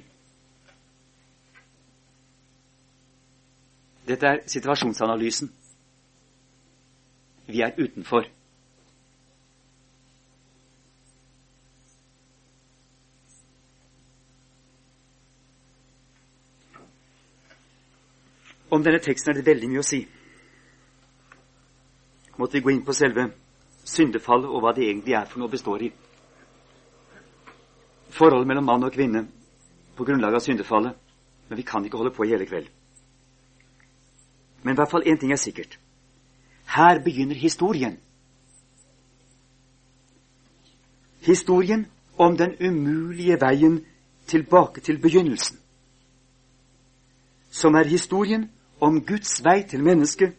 Dette 4.14 4.30
er 4.30 4.42
situasjonsanalysen. 4.46 5.50
Vi 7.48 7.62
er 7.66 7.72
utenfor. 7.80 8.28
Om 18.70 18.84
denne 18.86 19.00
teksten 19.02 19.32
er 19.32 19.40
det 19.40 19.48
veldig 19.48 19.72
mye 19.72 19.82
å 19.82 19.88
si. 19.88 20.04
Måtte 22.38 22.58
vi 22.58 22.64
gå 22.68 22.74
inn 22.74 22.86
på 22.86 22.94
selve 22.94 23.26
syndefallet 23.86 24.50
og 24.50 24.62
hva 24.62 24.76
det 24.78 24.86
egentlig 24.92 25.18
er 25.18 25.26
for 25.30 25.42
noe 25.42 25.50
består 25.50 25.88
i. 25.90 25.90
Forholdet 28.14 28.50
mellom 28.54 28.70
mann 28.70 28.86
og 28.86 28.94
kvinne 28.94 29.26
på 29.98 30.06
grunnlag 30.06 30.38
av 30.38 30.46
syndefallet. 30.46 31.02
Men 31.50 31.58
vi 31.58 31.66
kan 31.66 31.86
ikke 31.86 31.98
holde 31.98 32.14
på 32.14 32.26
i 32.26 32.34
hele 32.36 32.46
kveld. 32.50 32.70
Men 34.64 34.74
i 34.74 34.76
hvert 34.76 34.92
fall 34.92 35.08
én 35.08 35.20
ting 35.20 35.32
er 35.32 35.36
sikkert. 35.36 35.80
Her 36.76 37.00
begynner 37.04 37.36
historien. 37.36 38.00
Historien 41.22 41.88
om 42.18 42.38
den 42.38 42.56
umulige 42.60 43.38
veien 43.42 43.86
tilbake 44.28 44.82
til 44.82 45.02
begynnelsen. 45.02 45.60
Som 47.52 47.76
er 47.76 47.84
historien 47.84 48.52
om 48.80 49.06
Guds 49.06 49.44
vei 49.44 49.64
til 49.70 49.84
mennesket, 49.84 50.36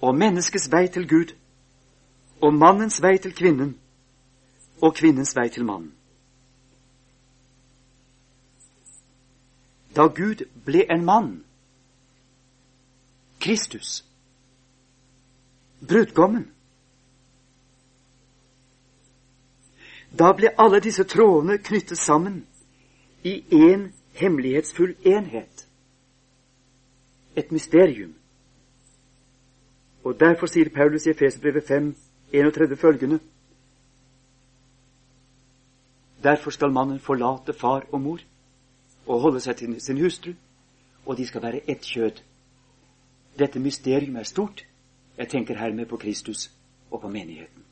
og 0.00 0.14
menneskets 0.14 0.72
vei 0.72 0.88
til 0.88 1.08
Gud, 1.08 1.34
og 2.40 2.54
mannens 2.54 3.02
vei 3.02 3.16
til 3.18 3.34
kvinnen, 3.34 3.78
og 4.82 4.94
kvinnens 4.94 5.36
vei 5.36 5.48
til 5.48 5.64
mannen. 5.64 5.92
Da 9.96 10.06
Gud 10.06 10.44
ble 10.64 10.84
en 10.90 11.04
mann, 11.04 11.44
Kristus, 13.44 14.04
brudgommen, 15.88 16.48
da 20.18 20.32
ble 20.32 20.54
alle 20.58 20.80
disse 20.80 21.04
trådene 21.04 21.58
knyttet 21.58 21.98
sammen 21.98 22.46
i 23.24 23.34
én 23.52 23.90
hemmelighetsfull 24.14 24.94
enhet 25.04 25.66
et 27.36 27.52
mysterium. 27.52 28.14
Og 30.04 30.20
Derfor 30.20 30.46
sier 30.46 30.70
Paulus 30.70 31.06
i 31.06 31.10
Efeserbrevet 31.10 31.64
5, 31.68 31.94
31 32.32 32.76
følgende 32.76 33.18
Derfor 36.22 36.50
skal 36.50 36.72
mannen 36.72 37.00
forlate 37.00 37.52
far 37.52 37.84
og 37.92 38.00
mor 38.00 38.20
og 39.06 39.20
holde 39.20 39.40
seg 39.40 39.56
til 39.56 39.80
sin 39.80 40.00
hustru, 40.00 40.32
og 41.06 41.18
de 41.18 41.26
skal 41.26 41.42
være 41.42 41.60
ett 41.70 41.84
kjød. 41.84 42.22
Dette 43.38 43.58
mysterium 43.58 44.16
er 44.16 44.22
stort. 44.22 44.66
Jeg 45.16 45.28
tenker 45.28 45.58
hermed 45.58 45.86
på 45.86 45.96
Kristus 45.96 46.50
og 46.90 47.00
på 47.00 47.08
menigheten. 47.08 47.64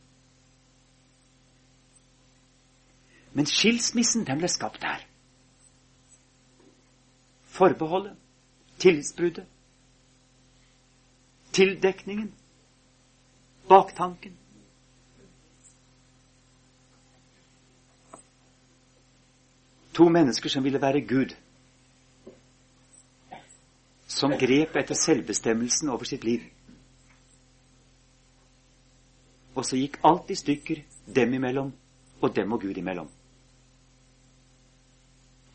Men 3.33 3.47
skilsmissen, 3.47 4.27
den 4.27 4.39
ble 4.39 4.49
skapt 4.49 4.85
her. 4.85 5.07
Forbeholdet, 7.53 8.17
tillitsbruddet, 8.79 9.47
tildekningen, 11.53 12.33
baktanken. 13.69 14.37
To 19.95 20.09
mennesker 20.09 20.49
som 20.49 20.65
ville 20.65 20.81
være 20.81 21.01
Gud, 21.01 21.35
som 24.13 24.35
grep 24.39 24.77
etter 24.77 24.99
selvbestemmelsen 24.99 25.89
over 25.89 26.05
sitt 26.05 26.25
liv. 26.25 26.45
Og 29.57 29.65
så 29.65 29.79
gikk 29.81 29.99
alt 30.05 30.31
i 30.33 30.37
stykker 30.37 30.83
dem 31.17 31.35
imellom 31.39 31.73
og 32.21 32.37
dem 32.37 32.53
og 32.53 32.61
Gud 32.61 32.79
imellom. 32.79 33.09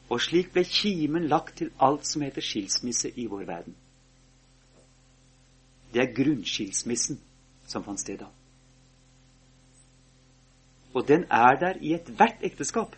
Og 0.10 0.22
slik 0.24 0.54
ble 0.56 0.64
kimen 0.64 1.28
lagt 1.28 1.58
til 1.60 1.72
alt 1.84 2.08
som 2.08 2.24
heter 2.24 2.42
skilsmisse 2.42 3.12
i 3.16 3.28
vår 3.28 3.46
verden. 3.48 3.76
Det 5.94 6.02
er 6.04 6.14
grunnskilsmissen 6.16 7.20
som 7.68 7.84
fant 7.84 8.00
sted 8.00 8.22
da. 8.22 8.30
Og 10.94 11.08
den 11.08 11.26
er 11.30 11.60
der 11.60 11.80
i 11.82 11.94
ethvert 11.94 12.42
ekteskap. 12.42 12.96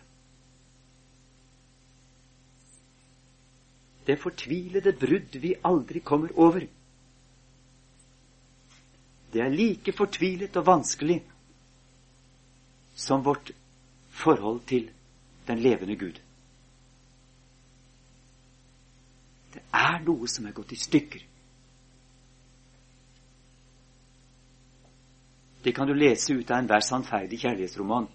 Det 4.10 4.16
fortvilede 4.18 4.92
brudd 4.98 5.36
vi 5.38 5.54
aldri 5.64 6.00
kommer 6.02 6.32
over. 6.34 6.64
Det 9.32 9.40
er 9.40 9.52
like 9.54 9.92
fortvilet 9.94 10.56
og 10.58 10.66
vanskelig 10.66 11.20
som 12.98 13.22
vårt 13.24 13.52
forhold 14.10 14.64
til 14.66 14.90
den 15.46 15.62
levende 15.62 15.96
Gud. 15.96 16.18
Det 19.54 19.62
er 19.72 20.02
noe 20.02 20.26
som 20.26 20.50
er 20.50 20.58
gått 20.58 20.74
i 20.74 20.82
stykker. 20.82 21.22
Det 25.62 25.74
kan 25.76 25.86
du 25.86 25.94
lese 25.94 26.34
ut 26.34 26.50
av 26.50 26.64
enhver 26.64 26.82
sannferdig 26.82 27.38
kjærlighetsroman. 27.44 28.10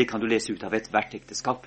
Det 0.00 0.04
kan 0.04 0.20
du 0.20 0.26
lese 0.26 0.52
ut 0.52 0.62
av 0.64 0.72
ethvert 0.74 1.14
ekteskap. 1.14 1.66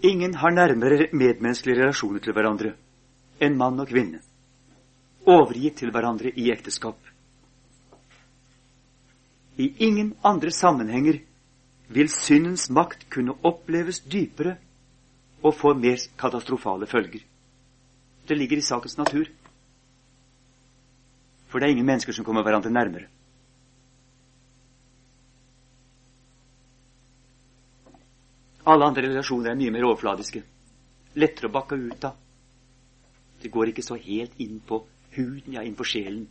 Ingen 0.00 0.38
har 0.40 0.56
nærmere 0.56 1.10
medmenneskelige 1.12 1.82
relasjoner 1.82 2.24
til 2.24 2.32
hverandre 2.32 2.72
enn 3.36 3.60
mann 3.60 3.84
og 3.84 3.92
kvinne, 3.92 4.24
overgitt 5.28 5.82
til 5.82 5.92
hverandre 5.92 6.32
i 6.32 6.48
ekteskap. 6.56 6.96
I 9.60 9.68
ingen 9.84 10.14
andre 10.24 10.56
sammenhenger 10.64 11.20
vil 11.92 12.08
syndens 12.08 12.70
makt 12.72 13.10
kunne 13.12 13.36
oppleves 13.44 14.00
dypere 14.00 14.56
og 15.42 15.54
få 15.54 15.74
mer 15.74 15.98
katastrofale 16.18 16.86
følger. 16.86 17.22
Det 18.28 18.38
ligger 18.38 18.56
i 18.56 18.64
sakens 18.64 18.98
natur. 18.98 19.26
For 21.48 21.58
det 21.58 21.66
er 21.66 21.74
ingen 21.74 21.86
mennesker 21.86 22.12
som 22.12 22.24
kommer 22.24 22.42
hverandre 22.42 22.70
nærmere. 22.70 23.08
Alle 28.66 28.86
andre 28.86 29.02
relasjoner 29.08 29.50
er 29.50 29.58
mye 29.58 29.72
mer 29.74 29.88
overfladiske. 29.88 30.42
Lettere 31.18 31.50
å 31.50 31.54
bakke 31.54 31.76
ut 31.76 32.04
av. 32.06 32.14
Det 33.42 33.50
går 33.50 33.72
ikke 33.72 33.82
så 33.82 33.98
helt 33.98 34.38
inn 34.40 34.60
på 34.62 34.78
huden, 35.16 35.56
ja, 35.56 35.64
inn 35.66 35.74
på 35.74 35.84
sjelen, 35.84 36.28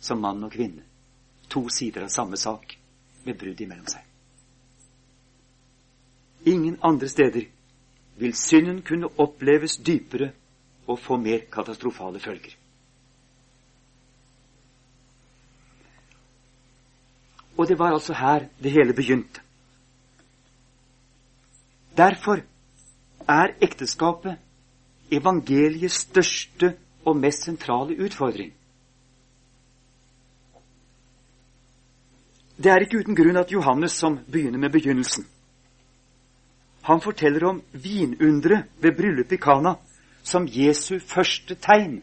som 0.00 0.18
mann 0.20 0.42
og 0.42 0.52
kvinne. 0.52 0.82
To 1.48 1.68
sider 1.72 2.04
av 2.04 2.10
samme 2.12 2.36
sak, 2.36 2.74
med 3.24 3.38
brudd 3.38 3.60
imellom 3.62 3.86
seg. 3.88 4.02
Ingen 6.50 6.76
andre 6.82 7.08
steder 7.08 7.46
vil 8.18 8.34
synden 8.34 8.82
kunne 8.82 9.10
oppleves 9.18 9.76
dypere 9.76 10.30
og 10.86 10.98
få 10.98 11.16
mer 11.16 11.44
katastrofale 11.52 12.20
følger. 12.20 12.56
Og 17.58 17.68
det 17.68 17.78
var 17.78 17.92
altså 17.92 18.14
her 18.14 18.46
det 18.62 18.70
hele 18.70 18.94
begynte. 18.94 19.40
Derfor 21.96 22.40
er 23.28 23.54
ekteskapet 23.60 24.36
evangeliets 25.10 25.94
største 25.94 26.76
og 27.04 27.16
mest 27.16 27.44
sentrale 27.44 28.04
utfordring. 28.04 28.52
Det 32.58 32.70
er 32.70 32.82
ikke 32.82 32.98
uten 32.98 33.16
grunn 33.16 33.36
at 33.38 33.52
Johannes, 33.52 33.92
som 33.92 34.18
begynner 34.32 34.58
med 34.58 34.70
begynnelsen, 34.70 35.26
han 36.88 37.00
forteller 37.00 37.44
om 37.44 37.62
vinunderet 37.72 38.64
ved 38.80 38.94
bryllupet 38.96 39.32
i 39.32 39.36
Kana 39.36 39.74
som 40.24 40.46
Jesu 40.48 40.98
første 40.98 41.54
tegn. 41.54 41.98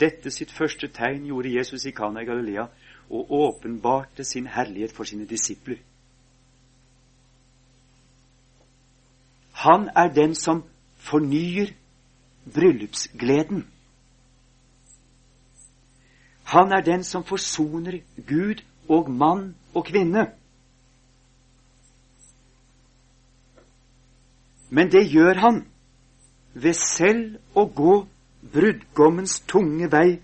Dette 0.00 0.32
sitt 0.32 0.52
første 0.52 0.88
tegn 0.88 1.26
gjorde 1.28 1.52
Jesus 1.52 1.84
i 1.84 1.92
Kana 1.92 2.22
i 2.24 2.28
Galilea 2.28 2.64
og 3.10 3.32
åpenbarte 3.40 4.24
sin 4.24 4.46
herlighet 4.46 4.92
for 4.96 5.04
sine 5.04 5.26
disipler. 5.28 5.76
Han 9.52 9.90
er 9.96 10.08
den 10.08 10.34
som 10.34 10.64
fornyer 10.96 11.74
bryllupsgleden. 12.54 13.66
Han 16.44 16.72
er 16.72 16.80
den 16.80 17.04
som 17.04 17.24
forsoner 17.24 18.00
Gud 18.28 18.64
og 18.88 19.10
mann 19.10 19.54
og 19.74 19.84
kvinne. 19.84 20.26
Men 24.70 24.90
det 24.92 25.06
gjør 25.12 25.38
han 25.40 25.64
ved 26.54 26.74
selv 26.74 27.36
å 27.54 27.66
gå 27.66 27.96
brudgommens 28.52 29.40
tunge 29.48 29.90
vei 29.92 30.18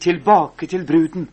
tilbake 0.00 0.66
til 0.66 0.86
bruden. 0.86 1.28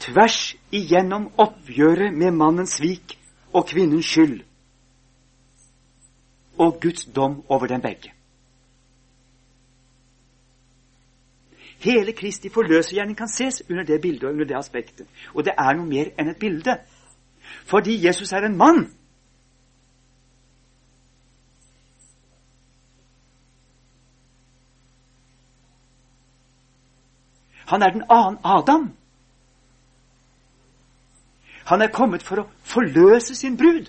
Tvers 0.00 0.54
igjennom 0.72 1.28
oppgjøret 1.36 2.14
med 2.16 2.32
mannens 2.32 2.78
svik 2.78 3.18
og 3.52 3.66
kvinnens 3.68 4.08
skyld. 4.08 4.40
Og 6.60 6.80
Guds 6.80 7.04
dom 7.04 7.42
over 7.48 7.66
dem 7.66 7.80
begge. 7.80 8.12
Hele 11.80 12.12
Kristi 12.12 12.48
forløsergjerning 12.52 13.16
kan 13.16 13.28
ses 13.28 13.62
under 13.70 13.84
det 13.84 14.00
bildet 14.00 14.24
og 14.24 14.32
under 14.32 14.44
det 14.44 14.56
aspektet. 14.56 15.06
Og 15.34 15.44
det 15.44 15.54
er 15.56 15.76
noe 15.76 15.88
mer 15.88 16.12
enn 16.20 16.28
et 16.28 16.40
bilde. 16.40 16.76
Fordi 17.64 17.96
Jesus 18.04 18.32
er 18.32 18.44
en 18.44 18.56
mann 18.56 18.82
Han 27.70 27.82
er 27.82 27.90
den 27.94 28.02
annen 28.10 28.38
Adam. 28.42 28.90
Han 31.64 31.82
er 31.82 31.92
kommet 31.94 32.24
for 32.26 32.42
å 32.42 32.48
forløse 32.66 33.36
sin 33.38 33.54
brud. 33.56 33.86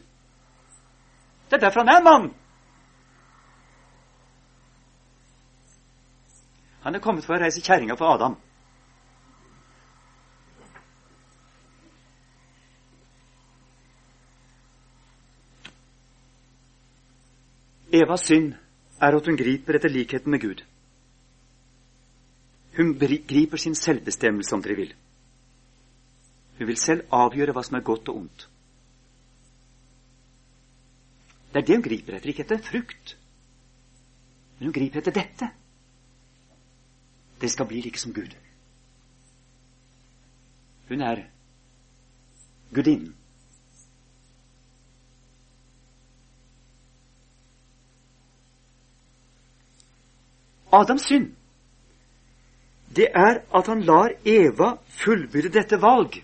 Det 1.50 1.58
er 1.58 1.64
derfor 1.64 1.82
han 1.82 1.90
er 1.90 2.04
mann. 2.06 2.28
Han 6.84 6.96
er 6.96 7.02
kommet 7.02 7.26
for 7.26 7.34
å 7.34 7.42
reise 7.42 7.62
kjerringa 7.62 7.98
for 7.98 8.14
Adam. 8.14 8.38
Evas 17.92 18.28
synd 18.30 18.54
er 19.02 19.18
at 19.18 19.26
hun 19.28 19.42
griper 19.42 19.78
etter 19.78 19.90
likheten 19.90 20.32
med 20.32 20.46
Gud. 20.46 20.62
Hun 22.82 22.96
griper 23.00 23.58
sin 23.58 23.76
selvbestemmelse, 23.76 24.56
om 24.56 24.64
dere 24.64 24.76
vil. 24.76 24.94
Hun 26.58 26.68
vil 26.68 26.78
selv 26.78 27.04
avgjøre 27.14 27.54
hva 27.54 27.62
som 27.64 27.76
er 27.78 27.84
godt 27.86 28.10
og 28.10 28.16
ondt. 28.24 28.46
Det 31.54 31.62
er 31.62 31.66
det 31.68 31.76
hun 31.76 31.84
griper 31.86 32.16
etter, 32.18 32.32
ikke 32.32 32.46
etter 32.48 32.64
frukt. 32.66 33.18
Men 34.58 34.70
hun 34.70 34.74
griper 34.74 35.02
etter 35.02 35.14
dette. 35.14 35.50
Det 37.42 37.52
skal 37.52 37.68
bli 37.70 37.82
like 37.86 38.00
som 38.02 38.14
Gud. 38.14 38.34
Hun 40.90 41.02
er 41.02 41.22
gudinnen. 42.74 43.14
Adams 50.74 51.06
synd 51.06 51.36
det 52.96 53.08
er 53.16 53.42
at 53.56 53.68
han 53.68 53.84
lar 53.88 54.14
Eva 54.28 54.76
fullbyrde 55.02 55.54
dette 55.54 55.80
valg 55.82 56.18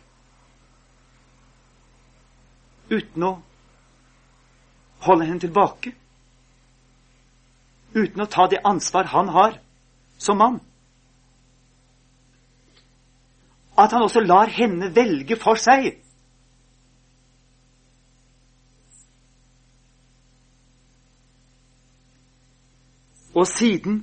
uten 2.90 3.24
å 3.24 3.32
holde 5.08 5.28
henne 5.28 5.44
tilbake. 5.44 5.94
Uten 7.96 8.24
å 8.24 8.30
ta 8.32 8.48
det 8.52 8.64
ansvar 8.68 9.10
han 9.12 9.32
har 9.36 9.60
som 10.18 10.40
mann. 10.40 10.60
At 13.78 13.94
han 13.94 14.06
også 14.06 14.24
lar 14.26 14.50
henne 14.50 14.90
velge 14.96 15.38
for 15.40 15.60
seg. 15.62 15.92
Og 23.38 23.46
siden 23.46 24.02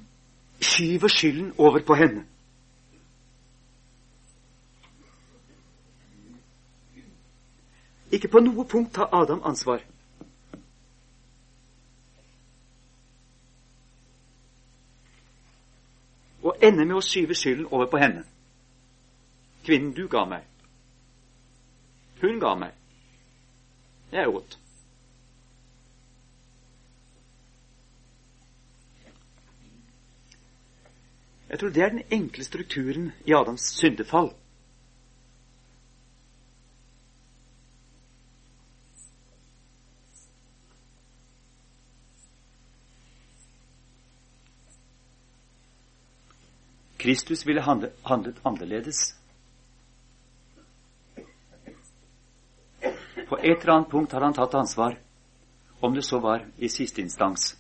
skyver 0.63 1.11
skylden 1.11 1.51
over 1.59 1.83
på 1.83 1.97
henne. 1.99 2.23
Ikke 8.13 8.29
på 8.29 8.41
noe 8.41 8.65
punkt 8.69 8.95
tar 8.95 9.09
Adam 9.13 9.43
ansvar. 9.45 9.83
Og 16.45 16.57
ender 16.61 16.85
med 16.85 16.99
å 16.99 17.05
skyve 17.05 17.35
skylden 17.35 17.71
over 17.71 17.89
på 17.91 18.01
henne. 18.03 18.25
Kvinnen 19.65 19.95
du 19.97 20.05
ga 20.09 20.27
meg. 20.29 20.45
Hun 22.21 22.41
ga 22.41 22.55
meg. 22.55 22.77
Jeg 24.13 24.29
åt. 24.29 24.59
Jeg 31.49 31.59
tror 31.59 31.69
det 31.69 31.83
er 31.83 31.89
den 31.89 32.03
enkle 32.11 32.45
strukturen 32.45 33.13
i 33.25 33.33
Adams 33.33 33.63
syndefall. 33.79 34.33
Kristus 47.05 47.47
ville 47.47 47.61
handlet, 47.61 48.41
annerledes. 48.43 49.15
På 53.29 53.37
et 53.37 53.61
eller 53.61 53.73
annet 53.73 53.91
punkt 53.91 54.13
har 54.13 54.21
han 54.21 54.33
tatt 54.33 54.55
ansvar, 54.55 54.97
om 55.81 55.95
det 55.95 56.03
så 56.03 56.19
var 56.19 56.47
i 56.57 56.69
siste 56.69 57.03
instans. 57.03 57.57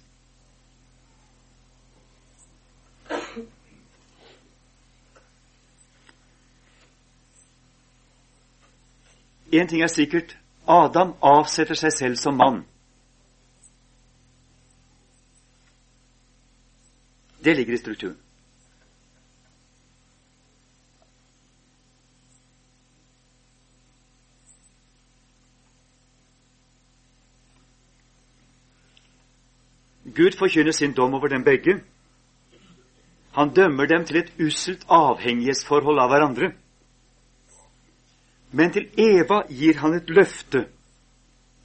Én 9.52 9.68
ting 9.68 9.82
er 9.82 9.92
sikkert 9.92 10.36
Adam 10.66 11.12
avsetter 11.20 11.76
seg 11.76 11.92
selv 11.92 12.16
som 12.16 12.40
mann. 12.40 12.64
Det 17.44 17.56
ligger 17.56 17.74
i 17.74 17.84
strukturen. 17.84 18.24
Gud 30.14 30.36
forkynner 30.38 30.72
sin 30.72 30.92
dom 30.92 31.14
over 31.14 31.28
dem 31.28 31.44
begge. 31.44 31.80
Han 33.32 33.54
dømmer 33.54 33.86
dem 33.86 34.04
til 34.04 34.16
et 34.16 34.32
usselt 34.38 34.84
avhengighetsforhold 34.88 35.98
av 35.98 36.12
hverandre. 36.12 36.52
Men 38.52 38.70
til 38.70 38.86
Eva 38.98 39.40
gir 39.50 39.80
han 39.82 39.96
et 39.96 40.10
løfte, 40.10 40.68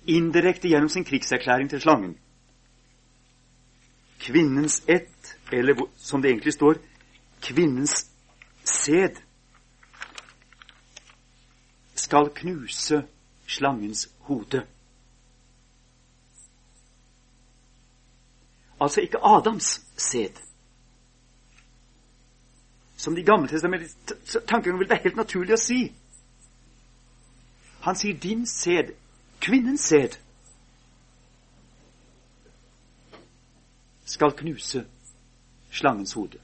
indirekte 0.10 0.72
gjennom 0.72 0.90
sin 0.90 1.06
krigserklæring 1.06 1.70
til 1.70 1.82
slangen. 1.82 2.16
Kvinnens 4.20 4.82
ett, 4.88 5.38
eller 5.52 5.86
som 5.98 6.22
det 6.22 6.32
egentlig 6.32 6.54
står, 6.54 6.82
kvinnens 7.42 8.10
sæd, 8.64 9.22
skal 11.96 12.34
knuse 12.36 13.04
slangens 13.48 14.10
hode. 14.20 14.66
Altså 18.80 19.02
ikke 19.02 19.24
Adams 19.24 19.82
sæd. 19.98 20.40
Som 22.98 23.16
de 23.16 23.24
gamle 23.24 23.48
tankene 24.48 24.78
vil 24.78 24.90
være 24.90 25.04
helt 25.04 25.16
naturlig 25.16 25.54
å 25.54 25.62
si. 25.62 25.94
Han 27.82 27.96
sier 27.96 28.20
'din 28.20 28.46
sæd', 28.46 28.94
kvinnens 29.40 29.82
sæd, 29.82 30.18
skal 34.06 34.32
knuse 34.32 34.86
slangens 35.72 36.14
hode. 36.14 36.38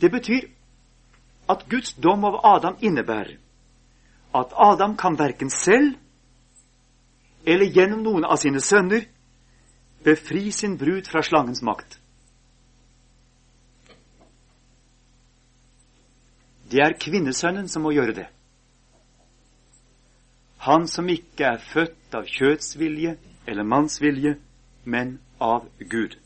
Det 0.00 0.10
betyr 0.10 0.48
at 1.48 1.66
Guds 1.70 1.92
dom 1.92 2.24
over 2.24 2.46
Adam 2.46 2.76
innebærer 2.80 3.36
at 4.34 4.52
Adam 4.56 4.96
kan 4.96 5.18
verken 5.18 5.50
selv 5.50 5.96
eller 7.48 7.72
gjennom 7.72 8.02
noen 8.04 8.26
av 8.28 8.36
sine 8.36 8.60
sønner 8.60 9.06
befri 10.04 10.52
sin 10.52 10.76
brud 10.76 11.08
fra 11.08 11.22
slangens 11.24 11.62
makt. 11.64 11.96
Det 16.68 16.82
er 16.84 16.98
kvinnesønnen 17.00 17.70
som 17.72 17.86
må 17.86 17.94
gjøre 17.96 18.16
det. 18.18 18.26
Han 20.68 20.84
som 20.90 21.08
ikke 21.08 21.54
er 21.54 21.64
født 21.64 22.16
av 22.18 22.28
kjøtsvilje 22.28 23.14
eller 23.48 23.64
mannsvilje, 23.64 24.34
men 24.84 25.16
av 25.40 25.70
Gud. 25.78 26.18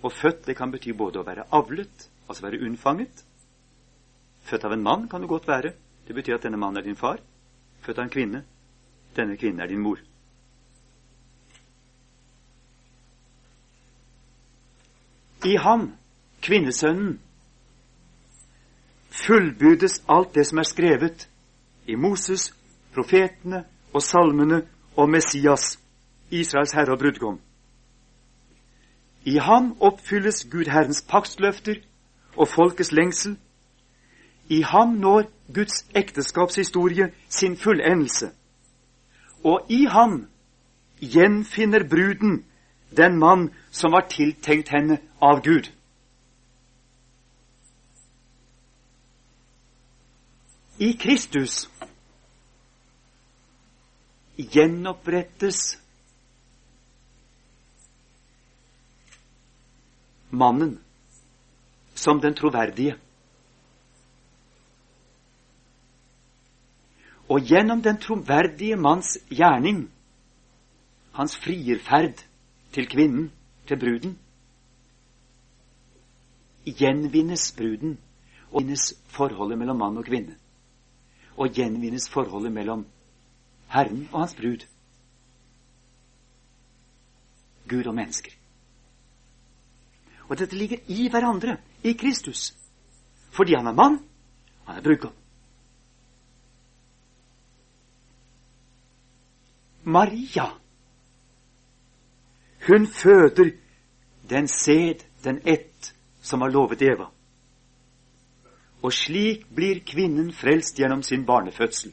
Og 0.00 0.14
født 0.16 0.46
det 0.48 0.56
kan 0.56 0.72
bety 0.72 0.94
både 0.96 1.20
å 1.20 1.26
være 1.26 1.50
avlet, 1.52 2.08
altså 2.28 2.46
være 2.46 2.62
unnfanget. 2.64 3.26
Født 4.48 4.64
av 4.64 4.72
en 4.72 4.86
mann 4.86 5.08
kan 5.10 5.20
det 5.20 5.28
godt 5.28 5.48
være. 5.50 5.74
Det 6.08 6.16
betyr 6.16 6.38
at 6.38 6.48
denne 6.48 6.56
mannen 6.56 6.80
er 6.80 6.88
din 6.88 6.96
far. 6.96 7.20
Født 7.84 7.98
av 7.98 8.08
en 8.08 8.14
kvinne. 8.14 8.46
Denne 9.16 9.36
kvinnen 9.36 9.60
er 9.60 9.68
din 9.68 9.84
mor. 9.84 10.00
I 15.44 15.56
ham, 15.56 15.92
kvinnesønnen, 16.42 17.20
fullbydes 19.10 20.02
alt 20.08 20.34
det 20.34 20.46
som 20.46 20.58
er 20.58 20.68
skrevet 20.68 21.28
i 21.86 21.94
Moses, 21.94 22.54
profetene 22.94 23.64
og 23.92 24.02
salmene 24.02 24.62
og 24.96 25.08
Messias, 25.10 25.78
Israels 26.30 26.72
herre 26.72 26.92
og 26.92 26.98
brudgom. 26.98 27.40
I 29.24 29.36
ham 29.38 29.76
oppfylles 29.80 30.44
Gud 30.50 30.70
Herrens 30.70 31.02
paktsløfter 31.08 31.80
og 32.36 32.48
folkets 32.48 32.92
lengsel. 32.92 33.36
I 34.48 34.62
ham 34.62 34.88
når 34.88 35.30
Guds 35.54 35.86
ekteskapshistorie 35.94 37.12
sin 37.28 37.56
fullendelse. 37.56 38.30
Og 39.44 39.66
i 39.68 39.84
ham 39.84 40.26
gjenfinner 41.00 41.88
bruden 41.90 42.44
den 42.96 43.18
mann 43.18 43.50
som 43.70 43.92
var 43.92 44.08
tiltenkt 44.08 44.68
henne 44.68 44.98
av 45.18 45.42
Gud. 45.42 45.70
I 50.78 50.92
Kristus 50.96 51.68
gjenopprettes 54.36 55.76
mannen 60.30 60.78
som 61.94 62.20
den 62.20 62.34
troverdige. 62.34 62.96
Og 67.28 67.44
gjennom 67.46 67.82
den 67.82 68.00
troverdige 68.00 68.76
manns 68.76 69.18
gjerning, 69.28 69.84
hans 71.12 71.36
frierferd 71.36 72.24
til 72.72 72.88
kvinnen, 72.88 73.32
til 73.66 73.78
bruden, 73.78 74.18
gjenvinnes 76.64 77.52
bruden 77.56 77.98
og 78.50 78.62
gjenvinnes 78.62 78.94
forholdet 79.06 79.58
mellom 79.58 79.78
mann 79.78 79.98
og 79.98 80.04
kvinne. 80.04 80.36
Og 81.36 81.50
gjenvinnes 81.54 82.08
forholdet 82.10 82.52
mellom 82.52 82.86
Herren 83.70 84.08
og 84.12 84.20
hans 84.20 84.34
brud. 84.34 84.66
Gud 87.68 87.86
og 87.86 87.94
mennesker. 87.94 88.32
Og 90.28 90.38
dette 90.38 90.56
ligger 90.56 90.78
i 90.86 91.08
hverandre, 91.08 91.56
i 91.82 91.92
Kristus. 91.92 92.54
Fordi 93.30 93.54
han 93.54 93.66
er 93.66 93.72
mann, 93.72 93.98
han 94.66 94.76
er 94.76 94.82
brudgom. 94.82 95.14
Maria, 99.84 100.50
hun 102.66 102.86
føder 102.86 103.50
den 104.30 104.48
sæd, 104.48 105.04
den 105.24 105.40
ett, 105.44 105.94
som 106.20 106.40
har 106.40 106.48
lovet 106.48 106.82
Eva. 106.82 107.10
Og 108.82 108.92
slik 108.92 109.46
blir 109.54 109.80
kvinnen 109.86 110.32
frelst 110.32 110.78
gjennom 110.78 111.02
sin 111.02 111.26
barnefødsel. 111.26 111.92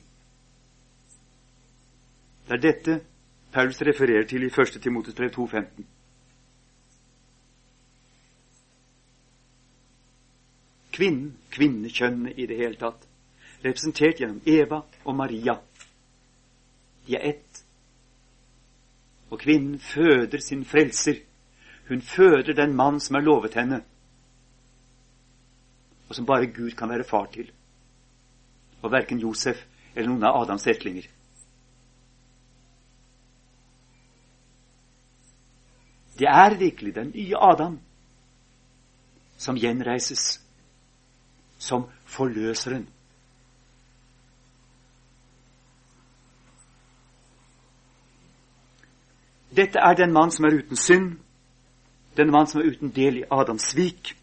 Det 2.48 2.56
er 2.56 2.62
dette 2.64 3.00
Paulus 3.52 3.82
refererer 3.82 4.24
til 4.28 4.44
i 4.44 4.52
1. 4.52 4.82
Timotes 4.82 5.16
brev 5.16 5.30
2,15. 5.30 5.84
Kvinnen, 10.92 11.38
kvinnekjønnet 11.52 12.40
i 12.40 12.46
det 12.46 12.58
hele 12.58 12.80
tatt, 12.80 13.04
representert 13.66 14.22
gjennom 14.22 14.42
Eva 14.46 14.82
og 15.06 15.16
Maria. 15.16 15.58
De 17.08 17.16
er 17.16 17.30
ett. 17.34 17.64
Og 19.30 19.40
kvinnen 19.40 19.80
føder 19.80 20.40
sin 20.40 20.66
frelser. 20.66 21.24
Hun 21.88 22.02
føder 22.02 22.54
den 22.54 22.76
mann 22.76 23.00
som 23.00 23.16
er 23.16 23.26
lovet 23.26 23.54
henne 23.60 23.84
og 26.10 26.16
som 26.16 26.26
bare 26.26 26.48
Gud 26.48 26.72
kan 26.72 26.90
være 26.90 27.04
far 27.04 27.26
til. 27.26 27.52
Og 28.82 28.92
verken 28.92 29.20
Josef 29.20 29.66
eller 29.96 30.10
noen 30.10 30.24
av 30.24 30.42
Adams 30.42 30.68
etlinger. 30.68 31.08
Det 36.18 36.28
er 36.28 36.58
virkelig 36.58 36.96
den 36.96 37.12
nye 37.14 37.38
Adam 37.38 37.80
som 39.38 39.58
gjenreises 39.58 40.40
som 41.60 41.86
forløseren. 42.06 42.88
Dette 49.58 49.82
er 49.82 49.98
den 49.98 50.14
mann 50.14 50.32
som 50.32 50.46
er 50.46 50.60
uten 50.60 50.78
synd, 50.78 51.18
den 52.18 52.32
mann 52.32 52.48
som 52.48 52.62
er 52.62 52.70
uten 52.70 52.94
del 52.94 53.24
i 53.24 53.28
Adams 53.34 53.72
svik 53.74 54.14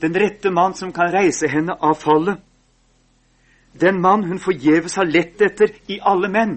den 0.00 0.14
rette 0.14 0.50
mann 0.50 0.74
som 0.74 0.92
kan 0.92 1.12
reise 1.12 1.48
henne 1.48 1.76
av 1.76 1.94
fallet. 1.94 2.40
Den 3.72 4.00
mann 4.00 4.24
hun 4.24 4.40
forgjeves 4.40 4.96
har 4.96 5.04
lett 5.04 5.40
etter 5.40 5.74
i 5.92 6.00
alle 6.00 6.30
menn. 6.32 6.56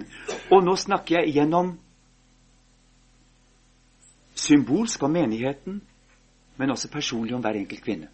Og 0.50 0.64
nå 0.64 0.76
snakker 0.80 1.20
jeg 1.20 1.34
igjennom 1.34 1.76
symbolsk 4.34 5.04
om 5.04 5.12
menigheten, 5.14 5.82
men 6.58 6.72
også 6.72 6.90
personlig 6.90 7.36
om 7.36 7.44
hver 7.44 7.60
enkelt 7.60 7.84
kvinne. 7.84 8.10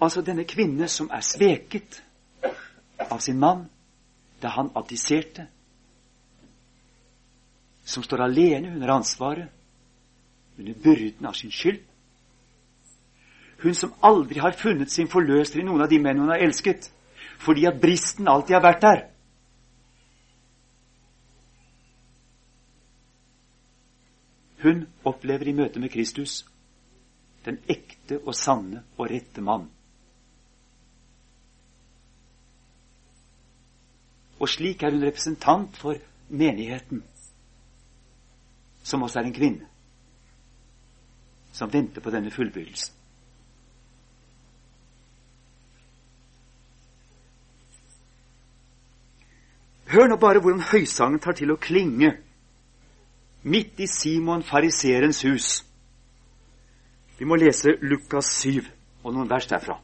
Altså 0.00 0.22
denne 0.24 0.44
kvinne 0.48 0.88
som 0.88 1.10
er 1.12 1.22
sveket 1.24 2.02
av 3.10 3.20
sin 3.20 3.38
mann 3.38 3.68
da 4.42 4.48
han 4.56 4.70
abdiserte, 4.74 5.46
som 7.84 8.02
står 8.02 8.24
alene 8.24 8.74
under 8.74 8.88
ansvaret, 8.94 9.48
under 10.58 10.74
byrden 10.74 11.26
av 11.26 11.32
sin 11.32 11.50
skyld. 11.50 11.80
Hun 13.62 13.74
som 13.74 13.94
aldri 14.00 14.40
har 14.40 14.56
funnet 14.56 14.90
sin 14.92 15.08
forløser 15.08 15.60
i 15.60 15.64
noen 15.64 15.84
av 15.84 15.90
de 15.90 15.98
menn 16.00 16.20
hun 16.20 16.32
har 16.32 16.40
elsket, 16.40 16.90
fordi 17.40 17.66
at 17.68 17.80
bristen 17.80 18.28
alltid 18.28 18.56
har 18.56 18.64
vært 18.64 18.84
der. 18.84 19.02
Hun 24.60 24.86
opplever 25.08 25.48
i 25.48 25.56
møte 25.56 25.80
med 25.80 25.92
Kristus 25.92 26.42
den 27.44 27.56
ekte 27.72 28.18
og 28.20 28.34
sanne 28.36 28.82
og 28.98 29.08
rette 29.08 29.40
mann. 29.40 29.68
Og 34.40 34.48
slik 34.48 34.82
er 34.82 34.94
hun 34.94 35.04
representant 35.04 35.76
for 35.76 35.98
menigheten, 36.28 37.02
som 38.82 39.02
også 39.02 39.20
er 39.20 39.28
en 39.28 39.36
kvinne, 39.36 39.66
som 41.52 41.72
venter 41.72 42.00
på 42.00 42.10
denne 42.10 42.30
fullbyrdelsen. 42.32 42.96
Hør 49.90 50.06
nå 50.06 50.16
bare 50.22 50.38
hvordan 50.40 50.62
høysangen 50.70 51.18
tar 51.18 51.34
til 51.34 51.50
å 51.50 51.58
klinge 51.58 52.12
midt 53.42 53.80
i 53.82 53.88
Simon 53.90 54.44
fariserens 54.46 55.24
hus. 55.26 55.48
Vi 57.18 57.26
må 57.26 57.36
lese 57.40 57.74
Lukas 57.82 58.30
7 58.38 58.60
og 59.02 59.14
noen 59.16 59.30
vers 59.30 59.48
derfra. 59.50 59.80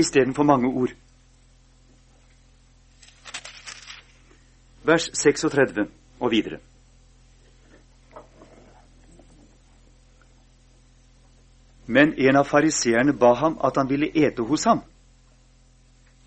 Istedenfor 0.00 0.46
mange 0.48 0.68
ord. 0.68 0.96
Vers 4.84 5.10
36 5.14 5.86
og 6.20 6.30
videre. 6.30 6.58
Men 11.86 12.12
en 12.18 12.36
av 12.38 12.46
fariseerne 12.46 13.12
ba 13.18 13.32
ham 13.34 13.56
at 13.66 13.76
han 13.76 13.88
ville 13.90 14.12
ete 14.14 14.44
hos 14.46 14.64
ham. 14.68 14.84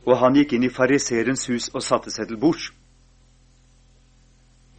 Og 0.03 0.17
han 0.19 0.35
gikk 0.35 0.57
inn 0.57 0.65
i 0.67 0.73
fariseerens 0.73 1.45
hus 1.47 1.69
og 1.71 1.85
satte 1.85 2.11
seg 2.11 2.27
til 2.27 2.39
bords. 2.41 2.71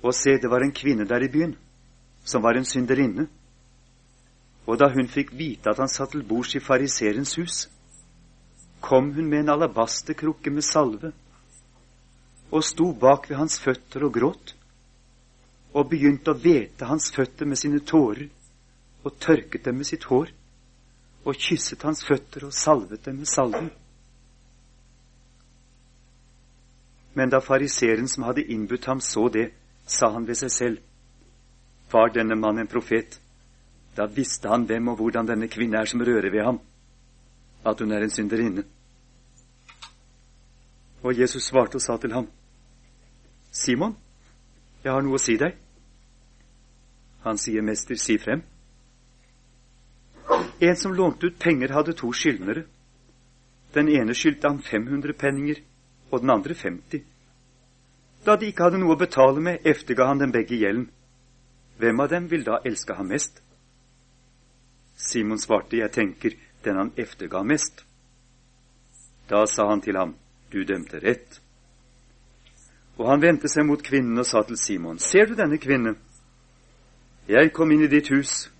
Og 0.04 0.12
se, 0.12 0.36
det 0.36 0.50
var 0.52 0.60
en 0.60 0.74
kvinne 0.76 1.06
der 1.08 1.24
i 1.24 1.30
byen, 1.32 1.54
som 2.24 2.42
var 2.44 2.58
en 2.58 2.68
synderinne. 2.68 3.24
Og 4.66 4.76
da 4.80 4.90
hun 4.92 5.08
fikk 5.08 5.32
vite 5.32 5.72
at 5.72 5.80
han 5.80 5.88
satt 5.88 6.12
til 6.12 6.26
bords 6.28 6.52
i 6.54 6.60
fariseerens 6.60 7.32
hus, 7.40 7.64
kom 8.84 9.14
hun 9.14 9.28
med 9.28 9.40
en 9.40 9.54
alabasterkrukke 9.54 10.52
med 10.52 10.64
salve 10.64 11.10
og 12.52 12.64
sto 12.68 12.90
bak 12.92 13.30
ved 13.30 13.38
hans 13.40 13.56
føtter 13.58 14.04
og 14.04 14.12
gråt, 14.14 14.52
og 15.74 15.88
begynte 15.90 16.30
å 16.30 16.38
hvete 16.38 16.86
hans 16.86 17.08
føtter 17.14 17.48
med 17.48 17.58
sine 17.58 17.80
tårer 17.80 18.28
og 19.02 19.16
tørket 19.18 19.64
dem 19.64 19.80
med 19.80 19.88
sitt 19.88 20.04
hår 20.10 20.28
og 21.24 21.40
kysset 21.46 21.82
hans 21.88 22.04
føtter 22.04 22.44
og 22.46 22.52
salvet 22.54 23.08
dem 23.08 23.16
med 23.22 23.30
salven. 23.30 23.70
Men 27.16 27.32
da 27.32 27.40
fariseeren 27.40 28.10
som 28.10 28.28
hadde 28.28 28.44
innbudt 28.52 28.86
ham, 28.90 29.00
så 29.00 29.30
det, 29.32 29.48
sa 29.86 30.12
han 30.12 30.28
ved 30.28 30.38
seg 30.44 30.52
selv, 30.52 30.78
var 31.90 32.12
denne 32.12 32.36
mann 32.36 32.60
en 32.60 32.70
profet? 32.70 33.16
Da 33.96 34.06
visste 34.10 34.50
han 34.52 34.68
hvem 34.68 34.92
og 34.92 35.00
hvordan 35.00 35.32
denne 35.32 35.48
kvinne 35.48 35.80
er 35.80 35.90
som 35.90 36.02
rører 36.04 36.30
ved 36.30 36.44
ham, 36.44 36.60
at 37.64 37.80
hun 37.80 37.92
er 37.92 38.02
en 38.04 38.10
synderinne. 38.10 38.64
Og 41.02 41.20
Jesus 41.20 41.42
svarte 41.42 41.76
og 41.76 41.82
sa 41.82 41.96
til 41.96 42.12
ham, 42.12 42.28
Simon, 43.52 43.96
jeg 44.84 44.92
har 44.92 45.04
noe 45.04 45.16
å 45.16 45.22
si 45.22 45.36
deg. 45.40 45.54
Han 47.24 47.38
sier, 47.40 47.62
Mester, 47.62 47.96
si 47.96 48.18
frem. 48.20 48.42
En 50.60 50.76
som 50.76 50.92
lånte 50.92 51.28
ut 51.28 51.38
penger, 51.40 51.72
hadde 51.72 51.94
to 51.96 52.12
skyldnere. 52.12 52.64
Den 53.74 53.88
ene 53.88 54.14
skyldte 54.14 54.48
han 54.48 54.60
500 54.62 55.16
penninger, 55.18 55.60
og 56.10 56.20
den 56.20 56.30
andre 56.30 56.54
50. 56.54 57.04
Da 58.24 58.36
de 58.36 58.48
ikke 58.48 58.68
hadde 58.68 58.80
noe 58.80 58.96
å 58.96 59.00
betale 59.00 59.40
med, 59.40 59.64
efterga 59.64 60.08
han 60.08 60.20
dem 60.20 60.32
begge 60.32 60.56
gjelden. 60.60 60.88
Hvem 61.78 62.00
av 62.00 62.12
dem 62.12 62.28
vil 62.30 62.44
da 62.46 62.60
elske 62.64 62.96
ham 62.96 63.10
mest? 63.12 63.40
Simon 64.96 65.40
svarte, 65.40 65.76
jeg 65.80 65.92
tenker 65.92 66.36
den 66.64 66.76
han 66.76 66.92
efterga 66.96 67.42
mest. 67.42 67.84
Da 69.28 69.46
sa 69.46 69.68
han 69.68 69.80
til 69.80 69.96
ham, 69.96 70.14
du 70.52 70.64
dømte 70.64 71.00
rett. 71.00 71.40
Og 72.98 73.08
han 73.10 73.22
vendte 73.22 73.48
seg 73.50 73.66
mot 73.66 73.82
kvinnen 73.82 74.18
og 74.18 74.26
sa 74.26 74.42
til 74.46 74.58
Simon, 74.60 74.98
ser 74.98 75.26
du 75.26 75.34
denne 75.34 75.58
kvinne? 75.58 75.96
Jeg 77.28 77.52
kom 77.56 77.72
inn 77.72 77.86
i 77.86 77.90
ditt 77.90 78.10
hus, 78.12 78.50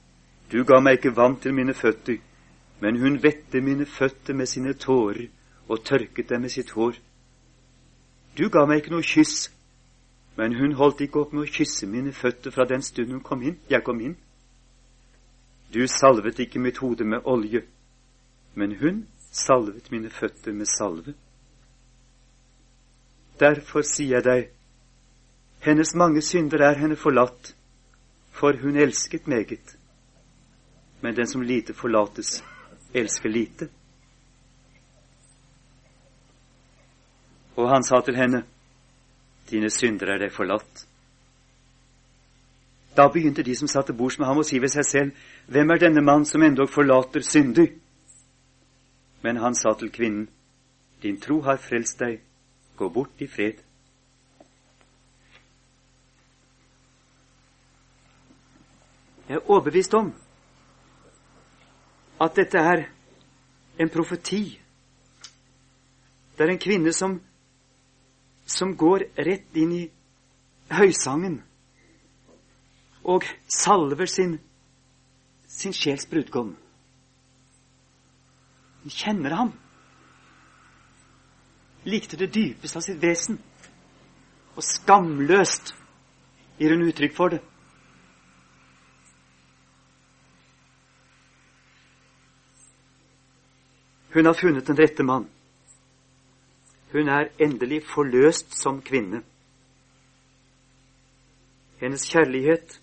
du 0.51 0.65
ga 0.65 0.81
meg 0.81 0.99
ikke 0.99 1.17
vann 1.17 1.37
til 1.41 1.55
mine 1.55 1.75
føtter, 1.75 2.19
men 2.81 2.99
hun 3.01 3.21
vette 3.23 3.61
mine 3.61 3.87
føtter 3.87 4.35
med 4.35 4.49
sine 4.49 4.73
tårer 4.75 5.29
og 5.69 5.85
tørket 5.85 6.29
dem 6.29 6.41
med 6.41 6.53
sitt 6.53 6.71
hår. 6.71 6.97
Du 8.39 8.49
ga 8.49 8.65
meg 8.67 8.83
ikke 8.83 8.95
noe 8.97 9.07
kyss, 9.07 9.51
men 10.37 10.57
hun 10.59 10.75
holdt 10.75 11.05
ikke 11.05 11.21
opp 11.21 11.33
med 11.33 11.45
å 11.45 11.53
kysse 11.53 11.87
mine 11.87 12.13
føtter 12.13 12.51
fra 12.51 12.67
den 12.67 12.83
stund 12.83 13.13
hun 13.13 13.23
kom 13.23 13.43
inn, 13.43 13.61
jeg 13.71 13.85
kom 13.87 14.01
inn. 14.01 14.17
Du 15.75 15.87
salvet 15.87 16.41
ikke 16.43 16.63
mitt 16.63 16.81
hode 16.83 17.05
med 17.05 17.23
olje, 17.25 17.63
men 18.55 18.77
hun 18.81 19.07
salvet 19.33 19.91
mine 19.91 20.11
føtter 20.11 20.53
med 20.53 20.67
salve. 20.71 21.15
Derfor 23.41 23.83
sier 23.83 24.21
jeg 24.21 24.25
deg, 24.25 24.51
hennes 25.65 25.95
mange 25.95 26.23
synder 26.23 26.63
er 26.63 26.79
henne 26.79 26.97
forlatt, 26.97 27.55
for 28.31 28.55
hun 28.63 28.77
elsket 28.77 29.27
meget 29.27 29.79
men 31.05 31.17
den 31.17 31.27
som 31.27 31.43
lite 31.43 31.75
forlates, 31.75 32.45
elsker 32.95 33.29
lite. 33.29 33.69
Og 37.57 37.69
han 37.69 37.85
sa 37.85 38.01
til 38.01 38.17
henne, 38.17 38.41
dine 39.51 39.69
synder 39.71 40.15
er 40.15 40.23
deg 40.23 40.33
forlatt. 40.33 40.87
Da 42.97 43.11
begynte 43.13 43.45
de 43.45 43.57
som 43.57 43.69
satt 43.69 43.91
til 43.91 43.99
bords 43.99 44.17
med 44.19 44.31
ham 44.31 44.41
å 44.41 44.47
si 44.49 44.63
ved 44.65 44.73
seg 44.73 44.89
selv, 44.89 45.21
hvem 45.53 45.75
er 45.75 45.83
denne 45.83 46.01
mann 46.01 46.25
som 46.25 46.43
endog 46.43 46.73
forlater 46.73 47.21
synder? 47.21 47.69
Men 49.25 49.41
han 49.41 49.55
sa 49.57 49.73
til 49.81 49.89
kvinnen, 49.93 50.29
din 51.03 51.17
tro 51.21 51.41
har 51.47 51.57
frelst 51.57 51.99
deg, 52.01 52.19
gå 52.77 52.89
bort 52.93 53.23
i 53.25 53.29
fred. 53.29 53.63
Jeg 59.29 59.39
er 59.39 59.51
overbevist 59.51 59.95
om 59.97 60.11
at 62.21 62.37
dette 62.37 62.61
er 62.61 62.85
en 63.81 63.91
profeti. 63.91 64.43
Det 66.37 66.45
er 66.45 66.53
en 66.53 66.61
kvinne 66.61 66.93
som, 66.93 67.17
som 68.45 68.75
går 68.77 69.07
rett 69.17 69.57
inn 69.57 69.73
i 69.73 69.85
høysangen 70.75 71.41
og 73.05 73.25
salver 73.49 74.09
sin, 74.09 74.37
sin 75.49 75.73
sjels 75.73 76.05
brudgom. 76.11 76.53
Hun 78.85 78.91
kjenner 78.91 79.31
ham. 79.31 79.53
Likte 81.85 82.19
det 82.21 82.35
dypeste 82.35 82.79
av 82.79 82.85
sitt 82.85 83.01
vesen. 83.01 83.39
Og 84.55 84.65
skamløst 84.65 85.73
gir 86.59 86.75
hun 86.75 86.85
uttrykk 86.85 87.17
for 87.17 87.33
det. 87.33 87.41
Hun 94.13 94.29
har 94.29 94.37
funnet 94.39 94.69
den 94.69 94.79
rette 94.79 95.03
mann. 95.03 95.27
Hun 96.93 97.09
er 97.09 97.33
endelig 97.41 97.81
forløst 97.89 98.53
som 98.61 98.83
kvinne. 98.85 99.25
Hennes 101.81 102.05
kjærlighet, 102.13 102.81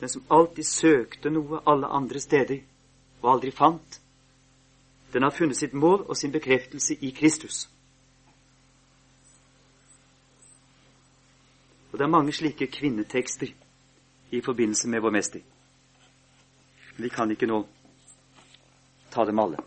den 0.00 0.08
som 0.08 0.24
alltid 0.32 0.64
søkte 0.64 1.30
noe 1.30 1.60
alle 1.68 1.92
andre 1.92 2.20
steder 2.20 2.64
og 3.22 3.32
aldri 3.32 3.50
fant, 3.50 4.00
den 5.12 5.22
har 5.22 5.30
funnet 5.30 5.56
sitt 5.56 5.72
mål 5.72 6.06
og 6.08 6.16
sin 6.16 6.32
bekreftelse 6.32 6.96
i 7.00 7.10
Kristus. 7.10 7.68
Og 11.92 11.98
det 11.98 12.04
er 12.04 12.08
mange 12.08 12.32
slike 12.32 12.66
kvinnetekster 12.66 13.52
i 14.30 14.40
forbindelse 14.40 14.88
med 14.88 15.00
vår 15.00 15.10
mester. 15.10 15.40
Vi 16.96 17.08
kan 17.08 17.30
ikke 17.30 17.46
nå 17.46 17.66
ta 19.10 19.24
dem 19.24 19.38
alle. 19.38 19.60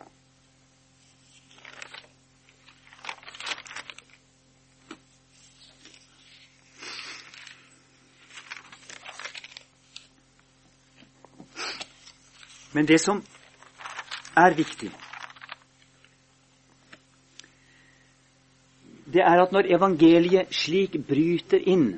Men 12.74 12.88
det 12.88 13.00
som 13.02 13.24
er 14.36 14.56
viktig, 14.58 14.92
det 19.14 19.22
er 19.22 19.42
at 19.42 19.54
når 19.56 19.70
evangeliet 19.78 20.52
slik 20.54 20.98
bryter 21.08 21.62
inn 21.62 21.94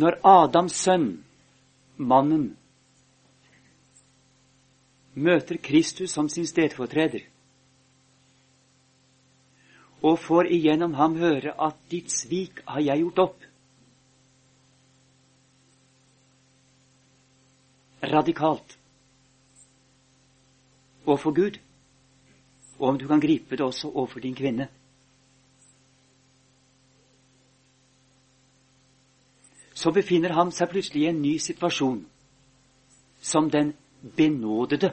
Når 0.00 0.16
Adams 0.24 0.76
sønn, 0.80 1.08
mannen, 1.98 2.44
møter 5.12 5.58
Kristus 5.60 6.14
som 6.14 6.28
sin 6.32 6.46
stedfortreder 6.48 7.26
og 10.00 10.16
får 10.22 10.48
igjennom 10.56 10.94
ham 10.96 11.18
høre 11.20 11.52
at 11.60 11.76
'ditt 11.90 12.08
svik 12.08 12.62
har 12.64 12.80
jeg 12.80 13.02
gjort 13.02 13.18
opp', 13.18 13.44
radikalt 18.02 18.79
overfor 21.10 21.34
Gud, 21.34 21.58
og 22.78 22.88
om 22.88 22.98
du 22.98 23.06
kan 23.08 23.20
gripe 23.20 23.56
det 23.56 23.64
også 23.66 23.90
overfor 23.90 24.20
din 24.20 24.34
kvinne. 24.34 24.68
Så 29.74 29.92
befinner 29.96 30.32
han 30.36 30.50
seg 30.52 30.68
plutselig 30.68 31.06
i 31.06 31.10
en 31.10 31.22
ny 31.22 31.36
situasjon, 31.40 32.02
som 33.20 33.50
den 33.50 33.72
benådede. 34.16 34.92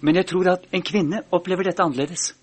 Men 0.00 0.14
jeg 0.14 0.26
tror 0.26 0.52
at 0.52 0.66
en 0.70 0.82
kvinne 0.82 1.22
opplever 1.34 1.66
dette 1.66 1.82
annerledes. 1.82 2.34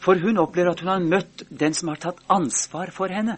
For 0.00 0.16
hun 0.16 0.40
opplever 0.40 0.72
at 0.72 0.80
hun 0.80 0.88
har 0.88 1.04
møtt 1.04 1.44
den 1.50 1.74
som 1.76 1.92
har 1.92 2.00
tatt 2.00 2.22
ansvar 2.32 2.92
for 2.96 3.12
henne. 3.12 3.36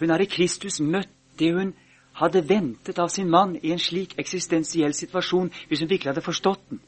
Hun 0.00 0.10
har 0.10 0.20
i 0.20 0.28
Kristus 0.28 0.80
møtt 0.82 1.12
det 1.38 1.52
hun 1.54 1.72
hadde 2.18 2.42
ventet 2.48 2.98
av 2.98 3.08
sin 3.12 3.30
mann 3.30 3.54
i 3.62 3.72
en 3.72 3.80
slik 3.80 4.16
eksistensiell 4.18 4.94
situasjon, 4.96 5.52
hvis 5.68 5.80
hun 5.84 5.90
virkelig 5.90 6.10
hadde 6.10 6.24
forstått 6.24 6.62
den. 6.70 6.80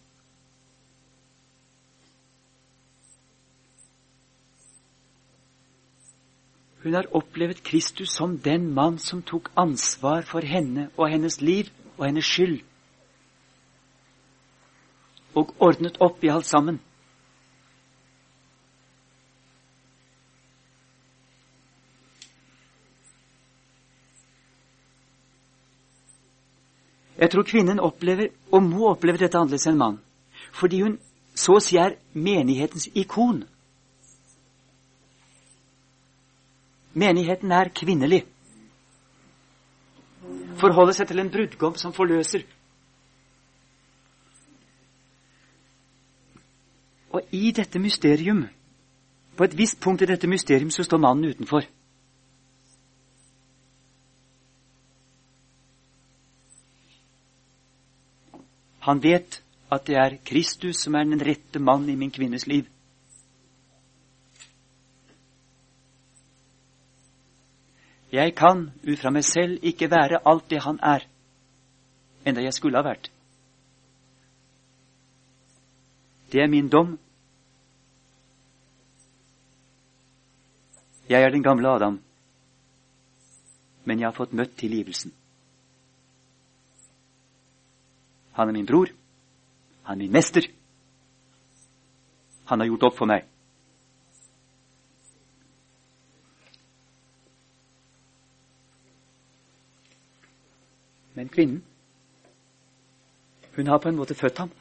Hun 6.82 6.94
har 6.94 7.10
opplevd 7.12 7.60
Kristus 7.66 8.14
som 8.16 8.38
den 8.40 8.70
mann 8.74 8.98
som 8.98 9.22
tok 9.22 9.50
ansvar 9.58 10.24
for 10.24 10.40
henne 10.46 10.88
og 10.96 11.10
hennes 11.12 11.40
liv 11.40 11.68
og 11.98 12.06
hennes 12.06 12.24
skyld 12.24 12.62
og 15.38 15.54
ordnet 15.62 15.98
opp 16.02 16.24
i 16.24 16.30
alt 16.34 16.46
sammen. 16.46 16.80
Jeg 27.18 27.32
tror 27.32 27.42
kvinnen 27.42 27.80
opplever, 27.82 28.30
og 28.54 28.62
må 28.62 28.92
oppleve 28.92 29.18
dette 29.18 29.38
annerledes 29.38 29.66
enn 29.66 29.78
mann, 29.78 29.96
fordi 30.54 30.84
hun 30.84 30.98
så 31.34 31.56
å 31.58 31.62
si 31.62 31.78
er 31.78 31.96
menighetens 32.14 32.86
ikon. 32.94 33.42
Menigheten 36.98 37.52
er 37.54 37.70
kvinnelig. 37.74 38.22
Forholde 40.58 40.94
seg 40.94 41.10
til 41.10 41.22
en 41.22 41.30
brudgom 41.30 41.76
som 41.78 41.94
forløser. 41.94 42.46
Og 47.18 47.24
i 47.34 47.50
dette 47.50 47.80
mysterium, 47.82 48.44
på 49.36 49.44
et 49.44 49.54
visst 49.58 49.80
punkt 49.82 50.02
i 50.02 50.06
dette 50.06 50.28
mysterium, 50.30 50.70
så 50.70 50.84
står 50.86 51.00
mannen 51.02 51.32
utenfor. 51.32 51.64
Han 58.86 59.02
vet 59.02 59.40
at 59.74 59.86
det 59.86 59.96
er 59.98 60.16
Kristus 60.24 60.84
som 60.84 60.94
er 60.94 61.08
den 61.10 61.24
rette 61.26 61.58
mann 61.58 61.88
i 61.90 61.96
min 61.98 62.14
kvinnes 62.14 62.46
liv. 62.46 62.70
Jeg 68.12 68.36
kan 68.38 68.70
ut 68.86 68.98
fra 69.02 69.10
meg 69.10 69.26
selv 69.26 69.58
ikke 69.66 69.90
være 69.90 70.22
alt 70.24 70.46
det 70.50 70.62
han 70.62 70.78
er, 70.82 71.02
enda 72.24 72.46
jeg 72.46 72.54
skulle 72.54 72.78
ha 72.78 72.86
vært. 72.86 73.10
Det 76.32 76.46
er 76.46 76.48
min 76.48 76.70
dom. 76.70 76.94
Jeg 81.08 81.22
er 81.22 81.30
den 81.30 81.42
gamle 81.42 81.68
Adam, 81.68 82.00
men 83.84 84.00
jeg 84.00 84.06
har 84.06 84.16
fått 84.16 84.32
møtt 84.36 84.56
tilgivelsen. 84.60 85.12
Han 88.36 88.48
er 88.48 88.52
min 88.52 88.66
bror. 88.66 88.92
Han 89.82 89.96
er 89.96 90.04
min 90.04 90.12
mester. 90.12 90.44
Han 92.44 92.60
har 92.60 92.68
gjort 92.68 92.84
opp 92.90 92.98
for 92.98 93.08
meg. 93.08 93.24
Men 101.16 101.32
kvinnen, 101.34 101.64
hun 103.56 103.66
har 103.66 103.80
på 103.82 103.88
en 103.88 103.96
måte 103.98 104.14
født 104.14 104.38
ham. 104.38 104.52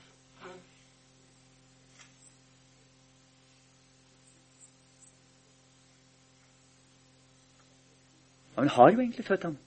Og 8.58 8.64
hun 8.64 8.70
har 8.70 8.92
jo 8.92 9.00
egentlig 9.00 9.26
født 9.26 9.44
ham 9.44 9.58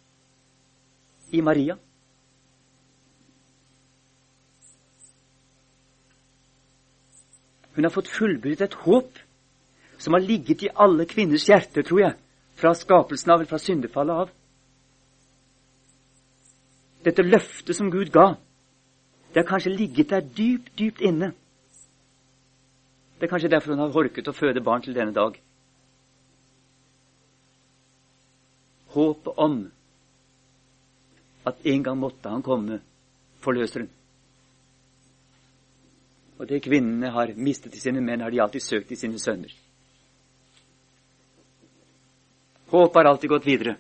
i 1.31 1.41
Maria. 1.41 1.77
Hun 7.75 7.85
har 7.85 7.93
fått 7.95 8.11
fullbyrdet 8.11 8.65
et 8.67 8.75
håp 8.75 9.19
som 9.99 10.17
har 10.17 10.25
ligget 10.25 10.63
i 10.67 10.73
alle 10.75 11.07
kvinners 11.07 11.47
hjerter, 11.47 11.87
tror 11.87 12.01
jeg, 12.01 12.17
fra 12.59 12.75
skapelsen 12.75 13.31
av, 13.31 13.39
eller 13.39 13.51
fra 13.51 13.61
syndefallet 13.63 14.25
av. 14.25 14.33
Dette 17.05 17.23
løftet 17.23 17.77
som 17.77 17.93
Gud 17.93 18.11
ga, 18.13 18.33
det 19.31 19.45
har 19.45 19.49
kanskje 19.49 19.77
ligget 19.77 20.11
der 20.11 20.27
dypt, 20.27 20.73
dypt 20.79 21.01
inne. 21.01 21.31
Det 23.21 23.29
er 23.29 23.31
kanskje 23.31 23.53
derfor 23.53 23.77
hun 23.77 23.85
har 23.85 23.95
horket 23.95 24.29
å 24.29 24.35
føde 24.35 24.65
barn 24.65 24.83
til 24.83 24.97
denne 24.97 25.15
dag. 25.15 25.39
Håpet 28.95 29.39
om 29.39 29.63
at 31.47 31.67
en 31.67 31.83
gang 31.83 31.99
måtte 31.99 32.29
han 32.29 32.43
komme, 32.43 32.81
forløseren. 33.41 33.89
Og 36.39 36.49
det 36.49 36.63
kvinnene 36.65 37.11
har 37.13 37.33
mistet 37.37 37.75
i 37.77 37.81
sine 37.81 38.01
menn, 38.01 38.23
har 38.25 38.33
de 38.33 38.41
alltid 38.41 38.65
søkt 38.65 38.93
i 38.93 38.97
sine 38.97 39.19
sønner. 39.21 39.53
Håpet 42.71 42.97
har 42.97 43.11
alltid 43.11 43.31
gått 43.31 43.47
videre. 43.47 43.77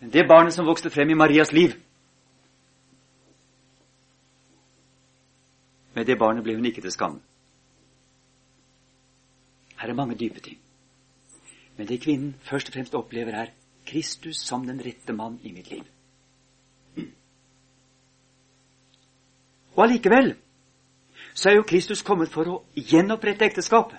Men 0.00 0.10
det 0.10 0.26
barnet 0.28 0.54
som 0.54 0.66
vokste 0.66 0.90
frem 0.90 1.10
i 1.10 1.18
Marias 1.18 1.52
liv 1.52 1.80
Med 5.94 6.06
det 6.06 6.18
barnet 6.18 6.42
ble 6.42 6.56
hun 6.56 6.66
ikke 6.66 6.82
til 6.82 6.90
skamme. 6.90 7.20
Her 9.78 9.88
er 9.88 9.94
mange 9.94 10.16
dype 10.18 10.40
ting. 10.42 10.63
Men 11.76 11.86
det 11.86 12.00
kvinnen 12.02 12.34
først 12.42 12.68
og 12.70 12.76
fremst 12.76 12.94
opplever, 12.94 13.34
er 13.34 13.52
Kristus 13.86 14.36
som 14.46 14.66
den 14.66 14.80
rette 14.80 15.12
mann 15.12 15.38
i 15.42 15.52
mitt 15.52 15.70
liv. 15.70 15.84
Og 19.74 19.84
allikevel 19.84 20.36
så 21.34 21.50
er 21.50 21.56
jo 21.56 21.66
Kristus 21.66 22.02
kommet 22.06 22.30
for 22.30 22.46
å 22.46 22.60
gjenopprette 22.78 23.44
ekteskapet. 23.44 23.98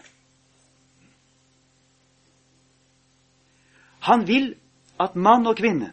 Han 4.07 4.23
vil 4.27 4.53
at 5.01 5.17
mann 5.19 5.47
og 5.49 5.57
kvinne 5.59 5.91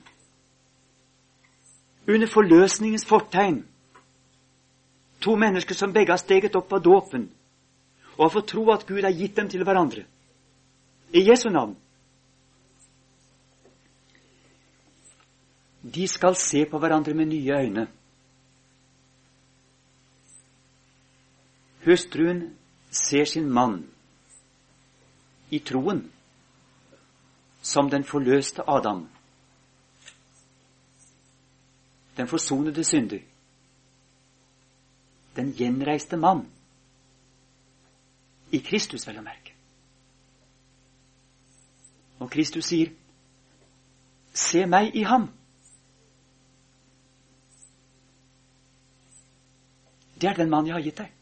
under 2.07 2.31
forløsningens 2.31 3.07
fortegn 3.09 3.63
To 5.23 5.37
mennesker 5.39 5.75
som 5.75 5.93
begge 5.95 6.11
har 6.11 6.19
steget 6.19 6.57
opp 6.59 6.73
av 6.75 6.83
dåpen 6.83 7.29
og 8.17 8.25
har 8.25 8.33
fått 8.35 8.49
tro 8.53 8.65
at 8.75 8.87
Gud 8.87 9.05
har 9.07 9.15
gitt 9.15 9.37
dem 9.37 9.49
til 9.49 9.63
hverandre. 9.65 10.03
I 11.13 11.21
Jesu 11.29 11.51
navn. 11.51 11.77
De 15.83 16.09
skal 16.09 16.37
se 16.37 16.65
på 16.71 16.79
hverandre 16.79 17.15
med 17.15 17.27
nye 17.27 17.57
øyne. 17.59 17.87
Hustruen 21.85 22.57
ser 22.91 23.25
sin 23.25 23.51
mann 23.51 23.91
i 25.51 25.59
troen 25.59 26.13
som 27.63 27.91
den 27.91 28.05
forløste 28.05 28.63
Adam. 28.69 29.09
Den 32.17 32.29
forsonede 32.29 32.85
synder. 32.85 33.19
Den 35.37 35.53
gjenreiste 35.53 36.17
mann. 36.17 36.47
I 38.53 38.59
Kristus, 38.59 39.07
vel 39.09 39.19
å 39.19 39.25
merke. 39.25 39.52
Og 42.23 42.31
Kristus 42.31 42.65
sier, 42.65 42.91
'Se 44.35 44.67
meg 44.67 44.95
i 44.95 45.03
ham'. 45.03 45.29
Det 50.21 50.29
er 50.29 50.35
den 50.35 50.51
mann 50.51 50.67
jeg 50.67 50.75
har 50.75 50.83
gitt 50.83 50.99
deg. 50.99 51.13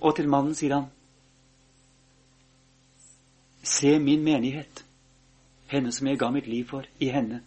Og 0.00 0.16
til 0.16 0.28
mannen 0.28 0.54
sier 0.54 0.74
han, 0.74 0.90
Se 3.62 3.98
min 3.98 4.24
menighet, 4.24 4.84
henne 5.66 5.92
som 5.92 6.06
jeg 6.06 6.18
ga 6.18 6.30
mitt 6.30 6.46
liv 6.46 6.66
for, 6.66 6.82
i 6.98 7.08
henne. 7.08 7.44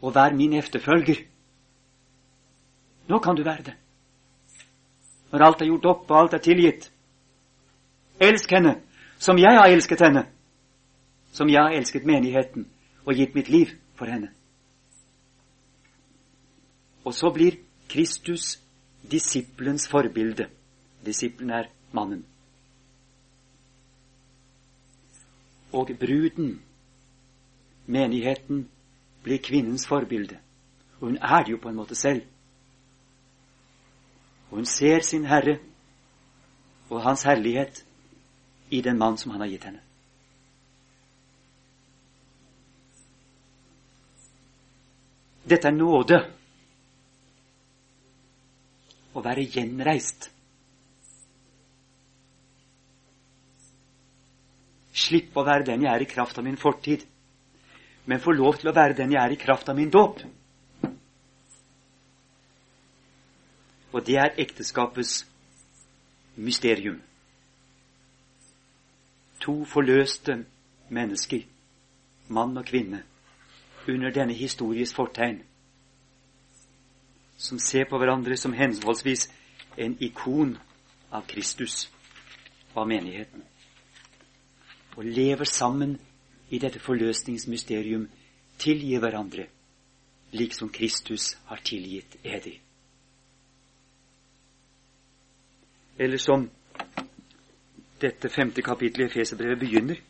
Og 0.00 0.14
vær 0.14 0.32
min 0.32 0.52
efterfølger. 0.52 1.35
Nå 3.08 3.18
kan 3.18 3.36
du 3.36 3.42
være 3.44 3.62
det. 3.62 3.74
Når 5.32 5.42
alt 5.42 5.62
er 5.62 5.70
gjort 5.70 5.86
opp 5.86 6.10
og 6.10 6.18
alt 6.18 6.34
er 6.34 6.42
tilgitt. 6.42 6.90
Elsk 8.20 8.50
henne 8.50 8.80
som 9.18 9.38
jeg 9.38 9.58
har 9.58 9.68
elsket 9.68 10.00
henne. 10.00 10.26
Som 11.32 11.48
jeg 11.48 11.62
har 11.62 11.74
elsket 11.76 12.06
menigheten 12.06 12.66
og 13.04 13.14
gitt 13.14 13.34
mitt 13.34 13.48
liv 13.48 13.72
for 13.96 14.10
henne. 14.10 14.30
Og 17.04 17.14
så 17.14 17.30
blir 17.30 17.58
Kristus 17.88 18.56
disippelens 19.10 19.88
forbilde. 19.88 20.48
Disippelen 21.06 21.50
er 21.50 21.68
mannen. 21.92 22.24
Og 25.72 25.90
bruden, 26.00 26.62
menigheten, 27.86 28.68
blir 29.22 29.38
kvinnens 29.38 29.86
forbilde. 29.86 30.38
Og 31.00 31.08
hun 31.08 31.18
er 31.22 31.44
det 31.44 31.52
jo 31.52 31.60
på 31.62 31.68
en 31.68 31.76
måte 31.76 31.94
selv. 31.94 32.22
Og 34.50 34.60
hun 34.60 34.68
ser 34.68 35.02
sin 35.02 35.26
Herre 35.26 35.58
og 36.90 37.02
Hans 37.02 37.26
herlighet 37.26 37.82
i 38.70 38.80
den 38.82 38.98
mann 38.98 39.18
som 39.18 39.32
han 39.34 39.42
har 39.42 39.50
gitt 39.50 39.66
henne. 39.66 39.82
Dette 45.46 45.70
er 45.70 45.74
nåde 45.74 46.18
å 49.14 49.22
være 49.22 49.46
gjenreist. 49.46 50.30
Slippe 54.96 55.38
å 55.38 55.46
være 55.46 55.68
den 55.68 55.84
jeg 55.86 55.92
er 55.92 56.02
i 56.02 56.08
kraft 56.10 56.38
av 56.40 56.46
min 56.46 56.58
fortid, 56.58 57.04
men 58.06 58.22
få 58.22 58.34
lov 58.34 58.58
til 58.58 58.70
å 58.70 58.74
være 58.74 58.96
den 58.98 59.14
jeg 59.14 59.22
er 59.22 59.34
i 59.34 59.38
kraft 59.38 59.70
av 59.70 59.78
min 59.78 59.92
dåp. 59.92 60.22
Og 63.96 64.04
det 64.06 64.18
er 64.20 64.34
ekteskapets 64.36 65.22
mysterium. 66.36 66.98
To 69.40 69.64
forløste 69.64 70.42
mennesker, 70.88 71.46
mann 72.28 72.56
og 72.60 72.64
kvinne, 72.68 73.02
under 73.88 74.10
denne 74.10 74.34
histories 74.34 74.92
fortegn 74.94 75.38
som 77.36 77.58
ser 77.58 77.84
på 77.88 77.98
hverandre 78.00 78.36
som 78.36 78.52
henholdsvis 78.52 79.28
en 79.78 79.96
ikon 80.00 80.56
av 81.12 81.24
Kristus 81.28 81.86
og 82.74 82.82
av 82.82 82.88
menigheten. 82.88 83.42
Og 84.96 85.04
lever 85.04 85.44
sammen 85.44 85.96
i 86.50 86.58
dette 86.58 86.80
forløsningsmysterium, 86.80 88.08
tilgir 88.58 89.00
hverandre, 89.00 89.48
liksom 90.32 90.68
Kristus 90.72 91.34
har 91.48 91.60
tilgitt 91.64 92.16
eder. 92.24 92.65
Eller 95.98 96.18
som 96.18 96.50
dette 98.00 98.28
femte 98.28 98.62
kapittelet 98.62 99.06
i 99.06 99.10
Efeserbrevet 99.10 99.60
begynner. 99.60 100.00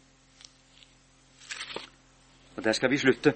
Og 2.57 2.65
der 2.65 2.73
skal 2.73 2.91
vi 2.91 2.99
slutte. 2.99 3.35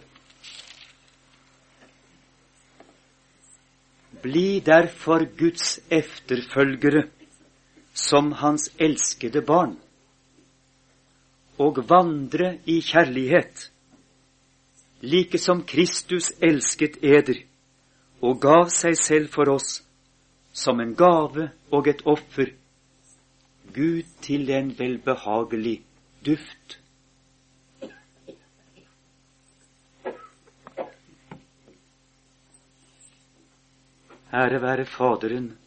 Bli 4.23 4.61
derfor 4.61 5.25
Guds 5.39 5.81
efterfølgere 5.91 7.07
som 7.95 8.33
Hans 8.33 8.71
elskede 8.79 9.43
barn, 9.43 9.79
og 11.59 11.85
vandre 11.89 12.59
i 12.67 12.81
kjærlighet, 12.81 13.71
like 15.01 15.39
som 15.39 15.63
Kristus 15.65 16.33
elsket 16.43 16.99
eder 17.03 17.41
og 18.21 18.41
gav 18.41 18.69
seg 18.73 18.97
selv 19.01 19.31
for 19.33 19.49
oss 19.49 19.81
som 20.53 20.81
en 20.81 20.95
gave 20.95 21.51
og 21.71 21.89
et 21.89 22.03
offer, 22.07 22.53
Gud 23.75 24.03
til 24.23 24.51
en 24.51 24.73
velbehagelig 24.79 25.83
duft. 26.27 26.81
Ære 34.33 34.63
være 34.63 34.87
Faderen, 34.87 35.59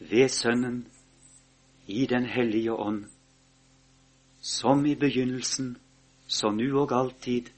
ved 0.00 0.28
Sønnen, 0.28 0.86
i 1.86 2.06
Den 2.06 2.24
hellige 2.24 2.72
ånd, 2.72 3.04
som 4.40 4.86
i 4.86 4.94
begynnelsen, 4.94 5.76
så 6.26 6.50
nu 6.50 6.80
og 6.80 6.92
alltid, 6.92 7.50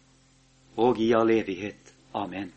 og 0.77 0.99
i 0.99 1.13
all 1.13 1.31
evighet. 1.31 1.95
Amen. 2.15 2.53